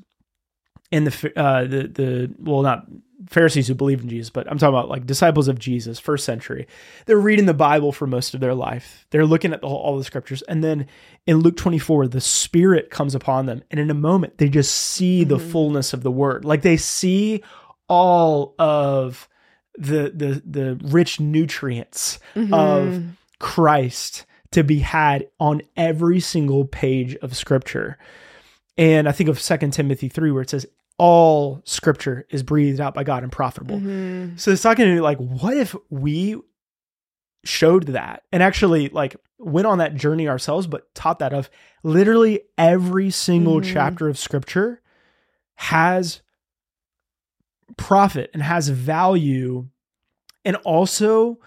[0.91, 2.87] and the uh, the the well not
[3.27, 6.67] Pharisees who believe in Jesus, but I'm talking about like disciples of Jesus, first century.
[7.05, 9.05] They're reading the Bible for most of their life.
[9.09, 10.87] They're looking at the whole, all the scriptures, and then
[11.25, 15.23] in Luke 24, the Spirit comes upon them, and in a moment they just see
[15.23, 16.45] the fullness of the Word.
[16.45, 17.43] Like they see
[17.89, 19.27] all of
[19.77, 22.53] the the the rich nutrients Mm-hmm.
[22.53, 23.03] of
[23.39, 27.97] Christ to be had on every single page of Scripture.
[28.77, 30.65] And I think of 2 Timothy 3, where it says,
[30.97, 33.79] all scripture is breathed out by God and profitable.
[33.79, 34.39] Mhm.
[34.39, 36.37] So it's talking to me like, what if we
[37.43, 41.49] showed that and actually like went on that journey ourselves, but taught that of
[41.83, 43.71] literally every single Mhm.
[43.73, 44.81] chapter of scripture
[45.55, 46.21] has
[47.77, 49.67] profit and has value
[50.45, 51.39] and also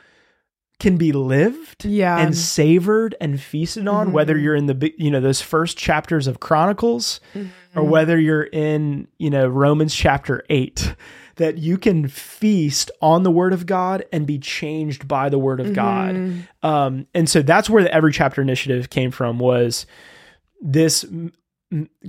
[0.81, 2.19] can be lived Yeah.
[2.19, 4.43] and savored and feasted on whether Mhm.
[4.43, 7.20] you're in the you know those first chapters of chronicles
[7.77, 7.89] or Mhm.
[7.89, 10.94] whether you're in you know romans chapter 8
[11.36, 15.61] that you can feast on the word of god and be changed by the word
[15.61, 16.48] of god Mhm.
[16.62, 19.86] um, and so that's where the every chapter initiative came from was
[20.61, 21.05] this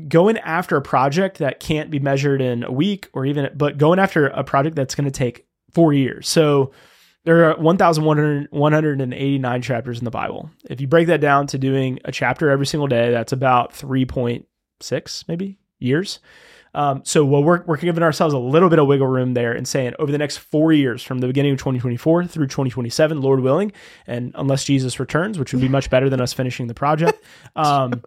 [0.10, 4.00] going after a project that can't be measured in a week or even but going
[4.00, 6.72] after a project that's going to take four years so
[7.24, 10.50] there are 1189 chapters in the bible.
[10.70, 15.28] If you break that down to doing a chapter every single day that's about 3.6
[15.28, 16.20] maybe years.
[16.74, 19.94] Um, so we're, we're giving ourselves a little bit of wiggle room there and saying
[20.00, 23.74] over the next four years from the beginning of 2024 through 2027 lord willing
[24.08, 27.22] and unless jesus returns which would be much better than us finishing the project
[27.58, 28.02] um,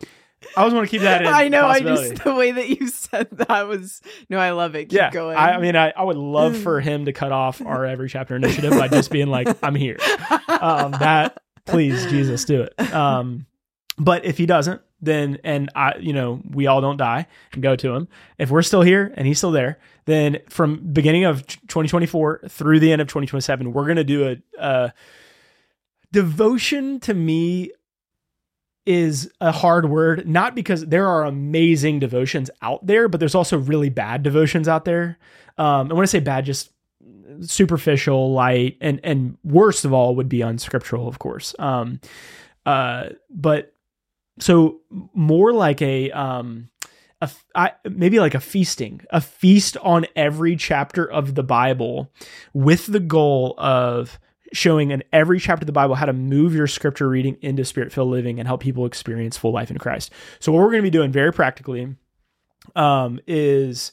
[0.56, 1.66] i always want to keep that in I know.
[1.66, 4.38] I just the way that you said that was no.
[4.38, 4.86] I love it.
[4.86, 5.36] Keep yeah going.
[5.36, 8.36] I, I mean I, I would love for him to cut off our every chapter
[8.36, 9.98] initiative by just being like i'm here
[10.48, 13.46] um, that please jesus do it um,
[13.98, 17.76] but if he doesn't then and i you know we all don't die and go
[17.76, 18.08] to him
[18.38, 22.92] if we're still here and he's still there then from beginning of 2024 through the
[22.92, 24.92] end of 2027 we're going to do a, a
[26.12, 27.70] devotion to me
[28.86, 33.58] is a hard word not because there are amazing devotions out there but there's also
[33.58, 35.18] really bad devotions out there.
[35.56, 36.70] Um, and when i say bad just
[37.40, 41.54] superficial light and and worst of all would be unscriptural of course.
[41.58, 42.00] Um
[42.66, 43.74] uh but
[44.38, 44.80] so
[45.14, 46.68] more like a um
[47.20, 52.12] a I, maybe like a feasting a feast on every chapter of the bible
[52.52, 54.18] with the goal of
[54.54, 57.92] showing in every chapter of the bible how to move your scripture reading into spirit
[57.92, 60.10] filled living and help people experience full life in christ
[60.40, 61.94] so what we're going to be doing very practically
[62.76, 63.92] um is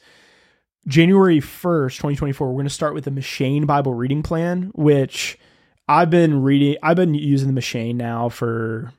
[0.88, 5.38] January 1st, 2024, we're going to start with the M'Cheyne Bible reading plan, which
[5.88, 8.92] I've been reading, I've been using the M'Cheyne now for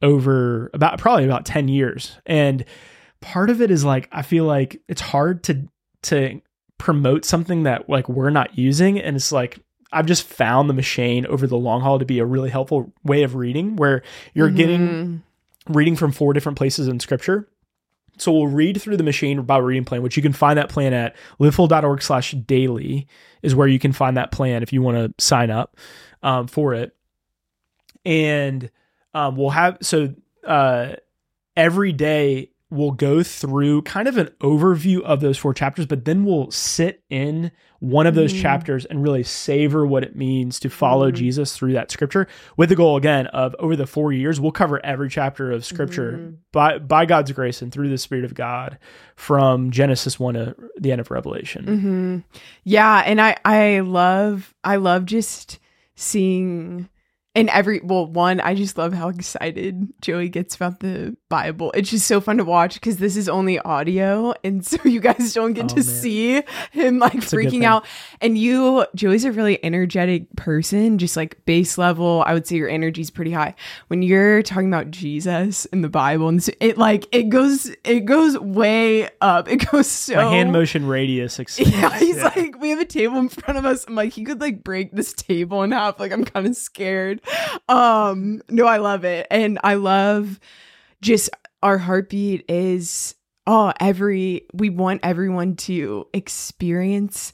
[0.00, 2.18] over about probably about 10 years.
[2.24, 2.64] And
[3.20, 5.68] part of it is like, I feel like it's hard to,
[6.04, 6.40] to
[6.78, 8.98] promote something that like we're not using.
[8.98, 9.58] And it's like,
[9.92, 13.22] I've just found the M'Cheyne over the long haul to be a really helpful way
[13.24, 14.02] of reading where
[14.34, 14.80] you're getting
[15.68, 15.74] Mhm.
[15.74, 17.48] reading from four different places in scripture.
[18.18, 20.92] So we'll read through the M'Cheyne Bible reading plan, which you can find that plan
[20.92, 23.06] at livefull.org slash daily
[23.42, 25.76] is where you can find that plan if you want to sign up
[26.22, 26.94] um, for it.
[28.04, 28.70] And
[29.14, 30.14] um, we'll have, so
[30.46, 30.94] uh,
[31.56, 36.24] every day we'll go through kind of an overview of those four chapters, but then
[36.24, 38.40] we'll sit in one of those Mhm.
[38.42, 41.14] chapters and really savor what it means to follow Mhm.
[41.14, 44.84] Jesus through that scripture with the goal again of over the four years, we'll cover
[44.84, 46.34] every chapter of scripture Mhm.
[46.52, 48.78] by, by God's grace and through the spirit of God
[49.16, 51.64] from Genesis 1 to the end of Revelation.
[51.66, 52.18] hmm
[52.64, 55.58] Yeah, and I I love I love just
[55.96, 56.88] seeing
[57.34, 61.70] in every well one I just love how excited Joey gets about the Bible.
[61.76, 65.32] It's just so fun to watch because this is only audio, and so you guys
[65.32, 65.82] don't get Oh, to man.
[65.84, 66.42] see
[66.72, 67.86] him like good freaking out.
[68.20, 72.24] And you, Joey's a really energetic person, just like base level.
[72.26, 73.54] I would say your energy's pretty high
[73.88, 78.06] when you're talking about Jesus in the Bible, and so it like it goes it
[78.06, 79.46] goes way up.
[79.60, 81.70] It goes so My hand motion radius extends.
[81.70, 82.32] yeah, he's Yeah.
[82.34, 83.84] like, we have a table in front of us.
[83.86, 86.00] I'm like, he could like break this table in half.
[86.00, 87.19] Like, I'm kind of scared.
[87.68, 89.26] Um, no, I love it.
[89.30, 90.40] And I love
[91.00, 91.30] just
[91.62, 93.14] our heartbeat is
[93.46, 97.32] oh, every we want everyone to experience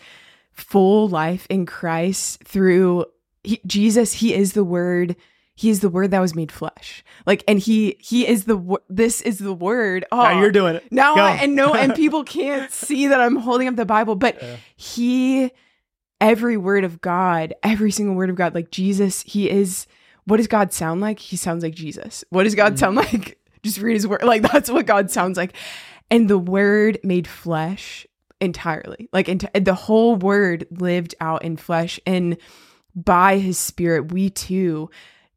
[0.53, 3.07] full life in Christ through
[3.45, 4.13] he, Jesus.
[4.15, 5.17] He is the word.
[5.55, 7.03] He is the word that was made flesh.
[7.25, 10.05] Like, and he he is the wo- this is the word.
[10.13, 10.85] Oh, Now you're doing it.
[10.91, 14.37] now I, and no and people can't see that i'm holding up the bible but
[14.43, 14.57] Yeah.
[14.77, 15.51] he
[16.21, 19.87] every word of god every single word of god like jesus he is
[20.25, 21.21] what does god sound like?
[21.21, 22.25] He sounds like jesus.
[22.31, 22.79] What does god Mm.
[22.81, 23.39] sound like?
[23.63, 24.25] Just read his word.
[24.25, 25.53] Like that's what god sounds like.
[26.11, 28.09] And the word made flesh
[28.41, 29.09] entirely.
[29.13, 32.01] Like enti- the whole word lived out in flesh.
[32.07, 32.39] And
[32.95, 34.91] by his spirit we too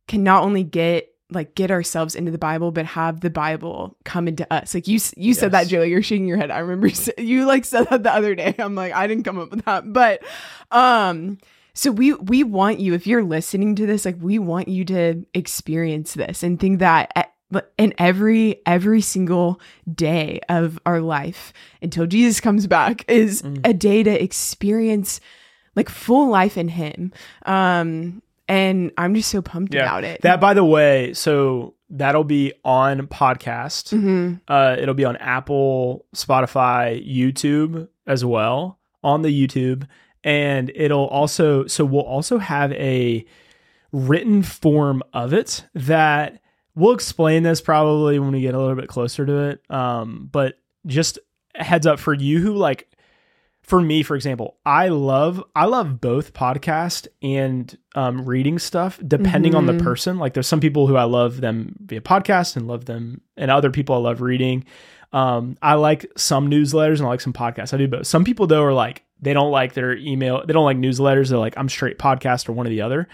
[0.07, 4.27] can not only get like get ourselves into the bible but have the bible come
[4.27, 4.73] into us.
[4.73, 5.69] Like you you said that Yes.
[5.69, 6.49] joey you're shaking your head.
[6.51, 8.56] I remember you, you like said that the other day.
[8.57, 9.91] I'm like i didn't come up with that.
[9.93, 10.22] But
[10.72, 11.38] um
[11.73, 15.23] so we we want you if you're listening to this like we want you to
[15.34, 17.34] experience this and think that at,
[17.77, 19.60] in every every single
[19.91, 23.61] day of our life until jesus comes back is Mm.
[23.68, 25.19] a day to experience
[25.76, 27.14] like full life in him.
[27.45, 29.84] Um and i'm just so pumped Yeah.
[29.84, 33.91] about it That, by the way, so that'll be on podcast.
[33.91, 39.88] hmm Uh, it'll be on Apple, Spotify, YouTube as well on the YouTube,
[40.23, 41.65] and it'll also.
[41.67, 43.26] So we'll also have a.
[43.91, 46.39] written form of it that
[46.76, 49.61] we'll explain this probably when we get a little bit closer to it.
[49.71, 50.55] Um, but
[50.85, 51.17] just
[51.55, 52.88] heads up for you who like
[53.70, 59.54] for me, for example, I love I love both podcast and um, reading stuff, depending
[59.54, 59.84] on the Mhm.
[59.84, 60.18] person.
[60.18, 63.70] Like, there's some people who I love them via podcast and love them, and other
[63.70, 64.66] people I love reading.
[65.14, 67.74] Um, I like some newsletters and I like some podcasts.
[67.74, 68.08] I do both.
[68.08, 71.30] Some people though are like they don't like their email, they don't like newsletters.
[71.30, 73.08] They're like I'm straight podcast or one or the other.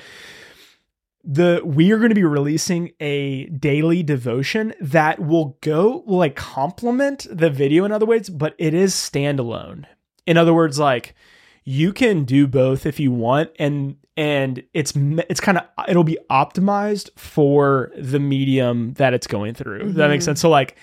[1.24, 6.36] The we are going to be releasing a daily devotion that will go will like
[6.36, 9.86] complement the video in other ways, but it is standalone.
[10.26, 11.16] In other words, like
[11.64, 16.18] you can do both if you want and and it's it's kind of it'll be
[16.30, 19.80] optimized for the medium that it's going through.
[19.80, 20.40] Does that makes sense.
[20.40, 20.78] So like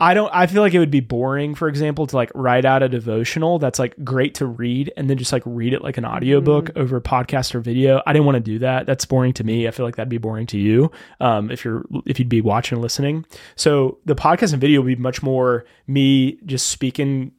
[0.00, 2.82] I don't I feel like it would be boring for example to like write out
[2.82, 6.04] a devotional that's like great to read and then just like read it like an
[6.04, 8.02] audiobook over podcast or video.
[8.04, 8.86] I didn't want to do that.
[8.86, 9.68] That's boring to me.
[9.68, 10.90] I feel like that'd be boring to you
[11.20, 13.24] um if you're if you'd be watching and listening.
[13.54, 17.30] So the podcast and video would be much more me just speaking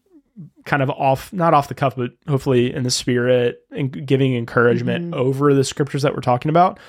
[0.66, 5.12] kind of off not off the cuff but hopefully in the spirit and giving encouragement
[5.14, 5.18] Mhm.
[5.18, 6.80] over the scriptures that we're talking about.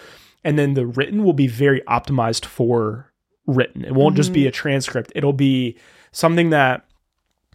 [0.44, 3.12] And then the written will be very optimized for
[3.46, 3.84] written.
[3.84, 5.12] It won't just be a transcript.
[5.14, 5.76] It'll be
[6.12, 6.84] something that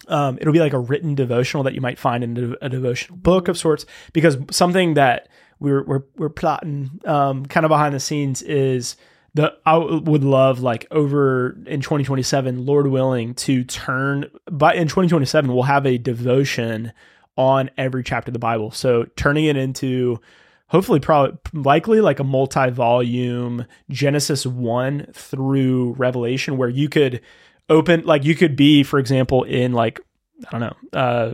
[0.07, 3.17] um, it'll be like a written devotional that you might find in a, a devotional
[3.17, 7.99] book of sorts because something that we're we're, we're plotting um, kind of behind the
[7.99, 8.95] scenes is
[9.33, 15.53] the I would love like over in 2027 lord willing to turn but in 2027
[15.53, 16.91] we'll have a devotion
[17.37, 18.71] on every chapter of the bible.
[18.71, 20.19] So turning it into
[20.67, 27.21] hopefully probably likely like a multi-volume genesis 1 through revelation where you could
[27.69, 29.99] open like you could be for example in like
[30.47, 31.33] i don't know uh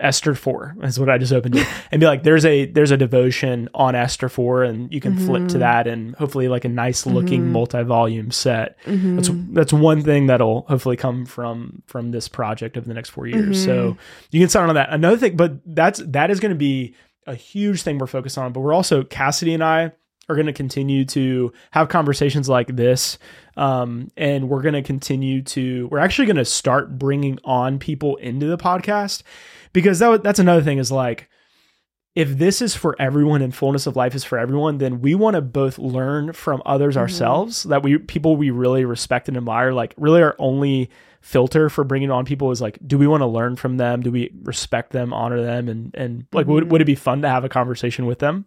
[0.00, 2.96] Esther 4 is what I just opened it and be like there's a there's a
[2.96, 5.60] devotion on Esther 4 and you can flip to Mhm.
[5.60, 7.50] that and hopefully like a nice looking Mhm.
[7.52, 8.76] multi-volume set.
[8.86, 9.54] That's Mhm.
[9.54, 13.62] that's one thing that'll hopefully come from from this project over the next 4 years.
[13.64, 13.96] So
[14.30, 14.88] you can sign on that.
[14.90, 16.94] Another thing but that's that is going to be
[17.26, 19.92] a huge thing we're focused on, but we're also Cassidy and I
[20.28, 23.18] are going to continue to have conversations like this
[23.56, 28.14] um, and we're going to continue to we're actually going to start bringing on people
[28.16, 29.22] into the podcast
[29.72, 31.28] because that, that's another thing is like
[32.16, 35.34] if this is for everyone and fullness of life is for everyone then we want
[35.34, 37.00] to both learn from others Mhm.
[37.00, 40.90] ourselves that we people we really respect and admire like really our only
[41.20, 44.10] filter for bringing on people is like do we want to learn from them do
[44.10, 46.68] we respect them honor them and and like would, Mhm.
[46.70, 48.46] would it be fun to have a conversation with them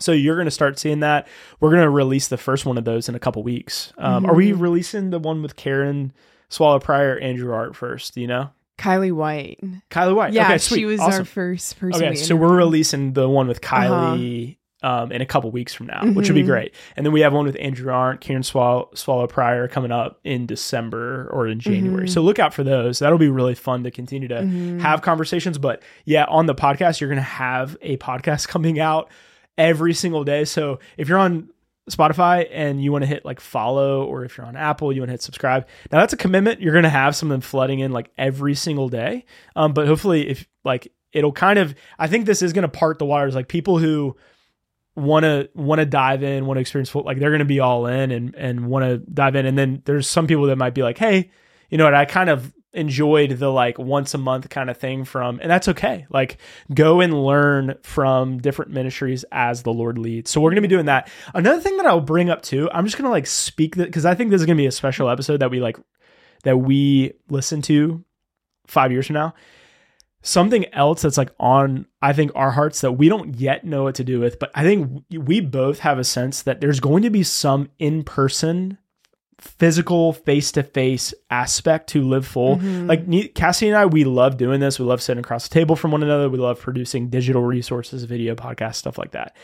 [0.00, 1.28] so you're going to start seeing that
[1.60, 4.34] we're going to release the first one of those in a couple weeks um, are
[4.34, 4.60] we Mhm.
[4.60, 6.12] releasing the one with karen
[6.48, 9.58] swallow Prior, andrew Arndt first do you know Kylie White.
[9.90, 11.20] kylie white Yeah, okay sweet she was awesome.
[11.20, 12.00] our first person.
[12.02, 15.88] Okay, we so we're releasing the one with Kylie um, in a couple weeks from
[15.88, 16.46] now, which would be Mhm.
[16.46, 16.74] great.
[16.96, 20.46] And then we have one with Andrew Arndt, Karen Swallow, Swallow Prior coming up in
[20.46, 22.06] December or in January.
[22.06, 22.10] Mhm.
[22.10, 23.00] So look out for those.
[23.00, 24.78] That'll be really fun to continue to Mhm.
[24.80, 25.58] have conversations.
[25.58, 29.10] But yeah, on the podcast, you're going to have a podcast coming out
[29.56, 30.44] every single day.
[30.44, 31.48] So if you're on
[31.90, 35.08] Spotify and you want to hit like follow, or if you're on Apple, you want
[35.08, 35.66] to hit subscribe.
[35.90, 36.60] Now that's a commitment.
[36.60, 39.24] You're going to have something flooding in like every single day.
[39.56, 42.98] Um, but hopefully, if like it'll kind of, I think this is going to part
[42.98, 43.34] the waters.
[43.34, 44.16] Like people who
[44.96, 47.86] want to want to dive in, want to experience like they're going to be all
[47.86, 49.46] in and and want to dive in.
[49.46, 51.30] And then there's some people that might be like, hey,
[51.70, 51.94] you know what?
[51.94, 55.68] I kind of enjoyed the like once a month kind of thing from and that's
[55.68, 56.06] okay.
[56.10, 56.38] Like
[56.74, 60.30] go and learn from different ministries as the lord leads.
[60.30, 61.10] So we're to be doing that.
[61.34, 64.14] Another thing that i'll bring up too i'm just to like speak that because i
[64.14, 65.78] think this is to be a special episode that we like
[66.44, 68.04] that we listen to
[68.66, 69.34] five years from now.
[70.20, 73.94] Something else that's like on i think our hearts that we don't yet know what
[73.94, 77.10] to do with but i think we both have a sense that there's going to
[77.10, 78.78] be some in-person
[79.40, 82.56] physical face-to-face aspect to live full.
[82.56, 82.88] Mhm.
[82.88, 84.78] like cassie and i we love doing this.
[84.78, 86.28] We love sitting across the table from one another.
[86.28, 89.36] We love producing digital resources video podcasts stuff like that.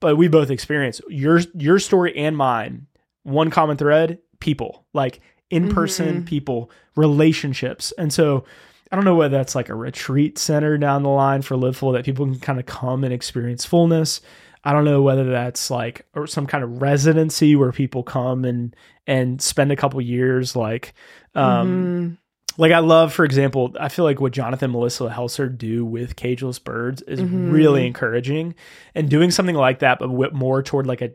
[0.00, 2.86] But we both experience your your story and mine
[3.22, 4.84] one common thread people.
[4.94, 5.20] Like
[5.50, 6.26] in-person Mhm.
[6.26, 7.92] people relationships.
[7.98, 8.44] And so
[8.90, 11.92] i don't know whether that's like a retreat center down the line for live full
[11.92, 14.20] that people can kind of come and experience fullness
[14.68, 18.76] i don't know whether that's like or some kind of residency where people come and
[19.06, 20.94] and spend a couple years like
[21.34, 22.16] um Mhm.
[22.60, 26.62] like I love, for example, I feel like what Jonathan Melissa Helser do with Cageless
[26.62, 27.52] Birds is Mhm.
[27.52, 28.56] really encouraging,
[28.96, 31.12] and doing something like that, but more toward like a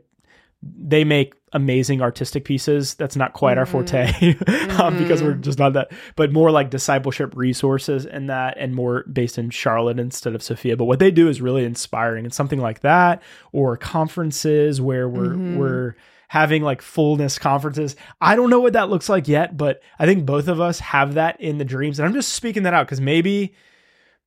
[0.64, 2.96] they make amazing artistic pieces.
[2.96, 4.82] That's not quite our forte mm-hmm.
[4.82, 5.42] um, because we're mm-hmm.
[5.42, 10.00] just not that, but more like discipleship resources and that, and more based in Charlotte
[10.00, 10.78] instead of Sophia.
[10.78, 13.22] But what they do is really inspiring, and something like that,
[13.52, 15.58] or conferences where we're mm-hmm.
[15.58, 15.96] we're
[16.30, 17.96] having like fullness conferences.
[18.20, 21.16] I don't know what that looks like yet, but I think both of us have
[21.16, 23.54] that in the dreams, and I'm just speaking that out because maybe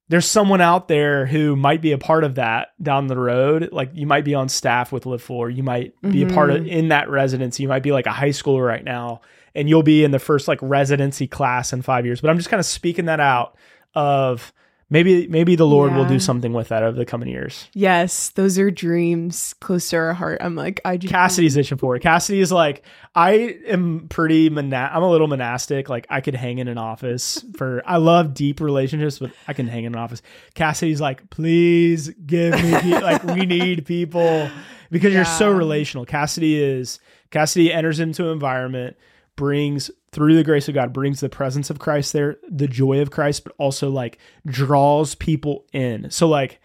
[0.08, 3.70] there's someone out there who might be a part of that down the road.
[3.72, 6.34] Like you might be on staff with Live Full, you might be a mm-hmm.
[6.34, 7.62] part of in that residency.
[7.62, 9.20] You might be like a high schooler right now,
[9.54, 12.20] and you'll be in the first like residency class in five years.
[12.20, 13.56] But I'm just kind of speaking that out
[13.94, 14.52] of
[14.90, 17.68] maybe maybe the Lord will do something with that over the coming years.
[17.72, 20.38] Yes, those are dreams close to our heart.
[20.40, 22.00] I'm like, I just Cassidy's itching for it.
[22.00, 22.84] Cassidy is like,
[23.14, 25.88] I am pretty mona- I'm a little monastic.
[25.88, 27.82] Like I could hang in an office for.
[27.86, 30.22] I love deep relationships, but I can hang in an office.
[30.54, 34.48] Cassidy's like, please give me pe- like we need people
[34.90, 36.04] because you're so relational.
[36.04, 37.00] Cassidy is
[37.30, 38.96] Cassidy enters into an environment,
[39.36, 43.10] brings through the grace of God, brings the presence of Christ there, the joy of
[43.10, 46.10] Christ, but also like draws people in.
[46.10, 46.60] So like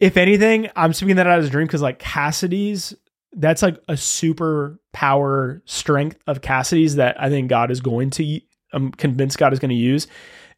[0.00, 2.94] if anything, I'm speaking that out as a dream because like Cassidy's,
[3.34, 8.40] that's like a super power strength of Cassidy's that I think God is going to,
[8.72, 10.06] I'm convinced God is going to use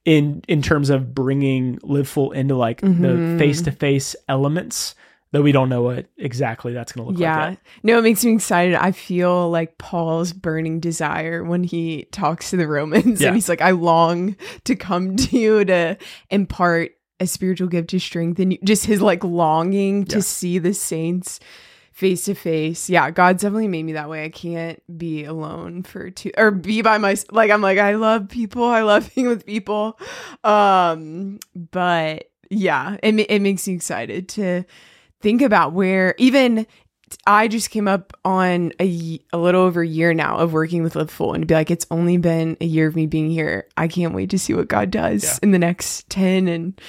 [0.05, 3.39] in in terms of bringing Live Full into like the Mhm.
[3.39, 4.95] face to face elements.
[5.35, 7.47] Though we don't know what exactly that's going to look yeah.
[7.49, 7.59] like.
[7.59, 7.81] Yeah.
[7.83, 8.77] No, it makes me excited.
[8.77, 13.27] I feel like Paul's burning desire when he talks to the Romans Yeah.
[13.27, 15.99] and he's like, I long to come to you to
[16.31, 18.59] impart a spiritual gift to strengthen you.
[18.63, 20.23] Just his like longing to Yeah.
[20.23, 21.41] see the saints
[21.91, 22.89] face to face.
[22.89, 24.25] Yeah, God's definitely made me that way.
[24.25, 27.33] I can't be alone for two or be by myself.
[27.33, 28.63] Like I'm like, I love people.
[28.63, 29.99] I love being with people.
[30.45, 34.65] Um, but yeah, it, it makes me excited to
[35.25, 36.67] think about where even
[37.27, 40.95] I just came up on a, a little over a year now of working with
[40.97, 43.67] Live Full and to be like, it's only been a year of me being here.
[43.77, 45.39] I can't wait to see what God does Yeah.
[45.43, 46.81] in the next 10 and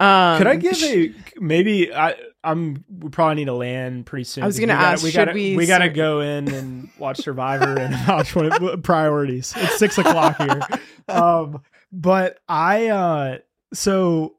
[0.00, 2.14] um Could I give a maybe I
[2.44, 4.44] I'm we probably need to land pretty soon.
[4.44, 7.18] I was gonna we gotta- ask, we gotta we we gotta go in and watch
[7.18, 9.52] Survivor and watch what priorities.
[9.56, 10.60] It's six o'clock here.
[11.08, 13.38] Um, but I uh
[13.72, 14.36] so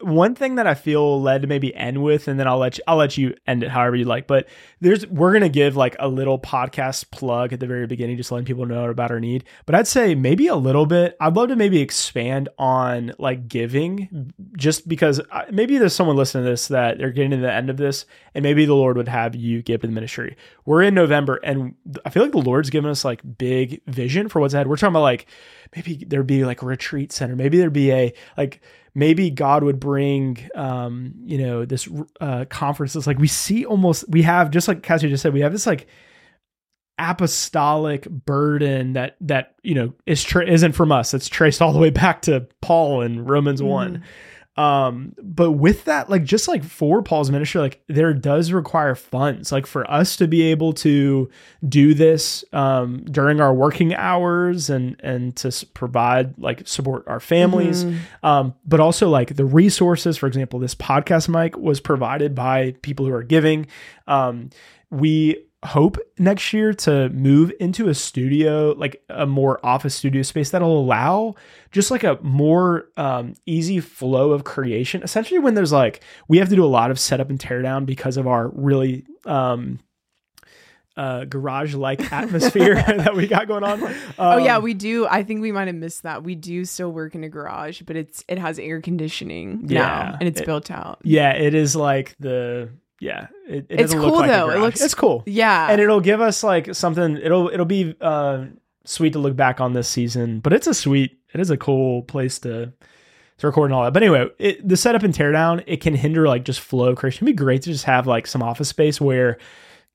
[0.00, 2.84] one thing that I feel led to maybe end with, and then I'll let you
[2.86, 4.28] I'll let you end it however you like.
[4.28, 4.48] But
[4.80, 8.44] there's we're gonna give like a little podcast plug at the very beginning, just letting
[8.44, 9.44] people know about our need.
[9.66, 11.16] But I'd say maybe a little bit.
[11.20, 16.44] I'd love to maybe expand on like giving, just because I, maybe there's someone listening
[16.44, 19.08] to this that they're getting to the end of this, and maybe the Lord would
[19.08, 20.36] have you give to the ministry.
[20.64, 24.40] We're in November, and I feel like the Lord's given us like big vision for
[24.40, 24.68] what's ahead.
[24.68, 25.26] We're talking about like
[25.74, 28.60] maybe there'd be like a retreat center, maybe there'd be a like
[28.98, 31.88] maybe God would bring, um, you know, this
[32.20, 33.06] uh, conferences.
[33.06, 35.86] Like we see almost, we have just like Cassie just said, we have this like
[36.98, 41.14] apostolic burden that that you know is tra- isn't from us.
[41.14, 44.02] It's traced all the way back to Paul in Romans one.
[44.58, 49.52] Um, but with that, like just like for Paul's ministry, like there does require funds.
[49.52, 51.30] Like for us to be able to
[51.68, 57.84] do this um, during our working hours and and to provide like support our families,
[58.24, 60.16] um, but also like the resources.
[60.16, 63.68] For example, this podcast mic was provided by people who are giving.
[64.08, 64.50] Um,
[64.90, 70.50] we hope next year to move into a studio like a more office studio space
[70.50, 71.34] that'll allow
[71.72, 76.48] just like a more um, easy flow of creation essentially when there's like we have
[76.48, 79.80] to do a lot of setup and tear down because of our really um
[80.96, 83.80] uh garage like atmosphere that we got going on
[84.18, 85.06] Oh yeah, Um, we do.
[85.06, 86.24] I think we might have missed that.
[86.24, 90.16] We do still work in a garage, but it's it has air conditioning Yeah, now
[90.20, 91.00] and it's it- built out.
[91.04, 94.50] yeah it is like the yeah it, it It's doesn't look cool, like though.
[94.50, 95.22] It looks- it's cool.
[95.26, 95.68] Yeah.
[95.70, 98.46] and it'll give us like something it'll it'll be uh
[98.84, 102.02] sweet to look back on this season but it's a sweet it is a cool
[102.02, 102.72] place to
[103.38, 103.92] to record and all that.
[103.92, 107.26] But anyway it, the setup and teardown it can hinder like just flow creation.
[107.26, 109.38] It'd be great to just have like some office space where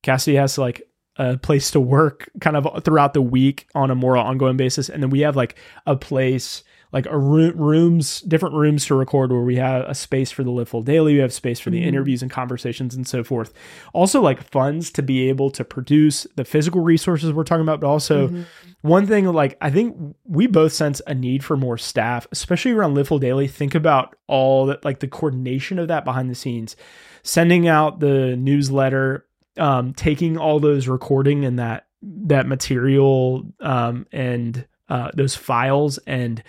[0.02, 0.84] cassidy has like
[1.18, 4.90] a place to work kind of throughout the week on a more ongoing basis.
[4.90, 5.56] And then we have like
[5.86, 6.64] a place
[6.94, 10.52] like a room, rooms different rooms to record where we have a space for the
[10.52, 11.88] live full daily we have space for the Mhm.
[11.88, 13.52] interviews and conversations and so forth
[13.94, 17.88] also like funds to be able to produce the physical resources we're talking about but
[17.88, 18.46] also Mhm.
[18.82, 19.96] one thing like i think
[20.26, 24.16] we both sense a need for more staff especially around live full daily think about
[24.28, 26.76] all that like the coordination of that behind the scenes
[27.24, 29.26] sending out the newsletter
[29.58, 36.44] um, taking all those recording and that that material um, and uh, those files and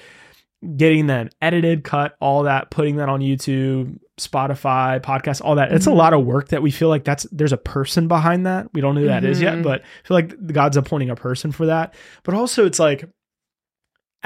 [0.77, 5.73] getting them edited, cut, all that, putting that on YouTube, Spotify, podcast, all that.
[5.73, 5.97] It's a Mhm.
[5.97, 8.69] lot of work that we feel like that's there's a person behind that.
[8.73, 9.63] We don't know who that is yet, Mhm.
[9.65, 11.95] but I feel like God's appointing a person for that.
[12.23, 13.09] But also it's like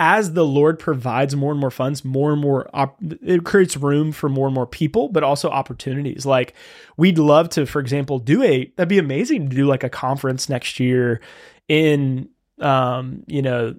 [0.01, 4.13] as the Lord provides more and more funds, more and more op- it creates room
[4.13, 6.25] for more and more people, but also opportunities.
[6.25, 6.55] Like
[6.97, 10.49] we'd love to, for example, do a that'd be amazing to do like a conference
[10.49, 11.21] next year
[11.67, 12.29] in
[12.61, 13.75] um, you know,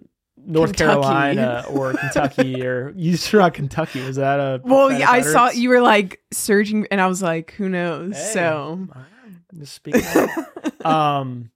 [0.45, 1.01] North Kentucky.
[1.01, 4.01] Carolina or Kentucky or you out Kentucky.
[4.01, 7.51] Was that a Well, yeah, I saw you were like searching, and I was like,
[7.51, 8.15] who knows?
[8.15, 8.87] Hey, So,
[9.57, 10.01] just speaking.
[10.85, 11.51] um,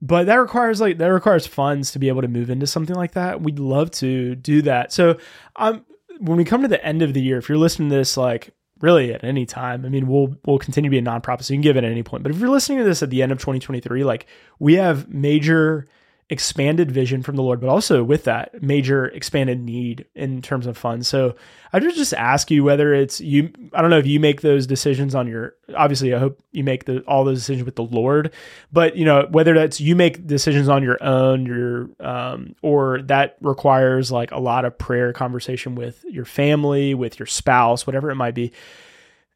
[0.00, 3.12] but that requires like that requires funds to be able to move into something like
[3.12, 3.42] that.
[3.42, 4.92] We'd love to do that.
[4.92, 5.18] So,
[5.56, 5.84] um,
[6.20, 8.50] when we come to the end of the year, if you're listening to this, like
[8.80, 11.58] really at any time, I mean, we'll we'll continue to be a nonprofit, so you
[11.58, 12.22] can give it at any point.
[12.22, 14.26] But if you're listening to this at the end of 2023, like
[14.58, 15.86] we have major
[16.30, 20.76] expanded vision from the Lord, but also with that major expanded need in terms of
[20.76, 21.08] funds.
[21.08, 21.34] So
[21.72, 23.50] I would just ask you whether it's you.
[23.72, 25.54] I don't know if you make those decisions on your.
[25.74, 28.34] Obviously, I hope you make the all those decisions with the Lord,
[28.70, 33.36] but you know whether that's you make decisions on your own, your um, or that
[33.40, 38.16] requires like a lot of prayer, conversation with your family, with your spouse, whatever it
[38.16, 38.52] might be.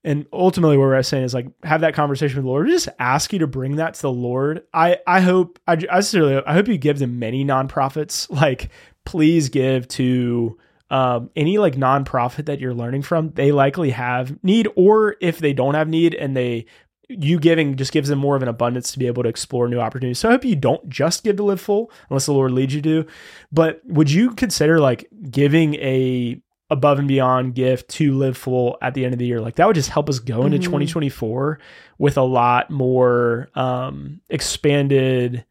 [0.05, 2.69] And ultimately, what we're saying is like have that conversation with the Lord.
[2.69, 4.65] Just ask you to bring that to the Lord.
[4.75, 8.29] I I hope I I sincerely I hope you give to many nonprofits.
[8.43, 8.71] Like
[9.05, 10.59] please give to
[10.91, 13.31] um, any like nonprofit that you're learning from.
[13.31, 16.67] They likely have need, or if they don't have need, and they
[17.09, 19.81] you giving just gives them more of an abundance to be able to explore new
[19.81, 20.19] opportunities.
[20.19, 22.83] So I hope you don't just give to live full unless the Lord leads you
[22.83, 23.07] to.
[23.51, 26.41] But would you consider like giving a
[26.73, 29.67] above and beyond gift to live full at the end of the year like that
[29.67, 30.63] would just help us go into Mhm.
[30.65, 31.59] 2024
[31.99, 35.45] with a lot more um expanded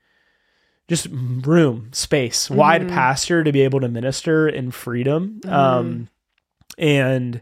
[0.88, 2.90] just room space wide Mhm.
[2.90, 6.10] pasture to be able to minister in freedom um
[6.78, 7.42] and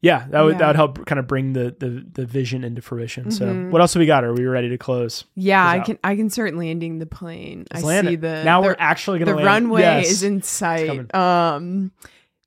[0.00, 3.30] yeah that would that would help kind of bring the the the vision into fruition
[3.30, 3.70] so Mhm.
[3.70, 6.30] what else have we got are we ready to close yeah, I can I can
[6.30, 7.66] certainly landing the plane.
[7.72, 8.20] Let's I see it.
[8.20, 9.46] the now the, we're actually gonna the land.
[9.66, 10.10] runway Yes.
[10.10, 11.14] is in sight.
[11.14, 11.90] Um,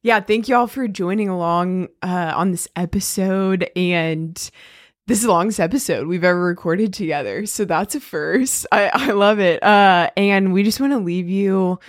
[0.06, 4.36] yeah, thank you all for joining along uh, on this episode, and
[5.08, 8.68] this is the longest episode we've ever recorded together, so that's a first.
[8.72, 9.64] I I love it.
[9.64, 11.80] Uh, and we just want to leave you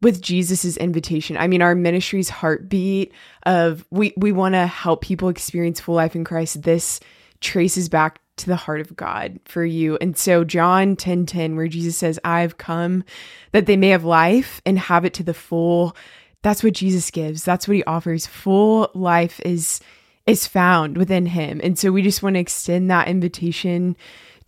[0.00, 1.36] with Jesus's invitation.
[1.36, 6.16] I mean, our ministry's heartbeat of we we want to help people experience full life
[6.16, 6.62] in Christ.
[6.62, 6.98] This
[7.42, 9.98] traces back to the heart of God for you.
[10.00, 13.04] And so John 10:10 10, where Jesus says, "I've come
[13.52, 15.94] that they may have life and have it to the full."
[16.42, 17.44] That's what Jesus gives.
[17.44, 18.26] That's what he offers.
[18.26, 19.80] Full life is
[20.26, 21.58] is found within him.
[21.64, 23.96] And so we just want to extend that invitation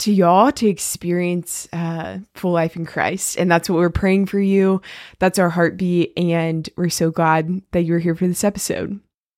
[0.01, 3.39] to y'all to experience uh, full life in Christ.
[3.39, 4.83] And that's what we're praying for you.
[5.21, 6.13] That's our heartbeat.
[6.19, 9.01] And we're so glad that you're here for this episode.